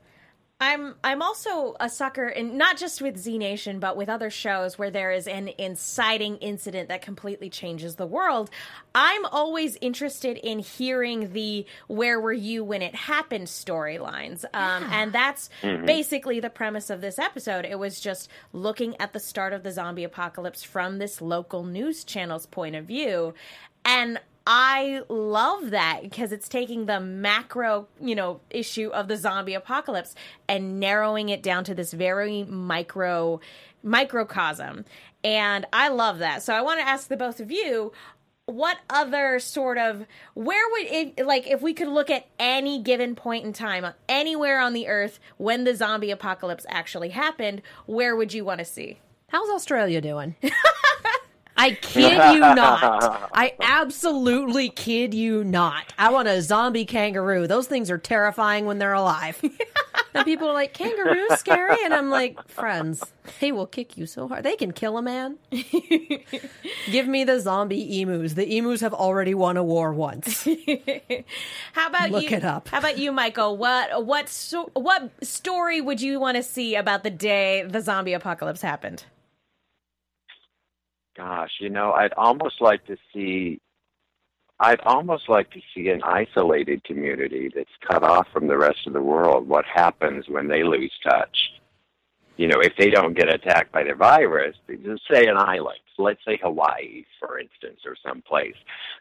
I'm 0.60 0.94
I'm 1.02 1.22
also 1.22 1.74
a 1.80 1.88
sucker 1.88 2.28
in 2.28 2.56
not 2.56 2.76
just 2.76 3.02
with 3.02 3.18
Z 3.18 3.36
Nation, 3.36 3.80
but 3.80 3.96
with 3.96 4.08
other 4.08 4.30
shows 4.30 4.78
where 4.78 4.92
there 4.92 5.10
is 5.10 5.26
an 5.26 5.50
inciting 5.58 6.36
incident 6.36 6.88
that 6.88 7.02
completely 7.02 7.50
changes 7.50 7.96
the 7.96 8.06
world. 8.06 8.48
I'm 8.94 9.24
always 9.26 9.76
interested 9.80 10.36
in 10.36 10.60
hearing 10.60 11.32
the 11.32 11.66
"Where 11.88 12.20
were 12.20 12.32
you 12.32 12.62
when 12.62 12.80
it 12.80 12.94
happened" 12.94 13.48
storylines, 13.48 14.44
um, 14.54 14.84
and 14.92 15.12
that's 15.12 15.50
basically 15.62 16.38
the 16.38 16.50
premise 16.50 16.90
of 16.90 17.00
this 17.00 17.18
episode. 17.18 17.64
It 17.64 17.80
was 17.80 17.98
just 17.98 18.28
looking 18.52 18.94
at 19.00 19.12
the 19.14 19.20
start 19.20 19.52
of 19.52 19.64
the 19.64 19.72
zombie 19.72 20.04
apocalypse 20.04 20.62
from 20.62 20.98
this 20.98 21.20
local 21.20 21.64
news 21.64 22.04
channel's 22.04 22.46
point 22.46 22.76
of 22.76 22.84
view, 22.84 23.34
and 23.84 24.20
I 24.46 25.02
love 25.08 25.70
that 25.70 26.02
because 26.02 26.32
it's 26.32 26.48
taking 26.48 26.86
the 26.86 27.00
macro, 27.00 27.88
you 28.00 28.14
know, 28.14 28.40
issue 28.50 28.88
of 28.90 29.08
the 29.08 29.16
zombie 29.16 29.54
apocalypse 29.54 30.14
and 30.48 30.80
narrowing 30.80 31.28
it 31.28 31.42
down 31.42 31.64
to 31.64 31.74
this 31.74 31.92
very 31.92 32.44
micro 32.44 33.40
microcosm. 33.82 34.84
And 35.24 35.66
I 35.72 35.88
love 35.88 36.18
that. 36.18 36.42
So 36.42 36.54
I 36.54 36.62
want 36.62 36.80
to 36.80 36.88
ask 36.88 37.08
the 37.08 37.16
both 37.16 37.40
of 37.40 37.50
you 37.50 37.92
what 38.46 38.78
other 38.90 39.38
sort 39.38 39.78
of 39.78 40.04
where 40.34 40.68
would 40.72 40.86
it 40.86 41.24
like 41.24 41.46
if 41.46 41.62
we 41.62 41.72
could 41.72 41.86
look 41.86 42.10
at 42.10 42.26
any 42.40 42.82
given 42.82 43.14
point 43.14 43.44
in 43.44 43.52
time 43.52 43.86
anywhere 44.08 44.60
on 44.60 44.72
the 44.72 44.88
earth 44.88 45.20
when 45.36 45.62
the 45.62 45.76
zombie 45.76 46.10
apocalypse 46.10 46.66
actually 46.68 47.10
happened 47.10 47.62
where 47.86 48.16
would 48.16 48.34
you 48.34 48.44
want 48.44 48.58
to 48.58 48.64
see 48.64 48.98
How's 49.32 49.48
Australia 49.48 50.02
doing? 50.02 50.36
I 51.56 51.72
kid 51.72 52.34
you 52.34 52.40
not. 52.40 53.30
I 53.34 53.54
absolutely 53.60 54.70
kid 54.70 55.14
you 55.14 55.44
not. 55.44 55.92
I 55.98 56.10
want 56.10 56.28
a 56.28 56.40
zombie 56.42 56.84
kangaroo. 56.84 57.46
Those 57.46 57.66
things 57.66 57.90
are 57.90 57.98
terrifying 57.98 58.64
when 58.66 58.78
they're 58.78 58.92
alive. 58.92 59.40
and 60.14 60.24
people 60.24 60.48
are 60.48 60.54
like, 60.54 60.72
kangaroo's 60.72 61.38
scary? 61.38 61.76
And 61.84 61.92
I'm 61.94 62.10
like, 62.10 62.48
friends, 62.48 63.02
they 63.40 63.52
will 63.52 63.66
kick 63.66 63.96
you 63.96 64.06
so 64.06 64.28
hard. 64.28 64.44
They 64.44 64.56
can 64.56 64.72
kill 64.72 64.98
a 64.98 65.02
man. 65.02 65.36
Give 66.90 67.06
me 67.06 67.24
the 67.24 67.38
zombie 67.40 68.00
emus. 68.00 68.34
The 68.34 68.56
emus 68.56 68.80
have 68.80 68.94
already 68.94 69.34
won 69.34 69.56
a 69.56 69.62
war 69.62 69.92
once. 69.92 70.44
How 71.72 71.86
about 71.86 72.10
Look 72.10 72.30
you? 72.30 72.36
it 72.36 72.44
up. 72.44 72.68
How 72.68 72.78
about 72.78 72.98
you, 72.98 73.12
Michael? 73.12 73.56
What 73.56 74.04
what 74.06 74.28
so, 74.28 74.70
what 74.74 75.10
story 75.22 75.80
would 75.80 76.00
you 76.00 76.18
want 76.18 76.36
to 76.36 76.42
see 76.42 76.74
about 76.74 77.04
the 77.04 77.10
day 77.10 77.64
the 77.68 77.80
zombie 77.80 78.14
apocalypse 78.14 78.62
happened? 78.62 79.04
Gosh, 81.16 81.52
you 81.60 81.68
know, 81.68 81.92
I'd 81.92 82.12
almost 82.14 82.60
like 82.60 82.86
to 82.86 82.96
see. 83.12 83.60
I'd 84.58 84.80
almost 84.80 85.28
like 85.28 85.50
to 85.50 85.60
see 85.74 85.88
an 85.88 86.02
isolated 86.04 86.84
community 86.84 87.50
that's 87.54 87.68
cut 87.86 88.04
off 88.04 88.28
from 88.32 88.46
the 88.46 88.56
rest 88.56 88.86
of 88.86 88.92
the 88.92 89.02
world. 89.02 89.48
What 89.48 89.64
happens 89.64 90.28
when 90.28 90.46
they 90.46 90.62
lose 90.62 90.92
touch? 91.02 91.52
You 92.36 92.48
know, 92.48 92.60
if 92.60 92.72
they 92.78 92.88
don't 92.88 93.16
get 93.16 93.32
attacked 93.32 93.72
by 93.72 93.82
the 93.82 93.94
virus, 93.94 94.56
just 94.68 95.02
say 95.12 95.26
an 95.26 95.36
island, 95.36 95.80
let's 95.98 96.24
say 96.24 96.38
Hawaii, 96.42 97.04
for 97.20 97.38
instance, 97.38 97.80
or 97.84 97.96
some 98.06 98.22
place 98.22 98.54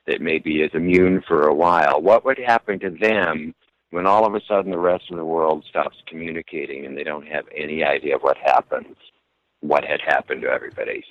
that 0.05 0.19
maybe 0.19 0.61
is 0.61 0.71
immune 0.73 1.23
for 1.27 1.47
a 1.47 1.53
while. 1.53 2.01
What 2.01 2.25
would 2.25 2.39
happen 2.39 2.79
to 2.79 2.89
them 2.89 3.53
when 3.91 4.05
all 4.05 4.25
of 4.25 4.35
a 4.35 4.41
sudden 4.47 4.71
the 4.71 4.77
rest 4.77 5.11
of 5.11 5.17
the 5.17 5.25
world 5.25 5.63
stops 5.69 5.97
communicating 6.07 6.85
and 6.85 6.97
they 6.97 7.03
don't 7.03 7.27
have 7.27 7.45
any 7.55 7.83
idea 7.83 8.15
of 8.15 8.21
what 8.21 8.37
happens? 8.37 8.97
What 9.61 9.85
had 9.85 10.01
happened 10.01 10.41
to 10.41 10.49
everybody? 10.49 11.05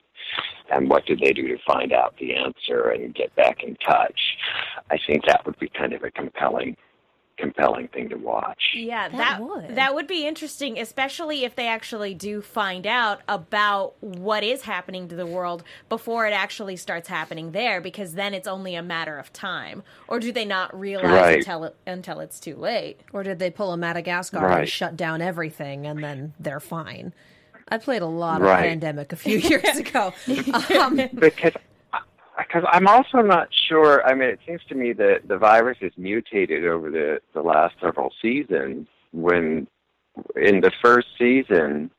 And 0.73 0.89
what 0.89 1.05
did 1.07 1.21
they 1.21 1.33
do 1.33 1.49
to 1.49 1.57
find 1.67 1.93
out 1.93 2.15
the 2.19 2.35
answer 2.35 2.91
and 2.91 3.15
get 3.15 3.35
back 3.37 3.63
in 3.63 3.77
touch. 3.77 4.21
I 4.91 4.99
think 5.07 5.25
that 5.27 5.45
would 5.47 5.59
be 5.59 5.69
kind 5.69 5.93
of 5.93 6.03
a 6.05 6.11
compelling 6.11 6.77
compelling 7.37 7.89
thing 7.89 8.07
to 8.11 8.17
watch. 8.17 8.61
Yeah, 8.75 9.09
That 9.09 9.17
that 9.17 9.41
would. 9.43 9.77
that 9.77 9.95
would 9.95 10.07
be 10.07 10.27
interesting, 10.27 10.79
especially 10.79 11.43
if 11.47 11.57
they 11.57 11.69
actually 11.69 12.13
do 12.13 12.43
find 12.43 12.87
out 12.87 13.23
about 13.29 13.95
what 14.03 14.45
is 14.45 14.61
happening 14.61 15.09
to 15.09 15.17
the 15.17 15.25
world 15.25 15.63
before 15.89 16.27
it 16.27 16.33
actually 16.33 16.77
starts 16.77 17.09
happening 17.09 17.53
there, 17.53 17.81
because 17.81 18.13
then 18.13 18.35
it's 18.35 18.47
only 18.47 18.75
a 18.75 18.83
matter 18.83 19.17
of 19.19 19.33
time. 19.33 19.83
Or 20.07 20.21
do 20.21 20.33
they 20.33 20.45
not 20.45 20.79
realize 20.79 21.11
Right. 21.11 21.37
until 21.39 21.65
it, 21.65 21.77
until 21.87 22.21
it's 22.21 22.39
too 22.41 22.57
late? 22.57 23.01
or 23.11 23.23
did 23.23 23.39
they 23.39 23.51
pull 23.51 23.73
a 23.73 23.77
Madagascar 23.79 24.47
and 24.47 24.69
shut 24.69 24.95
down 24.99 25.23
everything 25.23 25.87
and 25.87 26.05
then 26.05 26.35
they're 26.39 26.61
fine? 26.61 27.15
I 27.71 27.79
played 27.79 28.03
a 28.03 28.07
lot 28.07 28.41
Right. 28.41 28.59
of 28.65 28.69
Pandemic 28.71 29.13
a 29.13 29.17
few 29.17 29.39
years 29.51 29.79
ago. 29.79 30.13
Um, 30.81 30.97
because 31.15 31.53
because 32.39 32.65
I'm 32.69 32.87
also 32.89 33.19
not 33.19 33.49
sure. 33.69 34.05
I 34.07 34.15
mean, 34.15 34.31
it 34.31 34.41
seems 34.47 34.63
to 34.71 34.75
me 34.75 34.93
that 34.95 35.29
the 35.29 35.37
virus 35.37 35.79
has 35.83 35.93
mutated 35.97 36.67
over 36.67 36.91
the 36.91 37.21
the 37.35 37.43
last 37.43 37.75
several 37.81 38.13
seasons. 38.23 38.87
When 39.13 39.67
in 40.37 40.61
the 40.61 40.73
first 40.83 41.09
season, 41.19 41.91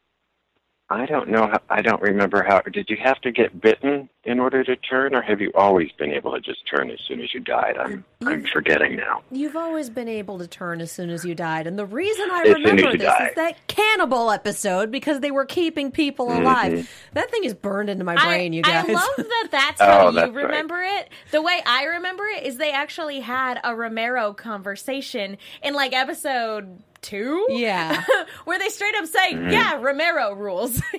I 0.91 1.05
don't 1.05 1.29
know. 1.29 1.47
How, 1.47 1.59
I 1.69 1.81
don't 1.81 2.01
remember 2.01 2.43
how. 2.43 2.59
Did 2.61 2.89
you 2.89 2.97
have 3.01 3.19
to 3.21 3.31
get 3.31 3.61
bitten 3.61 4.09
in 4.25 4.39
order 4.41 4.61
to 4.63 4.75
turn, 4.75 5.15
or 5.15 5.21
have 5.21 5.39
you 5.39 5.49
always 5.55 5.89
been 5.93 6.11
able 6.11 6.33
to 6.33 6.41
just 6.41 6.67
turn 6.69 6.91
as 6.91 6.99
soon 7.07 7.21
as 7.21 7.33
you 7.33 7.39
died? 7.39 7.77
I'm 7.77 8.03
I'm 8.25 8.43
forgetting 8.45 8.97
now. 8.97 9.23
You've 9.31 9.55
always 9.55 9.89
been 9.89 10.09
able 10.09 10.37
to 10.39 10.47
turn 10.47 10.81
as 10.81 10.91
soon 10.91 11.09
as 11.09 11.23
you 11.23 11.33
died. 11.33 11.65
And 11.65 11.79
the 11.79 11.85
reason 11.85 12.29
I 12.29 12.43
As 12.43 12.53
remember 12.55 12.91
this 12.91 13.03
die. 13.03 13.27
is 13.27 13.35
that 13.35 13.67
cannibal 13.67 14.31
episode 14.31 14.91
because 14.91 15.21
they 15.21 15.31
were 15.31 15.45
keeping 15.45 15.91
people 15.91 16.27
mm-hmm. 16.27 16.41
alive. 16.41 16.91
That 17.13 17.31
thing 17.31 17.45
is 17.45 17.53
burned 17.53 17.89
into 17.89 18.03
my 18.03 18.15
brain, 18.15 18.51
I, 18.51 18.55
you 18.57 18.61
guys. 18.61 18.89
I 18.89 18.91
love 18.91 19.15
that 19.17 19.47
that's 19.49 19.81
how 19.81 20.01
Oh, 20.01 20.09
you 20.09 20.15
that's 20.15 20.33
right. 20.33 20.45
remember 20.45 20.81
it. 20.83 21.09
The 21.31 21.41
way 21.41 21.61
I 21.65 21.85
remember 21.85 22.25
it 22.25 22.43
is 22.43 22.57
they 22.57 22.71
actually 22.71 23.21
had 23.21 23.61
a 23.63 23.73
Romero 23.73 24.33
conversation 24.33 25.37
in 25.63 25.73
like 25.73 25.93
episode 25.93 26.83
two. 27.01 27.45
Yeah. 27.49 28.03
Where 28.45 28.59
they 28.59 28.69
straight 28.69 28.95
up 28.95 29.05
say, 29.05 29.31
yeah, 29.33 29.79
Romero 29.81 30.33
rules. 30.33 30.81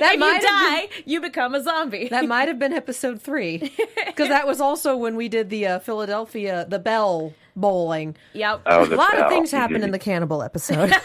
That 0.00 0.14
if 0.14 0.20
might 0.20 0.40
you 0.42 0.48
have 0.48 0.88
die, 0.90 1.02
you 1.04 1.20
become 1.20 1.54
a 1.54 1.62
zombie. 1.62 2.08
that 2.08 2.26
might 2.26 2.48
have 2.48 2.58
been 2.58 2.72
episode 2.72 3.20
three. 3.22 3.72
Because 4.06 4.28
that 4.28 4.46
was 4.46 4.60
also 4.60 4.96
when 4.96 5.14
we 5.16 5.28
did 5.28 5.50
the 5.50 5.66
uh, 5.66 5.78
Philadelphia, 5.80 6.66
the 6.68 6.78
Bell 6.78 7.32
bowling. 7.54 8.16
yep. 8.32 8.62
Oh, 8.66 8.84
A 8.84 8.88
the 8.88 8.96
lot 8.96 9.16
of 9.16 9.28
things 9.28 9.50
happened 9.50 9.84
in 9.84 9.90
the 9.92 9.98
cannibal 9.98 10.42
episode. 10.42 10.90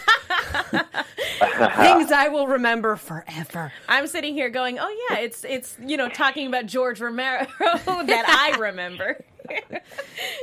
things 1.76 2.12
I 2.12 2.28
will 2.30 2.46
remember 2.48 2.96
forever. 2.96 3.72
I'm 3.88 4.06
sitting 4.06 4.34
here 4.34 4.48
going, 4.48 4.78
oh 4.78 5.06
yeah, 5.10 5.18
it's 5.18 5.44
it's 5.44 5.76
you 5.84 5.96
know 5.96 6.08
talking 6.08 6.46
about 6.46 6.66
George 6.66 7.00
Romero 7.00 7.46
that 7.60 8.50
I 8.54 8.56
remember. 8.58 9.22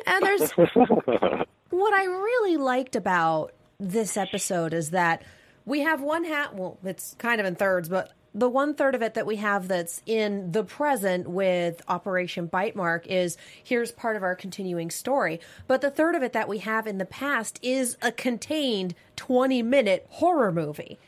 And 0.08 0.24
there's 0.26 0.52
what 0.52 1.94
I 1.94 2.06
really 2.06 2.58
liked 2.58 2.96
about 2.96 3.54
this 3.80 4.18
episode 4.18 4.74
is 4.74 4.92
that 4.92 5.24
we 5.66 5.82
have 5.82 6.02
one 6.02 6.24
hat. 6.24 6.56
Well, 6.56 6.78
it's 6.84 7.16
kind 7.18 7.40
of 7.40 7.48
in 7.48 7.56
thirds, 7.56 7.90
but 7.90 8.12
the 8.36 8.50
one 8.50 8.74
third 8.74 8.96
of 8.96 9.02
it 9.02 9.14
that 9.14 9.26
we 9.26 9.38
have 9.38 9.70
that's 9.70 10.02
in 10.06 10.52
the 10.52 10.64
present 10.64 11.28
with 11.28 11.82
Operation 11.88 12.48
Bite 12.48 12.76
Mark 12.76 13.08
is 13.08 13.38
here's 13.64 13.94
part 13.94 14.18
of 14.18 14.24
our 14.24 14.36
continuing 14.36 14.92
story. 14.92 15.40
But 15.68 15.80
the 15.80 15.90
third 15.90 16.16
of 16.16 16.22
it 16.22 16.34
that 16.34 16.50
we 16.50 16.58
have 16.60 16.86
in 16.86 16.98
the 16.98 17.06
past 17.06 17.60
is 17.62 17.98
a 18.02 18.12
contained 18.12 18.94
20 19.16 19.64
minute 19.64 20.06
horror 20.10 20.52
movie. 20.52 21.00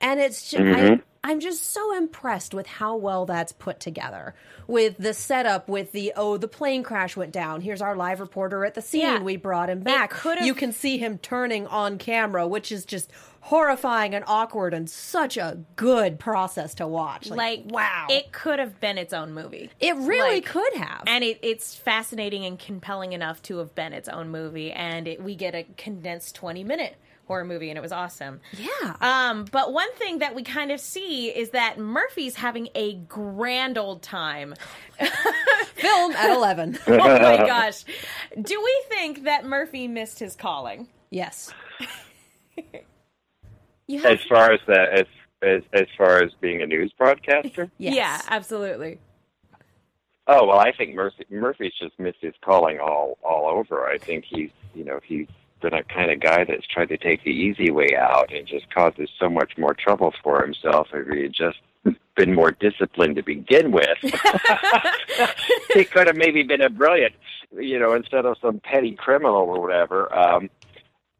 And 0.00 0.18
it's 0.18 0.50
just, 0.50 0.62
I, 0.62 0.80
mm-hmm. 0.80 1.02
I'm 1.24 1.40
just 1.40 1.64
so 1.72 1.96
impressed 1.96 2.52
with 2.54 2.66
how 2.66 2.96
well 2.96 3.24
that's 3.24 3.50
put 3.52 3.80
together. 3.80 4.34
With 4.66 4.98
the 4.98 5.14
setup, 5.14 5.68
with 5.68 5.92
the, 5.92 6.12
oh, 6.16 6.36
the 6.36 6.48
plane 6.48 6.82
crash 6.82 7.16
went 7.16 7.32
down. 7.32 7.62
Here's 7.62 7.80
our 7.82 7.96
live 7.96 8.20
reporter 8.20 8.64
at 8.64 8.74
the 8.74 8.82
scene. 8.82 9.00
Yeah. 9.00 9.22
We 9.22 9.36
brought 9.36 9.70
him 9.70 9.80
back. 9.80 10.14
You 10.42 10.54
can 10.54 10.72
see 10.72 10.98
him 10.98 11.16
turning 11.18 11.66
on 11.66 11.96
camera, 11.98 12.46
which 12.46 12.70
is 12.70 12.84
just 12.84 13.10
horrifying 13.40 14.14
and 14.14 14.24
awkward 14.26 14.72
and 14.72 14.88
such 14.88 15.36
a 15.36 15.58
good 15.76 16.18
process 16.18 16.74
to 16.74 16.86
watch. 16.86 17.28
Like, 17.28 17.60
Like 17.64 17.72
wow. 17.74 18.06
it 18.10 18.32
could 18.32 18.58
have 18.58 18.80
been 18.80 18.96
its 18.96 19.12
own 19.12 19.32
movie. 19.34 19.70
It 19.80 19.94
really 19.96 20.36
like- 20.36 20.46
could 20.46 20.74
have. 20.74 21.02
and 21.06 21.22
it, 21.22 21.40
it's 21.42 21.74
fascinating 21.74 22.44
and 22.46 22.58
compelling 22.58 23.12
enough 23.12 23.42
to 23.42 23.58
have 23.58 23.74
been 23.74 23.92
its 23.92 24.08
own 24.08 24.30
movie 24.30 24.72
and 24.72 25.06
it, 25.06 25.22
we 25.22 25.34
get 25.34 25.54
a 25.54 25.66
condensed 25.76 26.34
20 26.36 26.64
minute 26.64 26.96
horror 27.26 27.44
movie 27.44 27.70
and 27.70 27.78
it 27.78 27.80
was 27.80 27.92
awesome 27.92 28.40
yeah. 28.52 28.96
um, 29.00 29.44
but 29.50 29.72
one 29.72 29.92
thing 29.94 30.18
that 30.18 30.34
we 30.34 30.42
kind 30.42 30.70
of 30.70 30.80
see 30.80 31.28
is 31.28 31.50
that 31.50 31.78
murphy's 31.78 32.36
having 32.36 32.68
a 32.74 32.94
grand 32.94 33.78
old 33.78 34.02
time 34.02 34.54
Film 35.74 36.12
at 36.12 36.30
11. 36.34 36.78
oh 36.86 36.96
my 36.96 37.36
gosh 37.36 37.84
do 38.40 38.62
we 38.62 38.82
think 38.88 39.24
that 39.24 39.44
murphy 39.44 39.88
missed 39.88 40.18
his 40.18 40.34
calling 40.36 40.88
yes. 41.10 41.52
You 43.86 44.00
have 44.00 44.12
As 44.12 44.20
far 44.26 44.50
as 44.50 44.60
the 44.66 44.80
as 44.92 45.06
as 45.42 45.62
as 45.74 45.86
far 45.98 46.22
as 46.22 46.32
being 46.40 46.62
a 46.62 46.66
news 46.66 46.90
broadcaster. 46.96 47.70
yes. 47.76 47.94
yeah 47.94 48.20
absolutely 48.28 48.98
Oh 50.26 50.46
well, 50.46 50.58
I 50.58 50.72
think 50.72 50.94
Murphy 50.94 51.26
Murphy's 51.30 51.74
just 51.78 51.98
missed 51.98 52.18
his 52.22 52.34
calling 52.42 52.78
all 52.78 53.18
all 53.22 53.46
over. 53.46 53.86
I 53.86 53.98
think 53.98 54.24
he's 54.24 54.50
you 54.74 54.84
know 54.84 54.98
he's 55.04 55.28
been 55.64 55.74
a 55.74 55.82
kind 55.84 56.10
of 56.10 56.20
guy 56.20 56.44
that's 56.44 56.66
tried 56.66 56.90
to 56.90 56.98
take 56.98 57.24
the 57.24 57.30
easy 57.30 57.70
way 57.70 57.96
out 57.96 58.32
and 58.32 58.46
just 58.46 58.72
causes 58.72 59.08
so 59.18 59.30
much 59.30 59.56
more 59.56 59.72
trouble 59.72 60.12
for 60.22 60.42
himself 60.42 60.88
if 60.92 61.08
he 61.08 61.22
had 61.22 61.32
just 61.32 61.58
been 62.14 62.34
more 62.34 62.52
disciplined 62.52 63.16
to 63.16 63.22
begin 63.22 63.72
with. 63.72 63.98
he 65.74 65.84
could 65.84 66.06
have 66.06 66.16
maybe 66.16 66.42
been 66.42 66.60
a 66.60 66.68
brilliant, 66.68 67.14
you 67.52 67.78
know, 67.78 67.94
instead 67.94 68.26
of 68.26 68.36
some 68.42 68.60
petty 68.60 68.92
criminal 68.92 69.36
or 69.36 69.60
whatever. 69.60 70.14
Um, 70.14 70.50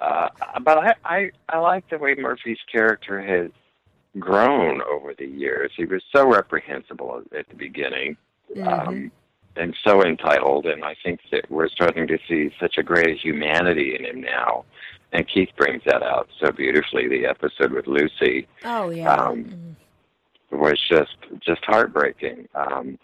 uh, 0.00 0.28
but 0.62 0.78
I, 0.78 0.94
I 1.04 1.30
I 1.48 1.58
like 1.58 1.88
the 1.88 1.96
way 1.96 2.14
Murphy's 2.14 2.58
character 2.70 3.22
has 3.22 3.50
grown 4.18 4.82
over 4.82 5.14
the 5.14 5.26
years. 5.26 5.72
He 5.74 5.86
was 5.86 6.02
so 6.14 6.28
reprehensible 6.28 7.22
at 7.36 7.48
the 7.48 7.56
beginning 7.56 8.18
um, 8.66 9.10
and 9.56 9.74
so 9.84 10.04
entitled. 10.04 10.66
And 10.66 10.84
I 10.84 10.94
think 11.02 11.20
that 11.30 11.50
we're 11.50 11.68
starting 11.68 12.06
to 12.08 12.18
see 12.28 12.50
such 12.60 12.78
a 12.78 12.82
great 12.82 13.18
humanity 13.18 13.96
in 13.98 14.04
him 14.04 14.20
now. 14.20 14.64
And 15.12 15.28
Keith 15.28 15.50
brings 15.56 15.82
that 15.86 16.02
out 16.02 16.28
so 16.40 16.50
beautifully. 16.50 17.08
The 17.08 17.26
episode 17.26 17.72
with 17.72 17.86
Lucy 17.86 18.48
Oh, 18.64 18.90
yeah. 18.90 19.14
um, 19.14 19.76
was 20.50 20.80
just 20.88 21.16
just 21.40 21.64
heartbreaking. 21.64 22.48
Um, 22.54 22.98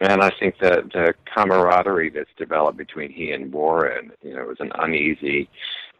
and 0.00 0.22
I 0.22 0.30
think 0.40 0.56
that 0.60 0.92
the 0.92 1.14
camaraderie 1.32 2.10
that's 2.10 2.28
developed 2.36 2.76
between 2.76 3.12
he 3.12 3.30
and 3.30 3.52
Warren, 3.52 4.10
you 4.22 4.34
know, 4.34 4.40
it 4.42 4.48
was 4.48 4.60
an 4.60 4.72
uneasy, 4.74 5.48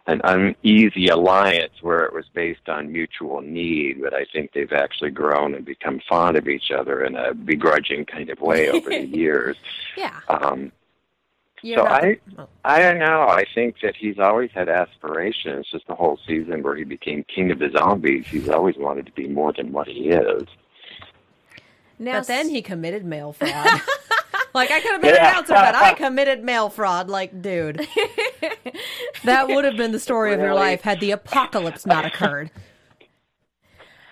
an 0.07 0.21
uneasy 0.25 1.09
alliance 1.09 1.73
where 1.81 2.05
it 2.05 2.13
was 2.13 2.27
based 2.35 2.69
on 2.69 2.93
mutual 2.93 3.41
need. 3.41 4.03
But 4.03 4.13
I 4.15 4.27
think 4.33 4.53
they've 4.53 4.73
actually 4.73 5.11
grown 5.11 5.55
and 5.55 5.65
become 5.65 6.01
fond 6.09 6.37
of 6.37 6.47
each 6.49 6.71
other 6.71 7.05
in 7.05 7.17
a 7.17 7.33
begrudging 7.33 8.05
kind 8.05 8.29
of 8.31 8.41
way 8.41 8.69
over 8.69 8.91
the 8.91 9.07
years. 9.07 9.57
yeah. 9.97 10.21
Um, 10.29 10.73
You're 11.63 11.79
so 11.79 11.85
not 11.85 12.05
I. 12.05 12.19
I 12.65 12.79
don't 12.81 12.99
know. 12.99 13.23
I 13.29 13.45
think 13.55 13.77
that 13.83 13.97
he's 13.97 14.19
always 14.19 14.51
had 14.53 14.69
aspirations. 14.69 15.67
Just 15.71 15.87
the 15.87 15.95
whole 15.95 16.19
season 16.27 16.63
where 16.63 16.77
he 16.77 16.85
became 16.85 17.25
king 17.25 17.51
of 17.51 17.59
the 17.59 17.71
zombies, 17.71 18.27
he's 18.27 18.51
always 18.51 18.77
wanted 18.77 19.07
to 19.07 19.13
be 19.13 19.27
more 19.27 19.53
than 19.55 19.73
what 19.73 19.89
he 19.89 20.11
is. 20.11 20.45
now 21.99 22.19
But 22.19 22.27
then 22.27 22.51
he 22.51 22.61
committed 22.61 23.07
mail 23.07 23.33
fraud. 23.33 23.81
like 24.55 24.71
I 24.71 24.81
could 24.81 24.93
have 24.93 25.01
made 25.03 25.11
an 25.13 25.15
Yeah. 25.17 25.31
announcement 25.31 25.61
that 25.63 25.75
I 25.75 25.95
committed 25.95 26.45
mail 26.45 26.69
fraud. 26.69 27.09
Like, 27.09 27.41
dude, 27.41 27.81
that 29.25 29.49
would 29.49 29.65
have 29.65 29.77
been 29.77 29.93
the 29.93 30.01
story 30.01 30.33
of 30.33 30.41
your 30.41 30.55
life 30.55 30.83
had 30.83 31.01
the 31.01 31.11
apocalypse 31.11 31.87
not 31.87 32.05
occurred. 32.05 32.51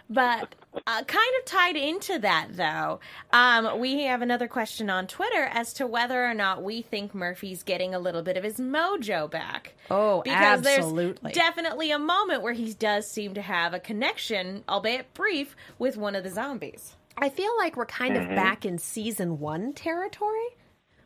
But 0.08 0.54
uh, 0.86 1.02
kind 1.04 1.32
of 1.38 1.44
tied 1.46 1.76
into 1.76 2.18
that, 2.18 2.48
though, 2.50 3.00
um, 3.32 3.80
we 3.80 4.02
have 4.02 4.20
another 4.20 4.46
question 4.46 4.90
on 4.90 5.06
Twitter 5.06 5.44
as 5.44 5.72
to 5.74 5.86
whether 5.86 6.24
or 6.24 6.34
not 6.34 6.62
we 6.62 6.82
think 6.82 7.14
Murphy's 7.14 7.62
getting 7.62 7.94
a 7.94 7.98
little 7.98 8.22
bit 8.22 8.36
of 8.36 8.44
his 8.44 8.58
mojo 8.58 9.30
back. 9.30 9.74
Oh, 9.90 10.22
because 10.22 10.66
absolutely. 10.66 11.18
there's 11.22 11.34
definitely 11.34 11.92
a 11.92 11.98
moment 11.98 12.42
where 12.42 12.52
he 12.52 12.74
does 12.74 13.10
seem 13.10 13.34
to 13.34 13.42
have 13.42 13.72
a 13.72 13.80
connection, 13.80 14.64
albeit 14.68 15.12
brief, 15.14 15.56
with 15.78 15.96
one 15.96 16.14
of 16.14 16.24
the 16.24 16.30
zombies. 16.30 16.94
I 17.16 17.28
feel 17.28 17.52
like 17.58 17.76
we're 17.76 17.86
kind 17.86 18.16
of 18.16 18.28
back 18.28 18.64
in 18.64 18.78
season 18.78 19.38
one 19.38 19.72
territory 19.72 20.56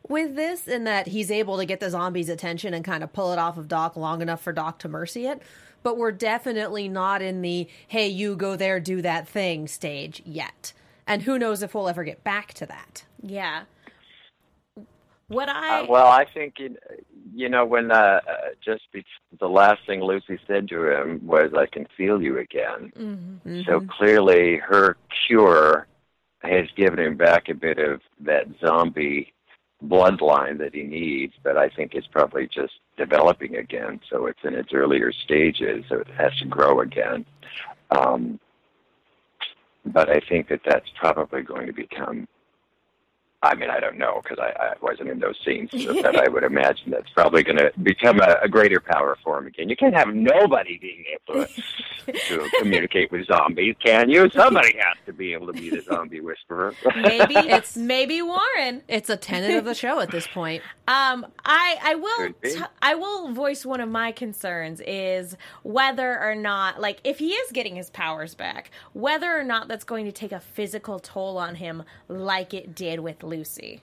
with 0.09 0.35
this, 0.35 0.67
in 0.67 0.83
that 0.85 1.07
he's 1.07 1.31
able 1.31 1.57
to 1.57 1.65
get 1.65 1.79
the 1.79 1.89
zombies' 1.89 2.29
attention 2.29 2.73
and 2.73 2.83
kind 2.83 3.03
of 3.03 3.13
pull 3.13 3.31
it 3.31 3.39
off 3.39 3.57
of 3.57 3.67
Doc 3.67 3.95
long 3.95 4.21
enough 4.21 4.41
for 4.41 4.53
Doc 4.53 4.79
to 4.79 4.87
mercy 4.87 5.25
it. 5.25 5.41
But 5.83 5.97
we're 5.97 6.11
definitely 6.11 6.87
not 6.87 7.21
in 7.21 7.41
the 7.41 7.67
hey, 7.87 8.07
you 8.07 8.35
go 8.35 8.55
there, 8.55 8.79
do 8.79 9.01
that 9.01 9.27
thing 9.27 9.67
stage 9.67 10.21
yet. 10.25 10.73
And 11.05 11.21
who 11.21 11.39
knows 11.39 11.63
if 11.63 11.73
we'll 11.73 11.87
ever 11.87 12.03
get 12.03 12.23
back 12.23 12.53
to 12.55 12.65
that. 12.65 13.05
Yeah. 13.21 13.63
What 15.27 15.49
I 15.49 15.81
Uh, 15.81 15.85
well, 15.87 16.07
I 16.07 16.25
think 16.25 16.55
it, 16.59 16.77
you 17.33 17.49
know 17.49 17.65
when 17.65 17.91
uh, 17.91 18.21
uh, 18.27 18.33
just 18.63 18.83
be- 18.93 19.05
the 19.39 19.47
last 19.47 19.81
thing 19.85 20.01
Lucy 20.01 20.39
said 20.47 20.69
to 20.69 20.89
him 20.89 21.25
was, 21.25 21.51
"I 21.55 21.65
can 21.65 21.85
feel 21.97 22.21
you 22.21 22.37
again." 22.37 22.91
Mm-hmm. 22.97 23.61
So 23.65 23.81
clearly, 23.81 24.57
her 24.57 24.97
cure 25.27 25.87
has 26.43 26.67
given 26.75 26.99
him 26.99 27.17
back 27.17 27.49
a 27.49 27.53
bit 27.53 27.77
of 27.77 28.01
that 28.21 28.45
zombie 28.61 29.33
bloodline 29.85 30.57
that 30.57 30.73
he 30.73 30.83
needs, 30.83 31.33
but 31.43 31.57
I 31.57 31.69
think 31.69 31.93
it's 31.93 32.07
probably 32.07 32.47
just 32.47 32.73
developing 32.97 33.57
again. 33.57 33.99
So 34.09 34.25
it's 34.25 34.39
in 34.43 34.55
its 34.55 34.73
earlier 34.73 35.11
stages, 35.11 35.85
so 35.87 35.97
it 35.99 36.07
has 36.17 36.35
to 36.39 36.45
grow 36.45 36.81
again. 36.81 37.25
Um, 37.91 38.39
but 39.85 40.09
I 40.09 40.19
think 40.27 40.49
that 40.49 40.61
that's 40.65 40.89
probably 40.95 41.41
going 41.43 41.67
to 41.67 41.73
become. 41.73 42.27
I 43.43 43.53
mean, 43.53 43.69
I 43.69 43.79
don't 43.79 43.99
know 43.99 44.19
because 44.23 44.39
I, 44.39 44.49
I 44.59 44.73
wasn't 44.81 45.09
in 45.09 45.19
those 45.19 45.35
scenes, 45.45 45.69
but 46.01 46.15
I 46.15 46.27
would 46.27 46.43
imagine 46.43 46.89
that's 46.89 47.09
probably 47.11 47.43
going 47.43 47.57
to 47.57 47.71
become 47.83 48.19
a, 48.19 48.37
a 48.41 48.49
greater 48.49 48.79
power 48.79 49.15
for 49.23 49.37
him 49.37 49.45
again. 49.45 49.69
You 49.69 49.75
can't 49.75 49.93
have 49.93 50.13
nobody 50.13 50.79
being 50.79 51.03
able 51.13 51.45
to, 51.45 52.11
to 52.11 52.49
communicate 52.59 53.11
with 53.11 53.27
zombies, 53.27 53.75
can 53.83 54.09
you? 54.09 54.27
Somebody 54.31 54.75
has 54.77 54.97
to 55.05 55.13
be 55.13 55.33
able 55.33 55.47
to 55.47 55.53
be 55.53 55.69
the 55.69 55.81
zombie 55.81 56.19
whisperer. 56.19 56.73
maybe 56.95 57.35
it's 57.35 57.77
maybe 57.77 58.23
Warren. 58.23 58.81
It's 58.87 59.09
a 59.09 59.17
tenet 59.17 59.55
of 59.55 59.65
the 59.65 59.75
show 59.75 59.99
at 59.99 60.09
this 60.09 60.25
point. 60.27 60.63
Um, 60.87 61.27
I 61.45 61.77
I 61.83 61.95
will 61.95 62.17
Could 62.17 62.43
t- 62.43 62.61
I 62.81 62.95
will 62.95 63.33
voice 63.33 63.65
one 63.65 63.81
of 63.81 63.89
my 63.89 64.11
concerns 64.13 64.81
is 64.87 65.37
whether 65.61 66.19
or 66.19 66.33
not 66.33 66.81
like 66.81 67.01
if 67.03 67.19
he 67.19 67.33
is 67.33 67.51
getting 67.51 67.75
his 67.75 67.91
powers 67.91 68.33
back, 68.33 68.71
whether 68.93 69.37
or 69.37 69.43
not 69.43 69.67
that's 69.67 69.83
going 69.83 70.05
to 70.05 70.11
take 70.11 70.31
a 70.31 70.39
physical 70.39 70.97
toll 70.99 71.37
on 71.37 71.55
him 71.55 71.83
like 72.07 72.53
it 72.53 72.73
did 72.73 73.01
with 73.01 73.26
Lucy. 73.27 73.81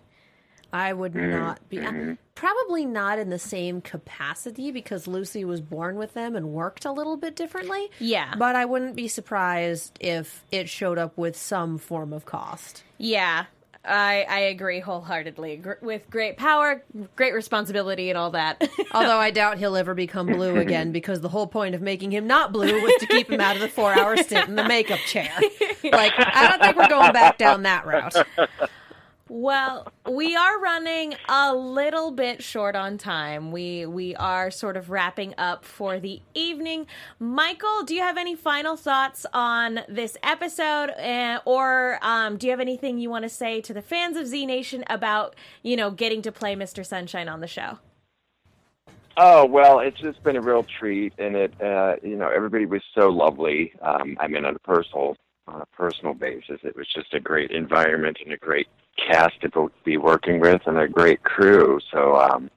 I 0.74 0.92
would 0.92 1.14
mm-hmm. 1.14 1.30
not 1.30 1.68
be. 1.68 1.78
uh, 1.78 1.90
mm-hmm. 1.90 2.12
probably 2.34 2.84
not 2.84 3.20
in 3.20 3.30
the 3.30 3.38
same 3.38 3.80
capacity 3.80 4.72
because 4.72 5.06
Lucy 5.06 5.44
was 5.44 5.60
born 5.60 5.94
with 5.94 6.14
them 6.14 6.34
and 6.34 6.48
worked 6.48 6.84
a 6.84 6.90
little 6.90 7.16
bit 7.16 7.36
differently. 7.36 7.90
Yeah. 8.00 8.34
But 8.36 8.56
I 8.56 8.64
wouldn't 8.64 8.96
be 8.96 9.06
surprised 9.06 9.96
if 10.00 10.44
it 10.50 10.68
showed 10.68 10.98
up 10.98 11.16
with 11.16 11.36
some 11.36 11.78
form 11.78 12.12
of 12.12 12.24
cost. 12.24 12.82
Yeah. 12.98 13.44
I, 13.84 14.26
I 14.28 14.38
agree 14.40 14.80
wholeheartedly. 14.80 15.58
Gr- 15.58 15.72
with 15.80 16.08
great 16.10 16.38
power, 16.38 16.82
great 17.14 17.34
responsibility, 17.34 18.08
and 18.08 18.18
all 18.18 18.30
that. 18.30 18.68
Although 18.92 19.18
I 19.18 19.30
doubt 19.30 19.58
he'll 19.58 19.76
ever 19.76 19.94
become 19.94 20.26
blue 20.26 20.52
mm-hmm. 20.52 20.58
again 20.58 20.90
because 20.90 21.20
the 21.20 21.28
whole 21.28 21.46
point 21.46 21.74
of 21.74 21.82
making 21.82 22.10
him 22.10 22.26
not 22.26 22.50
blue 22.52 22.82
was 22.82 22.94
to 23.00 23.06
keep 23.06 23.30
him 23.30 23.40
out 23.40 23.54
of 23.56 23.62
the 23.62 23.68
four 23.68 23.92
hour 23.92 24.16
stint 24.16 24.48
in 24.48 24.56
the 24.56 24.64
makeup 24.64 25.00
chair. 25.00 25.30
Like, 25.84 26.14
I 26.16 26.48
don't 26.48 26.62
think 26.62 26.76
we're 26.76 26.88
going 26.88 27.12
back 27.12 27.36
down 27.36 27.64
that 27.64 27.86
route. 27.86 28.16
Well, 29.36 29.92
we 30.08 30.36
are 30.36 30.60
running 30.60 31.16
a 31.28 31.52
little 31.52 32.12
bit 32.12 32.40
short 32.40 32.76
on 32.76 32.98
time. 32.98 33.50
We 33.50 33.84
we 33.84 34.14
are 34.14 34.48
sort 34.48 34.76
of 34.76 34.90
wrapping 34.90 35.34
up 35.36 35.64
for 35.64 35.98
the 35.98 36.22
evening. 36.34 36.86
Michael, 37.18 37.82
do 37.82 37.96
you 37.96 38.00
have 38.00 38.16
any 38.16 38.36
final 38.36 38.76
thoughts 38.76 39.26
on 39.34 39.80
this 39.88 40.16
episode, 40.22 40.90
uh, 40.90 41.40
or 41.46 41.98
um, 42.00 42.36
do 42.36 42.46
you 42.46 42.52
have 42.52 42.60
anything 42.60 42.98
you 42.98 43.10
want 43.10 43.24
to 43.24 43.28
say 43.28 43.60
to 43.62 43.74
the 43.74 43.82
fans 43.82 44.16
of 44.16 44.28
Z 44.28 44.46
Nation 44.46 44.84
about 44.88 45.34
you 45.64 45.74
know 45.74 45.90
getting 45.90 46.22
to 46.22 46.30
play 46.30 46.54
Mr. 46.54 46.86
Sunshine 46.86 47.28
on 47.28 47.40
the 47.40 47.48
show? 47.48 47.80
Oh 49.16 49.46
well, 49.46 49.80
it's 49.80 49.98
just 49.98 50.22
been 50.22 50.36
a 50.36 50.42
real 50.42 50.64
treat, 50.78 51.12
and 51.18 51.34
it 51.34 51.60
uh, 51.60 51.96
you 52.04 52.14
know 52.14 52.28
everybody 52.28 52.66
was 52.66 52.82
so 52.96 53.08
lovely. 53.08 53.72
Um, 53.82 54.16
I 54.20 54.28
mean, 54.28 54.44
on 54.44 54.54
a 54.54 54.60
personal 54.60 55.16
on 55.48 55.60
a 55.60 55.66
personal 55.76 56.14
basis, 56.14 56.60
it 56.62 56.76
was 56.76 56.86
just 56.94 57.12
a 57.14 57.18
great 57.18 57.50
environment 57.50 58.18
and 58.24 58.32
a 58.32 58.36
great 58.36 58.68
cast 58.96 59.40
to 59.42 59.48
bo- 59.48 59.70
be 59.84 59.96
working 59.96 60.40
with, 60.40 60.62
and 60.66 60.78
a 60.78 60.88
great 60.88 61.22
crew. 61.22 61.78
So 61.92 62.16
um, 62.16 62.50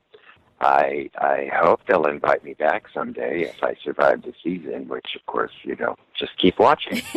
I 0.62 1.10
I 1.18 1.50
hope 1.54 1.82
they'll 1.88 2.08
invite 2.08 2.44
me 2.44 2.54
back 2.54 2.86
someday 2.94 3.42
if 3.44 3.64
I 3.64 3.76
survive 3.84 4.24
the 4.24 4.34
season. 4.44 4.88
Which, 4.88 5.08
of 5.16 5.26
course, 5.26 5.52
you 5.64 5.76
know, 5.76 5.96
just 6.18 6.38
keep 6.38 6.60
watching. 6.60 6.98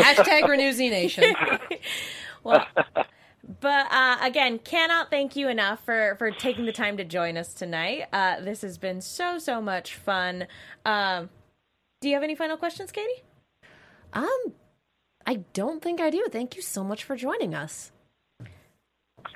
Hashtag 0.00 0.48
Renew 0.48 0.72
Z 0.72 0.88
Nation. 0.88 1.34
Well, 2.44 2.66
but 3.60 3.86
uh, 3.90 4.18
again, 4.20 4.58
cannot 4.58 5.08
thank 5.08 5.34
you 5.34 5.48
enough 5.48 5.82
for 5.82 6.14
for 6.18 6.30
taking 6.30 6.66
the 6.66 6.72
time 6.72 6.98
to 6.98 7.04
join 7.04 7.38
us 7.38 7.54
tonight. 7.54 8.04
Uh, 8.12 8.40
this 8.40 8.60
has 8.60 8.76
been 8.76 9.00
so 9.00 9.38
so 9.38 9.62
much 9.62 9.94
fun. 9.94 10.46
Um, 10.84 11.30
do 12.02 12.08
you 12.08 12.14
have 12.14 12.22
any 12.22 12.34
final 12.34 12.58
questions, 12.58 12.92
Katie? 12.92 13.22
Um, 14.12 14.52
I 15.26 15.36
don't 15.54 15.82
think 15.82 16.02
I 16.02 16.10
do. 16.10 16.26
Thank 16.30 16.54
you 16.54 16.60
so 16.60 16.84
much 16.84 17.02
for 17.02 17.16
joining 17.16 17.54
us. 17.54 17.92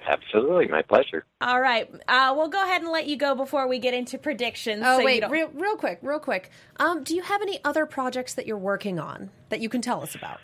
Absolutely, 0.07 0.69
my 0.69 0.83
pleasure. 0.83 1.25
All 1.41 1.61
right, 1.61 1.91
uh, 2.09 2.35
we'll 2.37 2.49
go 2.49 2.63
ahead 2.63 2.83
and 2.83 2.91
let 2.91 3.07
you 3.07 3.17
go 3.17 3.35
before 3.35 3.69
we 3.69 3.79
get 3.79 3.95
into 3.95 4.19
predictions. 4.19 4.83
Oh 4.85 4.99
so 4.99 5.05
wait, 5.05 5.29
real, 5.29 5.49
real 5.55 5.77
quick, 5.77 5.99
real 6.03 6.19
quick. 6.19 6.51
Um, 6.79 7.05
do 7.05 7.15
you 7.15 7.23
have 7.23 7.43
any 7.43 7.61
other 7.65 7.87
projects 7.87 8.35
that 8.35 8.47
you're 8.47 8.57
working 8.59 8.99
on 8.99 9.31
that 9.49 9.61
you 9.61 9.69
can 9.69 9.83
tell 9.83 10.03
us 10.03 10.15
about? 10.15 10.41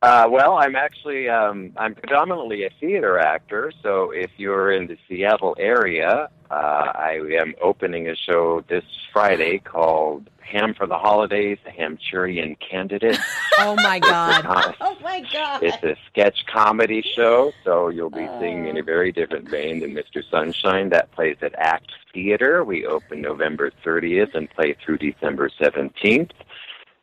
Uh, 0.00 0.28
well, 0.30 0.54
I'm 0.54 0.76
actually 0.76 1.28
um, 1.28 1.72
I'm 1.76 1.94
predominantly 1.94 2.64
a 2.64 2.70
theater 2.80 3.18
actor. 3.18 3.72
So 3.82 4.12
if 4.12 4.30
you're 4.36 4.70
in 4.70 4.86
the 4.86 4.96
Seattle 5.08 5.56
area, 5.58 6.28
uh, 6.50 6.54
I 6.54 7.20
am 7.40 7.54
opening 7.60 8.08
a 8.08 8.14
show 8.14 8.64
this 8.68 8.84
Friday 9.12 9.58
called 9.58 10.30
"Ham 10.40 10.74
for 10.74 10.86
the 10.86 10.98
Holidays: 10.98 11.58
The 11.64 11.70
Hamchurian 11.70 12.56
Candidate." 12.56 13.18
Oh 13.60 13.74
my 13.74 13.98
god. 13.98 14.46
Uh, 14.46 14.72
oh 14.80 14.96
my 15.02 15.20
god! 15.32 15.64
it's 15.64 15.82
a 15.82 15.96
sketch 16.06 16.46
comedy 16.46 17.02
show, 17.16 17.52
so 17.64 17.88
you'll 17.88 18.08
be 18.08 18.28
seeing 18.38 18.68
in 18.68 18.76
a 18.76 18.84
very 18.84 19.10
different 19.10 19.48
vein 19.48 19.80
than 19.80 19.94
Mr. 19.94 20.22
Sunshine. 20.30 20.90
That 20.90 21.10
plays 21.10 21.38
at 21.42 21.56
Act 21.58 21.90
Theater. 22.14 22.62
We 22.62 22.86
open 22.86 23.20
November 23.20 23.72
30th 23.84 24.36
and 24.36 24.48
play 24.48 24.76
through 24.84 24.98
December 24.98 25.50
17th. 25.60 26.30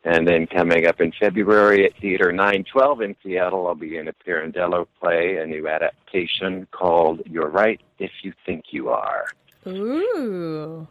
And 0.05 0.27
then 0.27 0.45
coming 0.45 0.85
up 0.85 1.01
in 1.01 1.11
February 1.19 1.83
at 1.83 1.99
Theater 1.99 2.31
912 2.31 3.01
in 3.01 3.15
Seattle, 3.23 3.65
I'll 3.65 3.73
be 3.73 3.97
in 3.97 4.07
a 4.07 4.13
Pirandello 4.13 4.85
play, 5.01 5.37
a 5.37 5.47
new 5.47 5.67
adaptation 5.67 6.67
called 6.69 7.23
You're 7.25 7.49
Right 7.49 7.81
If 7.97 8.11
You 8.21 8.31
Think 8.45 8.65
You 8.69 8.89
Are. 8.89 9.25
Ooh. 9.65 10.87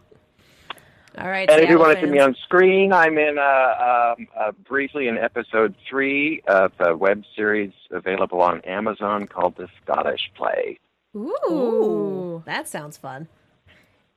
All 1.17 1.29
right. 1.29 1.49
And 1.49 1.63
if 1.63 1.71
you 1.71 1.79
want 1.79 1.97
to 1.97 2.05
see 2.05 2.11
me 2.11 2.19
on 2.19 2.35
screen, 2.43 2.93
I'm 2.93 3.17
in 3.17 3.39
uh, 3.39 4.15
um, 4.19 4.27
uh, 4.37 4.51
briefly 4.69 5.07
in 5.07 5.17
episode 5.17 5.77
three 5.89 6.43
of 6.49 6.73
a 6.81 6.97
web 6.97 7.23
series 7.37 7.73
available 7.93 8.43
on 8.43 8.63
Amazon 8.63 9.29
called 9.29 9.55
The 9.57 9.69
Scottish 9.81 10.33
Play. 10.37 10.81
Ooh. 11.15 11.37
Ooh, 11.49 12.43
that 12.47 12.67
sounds 12.67 12.97
fun. 12.97 13.29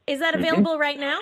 Is 0.07 0.21
that 0.21 0.33
available 0.33 0.79
right 0.79 0.99
now? 0.99 1.19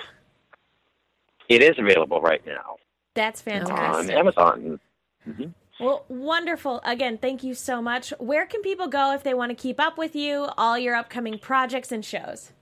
It 1.50 1.62
is 1.62 1.78
available 1.78 2.22
right 2.22 2.44
now 2.46 2.76
That's 3.16 3.40
fantastic. 3.40 4.14
on. 4.14 4.18
Amazon. 4.18 4.80
Mm-hmm. 5.28 5.48
Well, 5.80 6.04
wonderful. 6.08 6.80
Again, 6.84 7.18
thank 7.18 7.42
you 7.42 7.54
so 7.54 7.82
much. 7.82 8.10
Where 8.18 8.46
can 8.46 8.62
people 8.62 8.86
go 8.86 9.12
if 9.12 9.24
they 9.24 9.34
want 9.34 9.50
to 9.50 9.56
keep 9.56 9.80
up 9.80 9.98
with 9.98 10.14
you, 10.14 10.46
all 10.56 10.78
your 10.78 10.94
upcoming 10.94 11.38
projects 11.38 11.90
and 11.90 12.04
shows? 12.04 12.52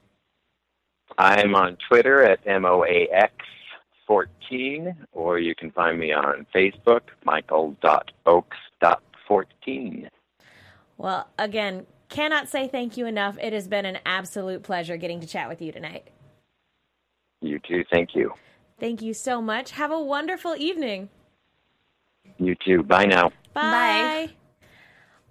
I'm 1.19 1.55
on 1.55 1.77
Twitter 1.89 2.25
at 2.25 2.43
MOAX14, 2.45 4.97
or 5.13 5.39
you 5.39 5.55
can 5.55 5.71
find 5.71 5.99
me 5.99 6.13
on 6.13 6.47
Facebook, 6.55 7.01
michael.oaks.14. 7.25 10.09
Well, 10.97 11.29
again, 11.39 11.87
cannot 12.09 12.49
say 12.49 12.69
thank 12.69 12.97
you 12.97 13.05
enough. 13.07 13.37
It 13.41 13.53
has 13.53 13.69
been 13.69 13.85
an 13.85 13.99
absolute 14.07 14.63
pleasure 14.63 14.97
getting 14.97 15.21
to 15.21 15.27
chat 15.27 15.49
with 15.49 15.61
you 15.61 15.73
tonight. 15.73 16.09
You 17.41 17.59
too. 17.61 17.85
Thank 17.93 18.15
you. 18.15 18.33
Thank 18.79 19.03
you 19.03 19.15
so 19.15 19.41
much. 19.41 19.73
Have 19.73 19.91
a 19.91 20.01
wonderful 20.01 20.55
evening. 20.57 21.09
You 22.39 22.55
too. 22.65 22.83
Bye 22.83 23.07
now. 23.07 23.31
Bye. 23.53 24.31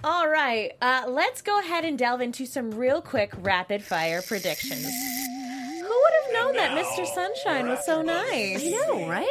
All 0.05 0.27
right, 0.27 0.73
uh, 0.81 1.05
let's 1.07 1.41
go 1.41 1.59
ahead 1.59 1.85
and 1.85 1.97
delve 1.97 2.19
into 2.19 2.45
some 2.45 2.71
real 2.71 3.01
quick 3.01 3.31
rapid 3.37 3.81
fire 3.81 4.21
predictions. 4.21 4.83
Who 4.83 5.87
would 5.87 6.13
have 6.25 6.33
known 6.33 6.55
that 6.55 6.71
Mr. 6.77 7.05
Sunshine 7.05 7.69
was 7.69 7.85
so 7.85 8.01
nice? 8.01 8.61
I 8.65 8.69
know, 8.69 9.07
right? 9.07 9.27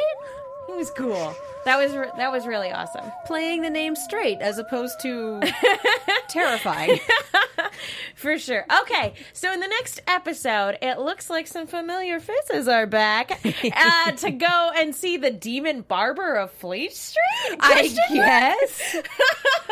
He 0.65 0.73
was 0.73 0.89
cool. 0.91 1.35
That 1.65 1.77
was 1.77 1.95
re- 1.95 2.11
that 2.17 2.31
was 2.31 2.45
really 2.45 2.71
awesome. 2.71 3.05
Playing 3.25 3.61
the 3.61 3.69
name 3.69 3.95
straight 3.95 4.39
as 4.41 4.57
opposed 4.57 4.99
to 5.01 5.41
terrifying. 6.27 6.99
For 8.15 8.37
sure. 8.37 8.65
Okay, 8.81 9.13
so 9.33 9.51
in 9.51 9.59
the 9.59 9.67
next 9.67 10.01
episode, 10.07 10.77
it 10.81 10.99
looks 10.99 11.29
like 11.29 11.47
some 11.47 11.67
familiar 11.67 12.19
faces 12.19 12.67
are 12.67 12.85
back 12.85 13.39
uh, 13.75 14.11
to 14.11 14.31
go 14.31 14.71
and 14.75 14.93
see 14.95 15.17
the 15.17 15.31
demon 15.31 15.81
barber 15.81 16.35
of 16.35 16.51
Fleet 16.51 16.93
Street. 16.93 17.57
I 17.59 17.87
guess. 18.11 18.95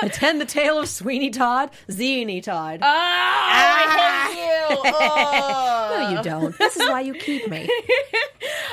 Attend 0.02 0.42
the 0.42 0.46
tale 0.46 0.80
of 0.80 0.90
Sweeney 0.90 1.30
Todd, 1.30 1.72
Zany 1.90 2.42
Todd. 2.42 2.80
Oh, 2.82 2.86
I 2.88 4.28
hate 4.30 4.38
you. 4.38 4.82
Oh. 4.86 5.98
no, 6.00 6.10
you 6.18 6.24
don't. 6.24 6.58
This 6.58 6.76
is 6.78 6.90
why 6.90 7.02
you 7.02 7.14
keep 7.14 7.48
me. 7.50 7.70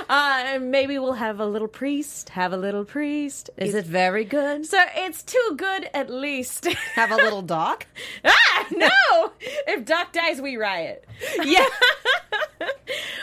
Uh, 0.08 0.58
maybe 0.60 0.98
we'll 0.98 1.12
have 1.12 1.40
a 1.40 1.46
little 1.46 1.68
priest. 1.68 2.30
Have 2.30 2.52
a 2.52 2.56
little 2.56 2.84
priest. 2.84 3.07
Is 3.56 3.74
it 3.74 3.86
very 3.86 4.24
good? 4.24 4.66
So 4.66 4.82
it's 4.94 5.22
too 5.22 5.54
good, 5.56 5.88
at 5.94 6.10
least. 6.10 6.64
Have 6.94 7.10
a 7.10 7.16
little 7.16 7.42
doc? 7.42 7.86
ah, 8.24 8.66
no! 8.70 9.32
If 9.40 9.84
Doc 9.84 10.12
dies, 10.12 10.40
we 10.40 10.56
riot. 10.56 11.04
Yeah. 11.44 11.66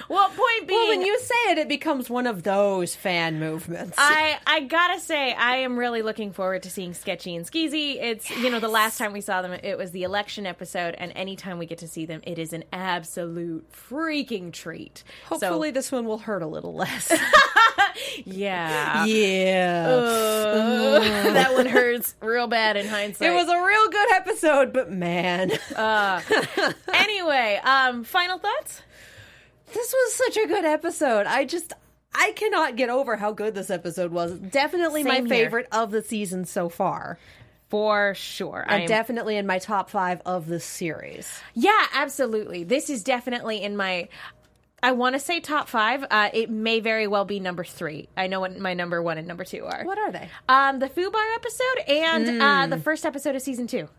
Well, 0.07 0.29
point 0.29 0.67
being, 0.67 0.79
Well, 0.79 0.89
when 0.89 1.01
you 1.01 1.19
say 1.19 1.51
it, 1.51 1.57
it 1.57 1.67
becomes 1.67 2.09
one 2.09 2.27
of 2.27 2.43
those 2.43 2.95
fan 2.95 3.39
movements. 3.39 3.95
I 3.97 4.37
I 4.45 4.61
gotta 4.61 4.99
say, 4.99 5.33
I 5.33 5.57
am 5.57 5.77
really 5.77 6.03
looking 6.03 6.31
forward 6.31 6.61
to 6.63 6.69
seeing 6.69 6.93
Sketchy 6.93 7.35
and 7.35 7.43
Skeezy. 7.45 7.95
It's 7.99 8.29
you 8.29 8.51
know 8.51 8.59
the 8.59 8.67
last 8.67 8.99
time 8.99 9.13
we 9.13 9.21
saw 9.21 9.41
them, 9.41 9.51
it 9.51 9.77
was 9.77 9.91
the 9.91 10.03
election 10.03 10.45
episode, 10.45 10.93
and 10.99 11.11
anytime 11.15 11.57
we 11.57 11.65
get 11.65 11.79
to 11.79 11.87
see 11.87 12.05
them, 12.05 12.21
it 12.23 12.37
is 12.37 12.53
an 12.53 12.65
absolute 12.71 13.65
freaking 13.71 14.53
treat. 14.53 15.03
Hopefully, 15.25 15.71
this 15.71 15.91
one 15.91 16.05
will 16.05 16.19
hurt 16.19 16.43
a 16.43 16.47
little 16.47 16.75
less. 16.75 17.11
Yeah, 18.25 19.05
yeah. 19.05 19.87
Uh, 19.89 20.99
that 21.33 21.53
one 21.53 21.65
hurts 21.65 22.15
real 22.21 22.47
bad 22.47 22.77
in 22.77 22.87
hindsight. 22.87 23.29
it 23.29 23.33
was 23.33 23.47
a 23.47 23.63
real 23.63 23.89
good 23.89 24.11
episode, 24.13 24.73
but 24.73 24.91
man, 24.91 25.51
uh, 25.75 26.21
anyway. 26.93 27.59
Um, 27.63 28.03
final 28.03 28.37
thoughts. 28.39 28.81
this 29.73 29.93
was 29.93 30.13
such 30.13 30.37
a 30.37 30.47
good 30.47 30.65
episode. 30.65 31.25
I 31.25 31.45
just. 31.45 31.73
I 32.17 32.31
cannot 32.31 32.77
get 32.77 32.89
over 32.89 33.17
how 33.17 33.33
good 33.33 33.55
this 33.55 33.69
episode 33.69 34.13
was. 34.13 34.31
Definitely 34.39 35.03
my 35.03 35.15
here. 35.15 35.27
favorite 35.27 35.67
of 35.73 35.91
the 35.91 36.01
season 36.01 36.45
so 36.45 36.69
far. 36.69 37.19
For 37.67 38.13
sure, 38.15 38.63
And 38.65 38.81
I'm- 38.81 38.87
definitely 38.87 39.35
in 39.35 39.45
my 39.45 39.59
top 39.59 39.89
five 39.89 40.21
of 40.25 40.47
the 40.47 40.61
series. 40.61 41.27
Yeah, 41.55 41.85
absolutely. 41.93 42.63
This 42.63 42.89
is 42.89 43.03
definitely 43.03 43.61
in 43.63 43.75
my. 43.75 44.07
I 44.83 44.91
want 44.91 45.15
to 45.15 45.19
say 45.19 45.39
top 45.39 45.67
five. 45.67 46.05
Uh, 46.09 46.29
it 46.33 46.49
may 46.49 46.79
very 46.79 47.07
well 47.07 47.25
be 47.25 47.39
number 47.39 47.63
three. 47.63 48.09
I 48.15 48.27
know 48.27 48.39
what 48.39 48.57
my 48.59 48.73
number 48.73 49.01
one 49.01 49.17
and 49.17 49.27
number 49.27 49.43
two 49.43 49.65
are. 49.65 49.83
What 49.83 49.97
are 49.97 50.11
they? 50.11 50.29
Um, 50.47 50.79
the 50.79 50.89
Foo 50.89 51.09
Bar 51.09 51.25
episode 51.35 51.79
and 51.87 52.41
uh, 52.41 52.67
the 52.67 52.81
first 52.81 53.05
episode 53.05 53.35
of 53.35 53.41
season 53.41 53.67
two, 53.67 53.89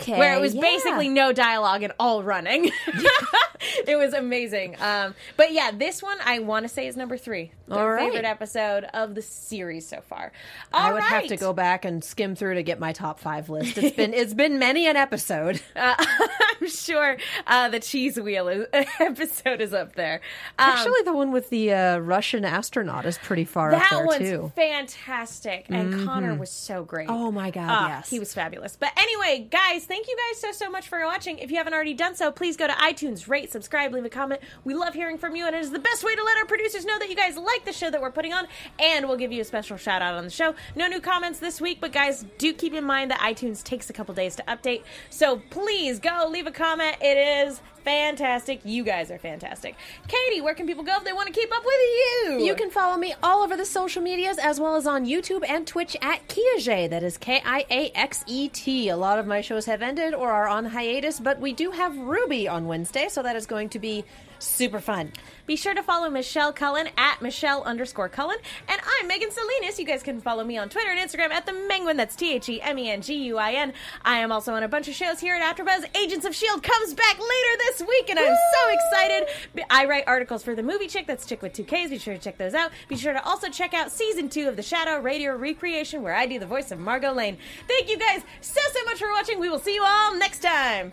Okay. 0.00 0.18
where 0.18 0.34
it 0.34 0.40
was 0.40 0.54
yeah. 0.54 0.60
basically 0.62 1.08
no 1.08 1.32
dialogue 1.32 1.82
and 1.82 1.92
all 2.00 2.22
running. 2.22 2.70
it 3.86 3.96
was 3.96 4.12
amazing. 4.12 4.76
Um, 4.80 5.14
but 5.36 5.52
yeah, 5.52 5.70
this 5.72 6.02
one 6.02 6.18
I 6.24 6.40
want 6.40 6.64
to 6.64 6.68
say 6.68 6.86
is 6.86 6.96
number 6.96 7.16
three. 7.16 7.52
All 7.70 7.88
right. 7.88 8.10
favorite 8.10 8.24
episode 8.26 8.84
of 8.92 9.14
the 9.14 9.22
series 9.22 9.86
so 9.86 10.00
far. 10.00 10.32
I 10.74 10.88
All 10.88 10.94
would 10.94 11.02
have 11.04 11.26
to 11.28 11.36
go 11.36 11.52
back 11.52 11.84
and 11.84 12.02
skim 12.02 12.34
through 12.34 12.54
to 12.54 12.62
get 12.62 12.80
my 12.80 12.92
top 12.92 13.18
five 13.20 13.48
list. 13.48 13.78
It's 13.78 13.96
been 13.96 14.12
it's 14.12 14.34
been 14.34 14.58
many 14.58 14.86
an 14.86 14.96
episode. 14.96 15.60
Uh, 15.74 15.94
I'm 16.60 16.68
sure 16.68 17.16
uh, 17.46 17.68
the 17.70 17.80
cheese 17.80 18.20
wheel 18.20 18.46
is, 18.48 18.66
episode 19.00 19.60
is 19.60 19.72
up 19.72 19.94
there. 19.94 20.20
Um, 20.58 20.70
Actually, 20.70 21.02
the 21.04 21.12
one 21.12 21.32
with 21.32 21.48
the 21.50 21.72
uh, 21.72 21.98
Russian 21.98 22.44
astronaut 22.44 23.04
is 23.06 23.16
pretty 23.18 23.44
far 23.44 23.72
up 23.72 23.80
That 23.80 23.88
there 23.90 24.06
one's 24.06 24.18
too. 24.18 24.52
fantastic, 24.54 25.66
and 25.70 26.04
Connor 26.04 26.34
was 26.34 26.50
so 26.50 26.84
great. 26.84 27.08
Oh 27.08 27.32
my 27.32 27.50
god, 27.50 27.68
Ah, 27.68 27.88
yes. 27.88 28.10
he 28.10 28.18
was 28.20 28.32
fabulous. 28.34 28.76
But 28.78 28.90
anyway, 28.96 29.11
guys, 29.50 29.84
thank 29.84 30.08
you 30.08 30.16
guys 30.16 30.40
so 30.40 30.52
so 30.52 30.70
much 30.70 30.88
for 30.88 31.04
watching. 31.04 31.38
If 31.38 31.50
you 31.50 31.56
haven't 31.56 31.74
already 31.74 31.94
done 31.94 32.14
so, 32.14 32.32
please 32.32 32.56
go 32.56 32.66
to 32.66 32.72
iTunes, 32.72 33.28
rate, 33.28 33.52
subscribe, 33.52 33.92
leave 33.92 34.04
a 34.04 34.08
comment. 34.08 34.40
We 34.64 34.74
love 34.74 34.94
hearing 34.94 35.18
from 35.18 35.36
you, 35.36 35.46
and 35.46 35.54
it 35.54 35.60
is 35.60 35.70
the 35.70 35.78
best 35.78 36.02
way 36.02 36.14
to 36.14 36.22
let 36.22 36.36
our 36.38 36.46
producers 36.46 36.84
know 36.84 36.98
that 36.98 37.08
you 37.08 37.16
guys 37.16 37.36
like 37.36 37.64
the 37.64 37.72
show 37.72 37.90
that 37.90 38.00
we're 38.00 38.10
putting 38.10 38.32
on, 38.32 38.46
and 38.78 39.06
we'll 39.06 39.16
give 39.16 39.30
you 39.32 39.40
a 39.40 39.44
special 39.44 39.76
shout 39.76 40.02
out 40.02 40.14
on 40.14 40.24
the 40.24 40.30
show. 40.30 40.54
No 40.74 40.88
new 40.88 41.00
comments 41.00 41.38
this 41.38 41.60
week, 41.60 41.78
but 41.80 41.92
guys, 41.92 42.24
do 42.38 42.52
keep 42.52 42.74
in 42.74 42.84
mind 42.84 43.10
that 43.10 43.20
iTunes 43.20 43.62
takes 43.62 43.90
a 43.90 43.92
couple 43.92 44.14
days 44.14 44.36
to 44.36 44.42
update. 44.44 44.82
So 45.10 45.40
please 45.50 45.98
go 45.98 46.28
leave 46.28 46.46
a 46.46 46.52
comment. 46.52 46.96
It 47.00 47.48
is 47.48 47.60
fantastic. 47.84 48.60
You 48.64 48.84
guys 48.84 49.10
are 49.10 49.18
fantastic. 49.18 49.76
Katie, 50.08 50.40
where 50.40 50.54
can 50.54 50.66
people 50.66 50.84
go 50.84 50.96
if 50.96 51.04
they 51.04 51.12
want 51.12 51.26
to 51.26 51.32
keep 51.32 51.50
up 51.54 51.64
with 51.64 51.74
you? 51.74 52.44
You 52.44 52.54
can 52.54 52.70
follow 52.70 52.96
me 52.96 53.14
all 53.22 53.42
over 53.42 53.56
the 53.56 53.64
social 53.64 54.02
medias 54.02 54.38
as 54.38 54.60
well 54.60 54.76
as 54.76 54.86
on 54.86 55.06
YouTube 55.06 55.42
and 55.48 55.66
Twitch 55.66 55.96
at 56.00 56.26
Kiaxet. 56.28 56.90
That 56.90 57.02
is 57.02 57.18
K 57.18 57.42
I 57.44 57.64
A 57.70 57.90
X 57.94 58.24
E 58.26 58.48
T. 58.48 58.88
A 58.88 58.96
lot 58.96 59.18
of 59.18 59.26
my 59.26 59.40
shows 59.40 59.66
have 59.66 59.82
ended 59.82 60.14
or 60.14 60.30
are 60.30 60.48
on 60.48 60.64
hiatus, 60.66 61.20
but 61.20 61.40
we 61.40 61.52
do 61.52 61.70
have 61.70 61.96
Ruby 61.96 62.48
on 62.48 62.66
Wednesday, 62.66 63.08
so 63.08 63.22
that 63.22 63.36
is 63.36 63.46
going 63.46 63.68
to 63.70 63.78
be 63.78 64.04
super 64.42 64.80
fun. 64.80 65.12
Be 65.46 65.56
sure 65.56 65.74
to 65.74 65.82
follow 65.82 66.08
Michelle 66.08 66.52
Cullen 66.52 66.88
at 66.96 67.20
Michelle 67.20 67.62
underscore 67.64 68.08
Cullen. 68.08 68.38
And 68.68 68.80
I'm 69.00 69.08
Megan 69.08 69.30
Salinas. 69.30 69.78
You 69.78 69.84
guys 69.84 70.02
can 70.02 70.20
follow 70.20 70.44
me 70.44 70.56
on 70.56 70.68
Twitter 70.68 70.90
and 70.90 70.98
Instagram 70.98 71.30
at 71.30 71.46
the 71.46 71.52
Menguin. 71.52 71.96
That's 71.96 72.14
T 72.14 72.34
H 72.34 72.48
E 72.48 72.60
M 72.60 72.78
E 72.78 72.90
N 72.90 73.02
G 73.02 73.14
U 73.24 73.38
I 73.38 73.52
N. 73.52 73.72
I 74.04 74.18
am 74.18 74.30
also 74.30 74.54
on 74.54 74.62
a 74.62 74.68
bunch 74.68 74.88
of 74.88 74.94
shows 74.94 75.20
here 75.20 75.34
at 75.34 75.56
AfterBuzz. 75.56 75.96
Agents 75.96 76.24
of 76.24 76.32
S.H.I.E.L.D. 76.32 76.62
Comes 76.62 76.94
back 76.94 77.18
later 77.18 77.56
this 77.58 77.82
week, 77.82 78.08
and 78.08 78.18
I'm 78.18 78.36
so 78.54 78.70
excited. 78.70 79.66
I 79.70 79.86
write 79.86 80.04
articles 80.06 80.42
for 80.42 80.54
the 80.54 80.62
movie 80.62 80.86
Chick. 80.86 81.06
That's 81.06 81.26
Chick 81.26 81.42
with 81.42 81.52
two 81.52 81.64
Ks. 81.64 81.90
Be 81.90 81.98
sure 81.98 82.14
to 82.14 82.20
check 82.20 82.38
those 82.38 82.54
out. 82.54 82.70
Be 82.88 82.96
sure 82.96 83.12
to 83.12 83.24
also 83.24 83.48
check 83.48 83.74
out 83.74 83.90
season 83.90 84.28
two 84.28 84.48
of 84.48 84.56
The 84.56 84.62
Shadow 84.62 85.00
Radio 85.00 85.36
Recreation, 85.36 86.02
where 86.02 86.14
I 86.14 86.26
do 86.26 86.38
the 86.38 86.46
voice 86.46 86.70
of 86.70 86.78
Margo 86.78 87.12
Lane. 87.12 87.36
Thank 87.66 87.90
you 87.90 87.98
guys 87.98 88.22
so, 88.40 88.60
so 88.72 88.84
much 88.84 88.98
for 88.98 89.10
watching. 89.10 89.40
We 89.40 89.48
will 89.48 89.58
see 89.58 89.74
you 89.74 89.84
all 89.84 90.16
next 90.16 90.40
time. 90.40 90.92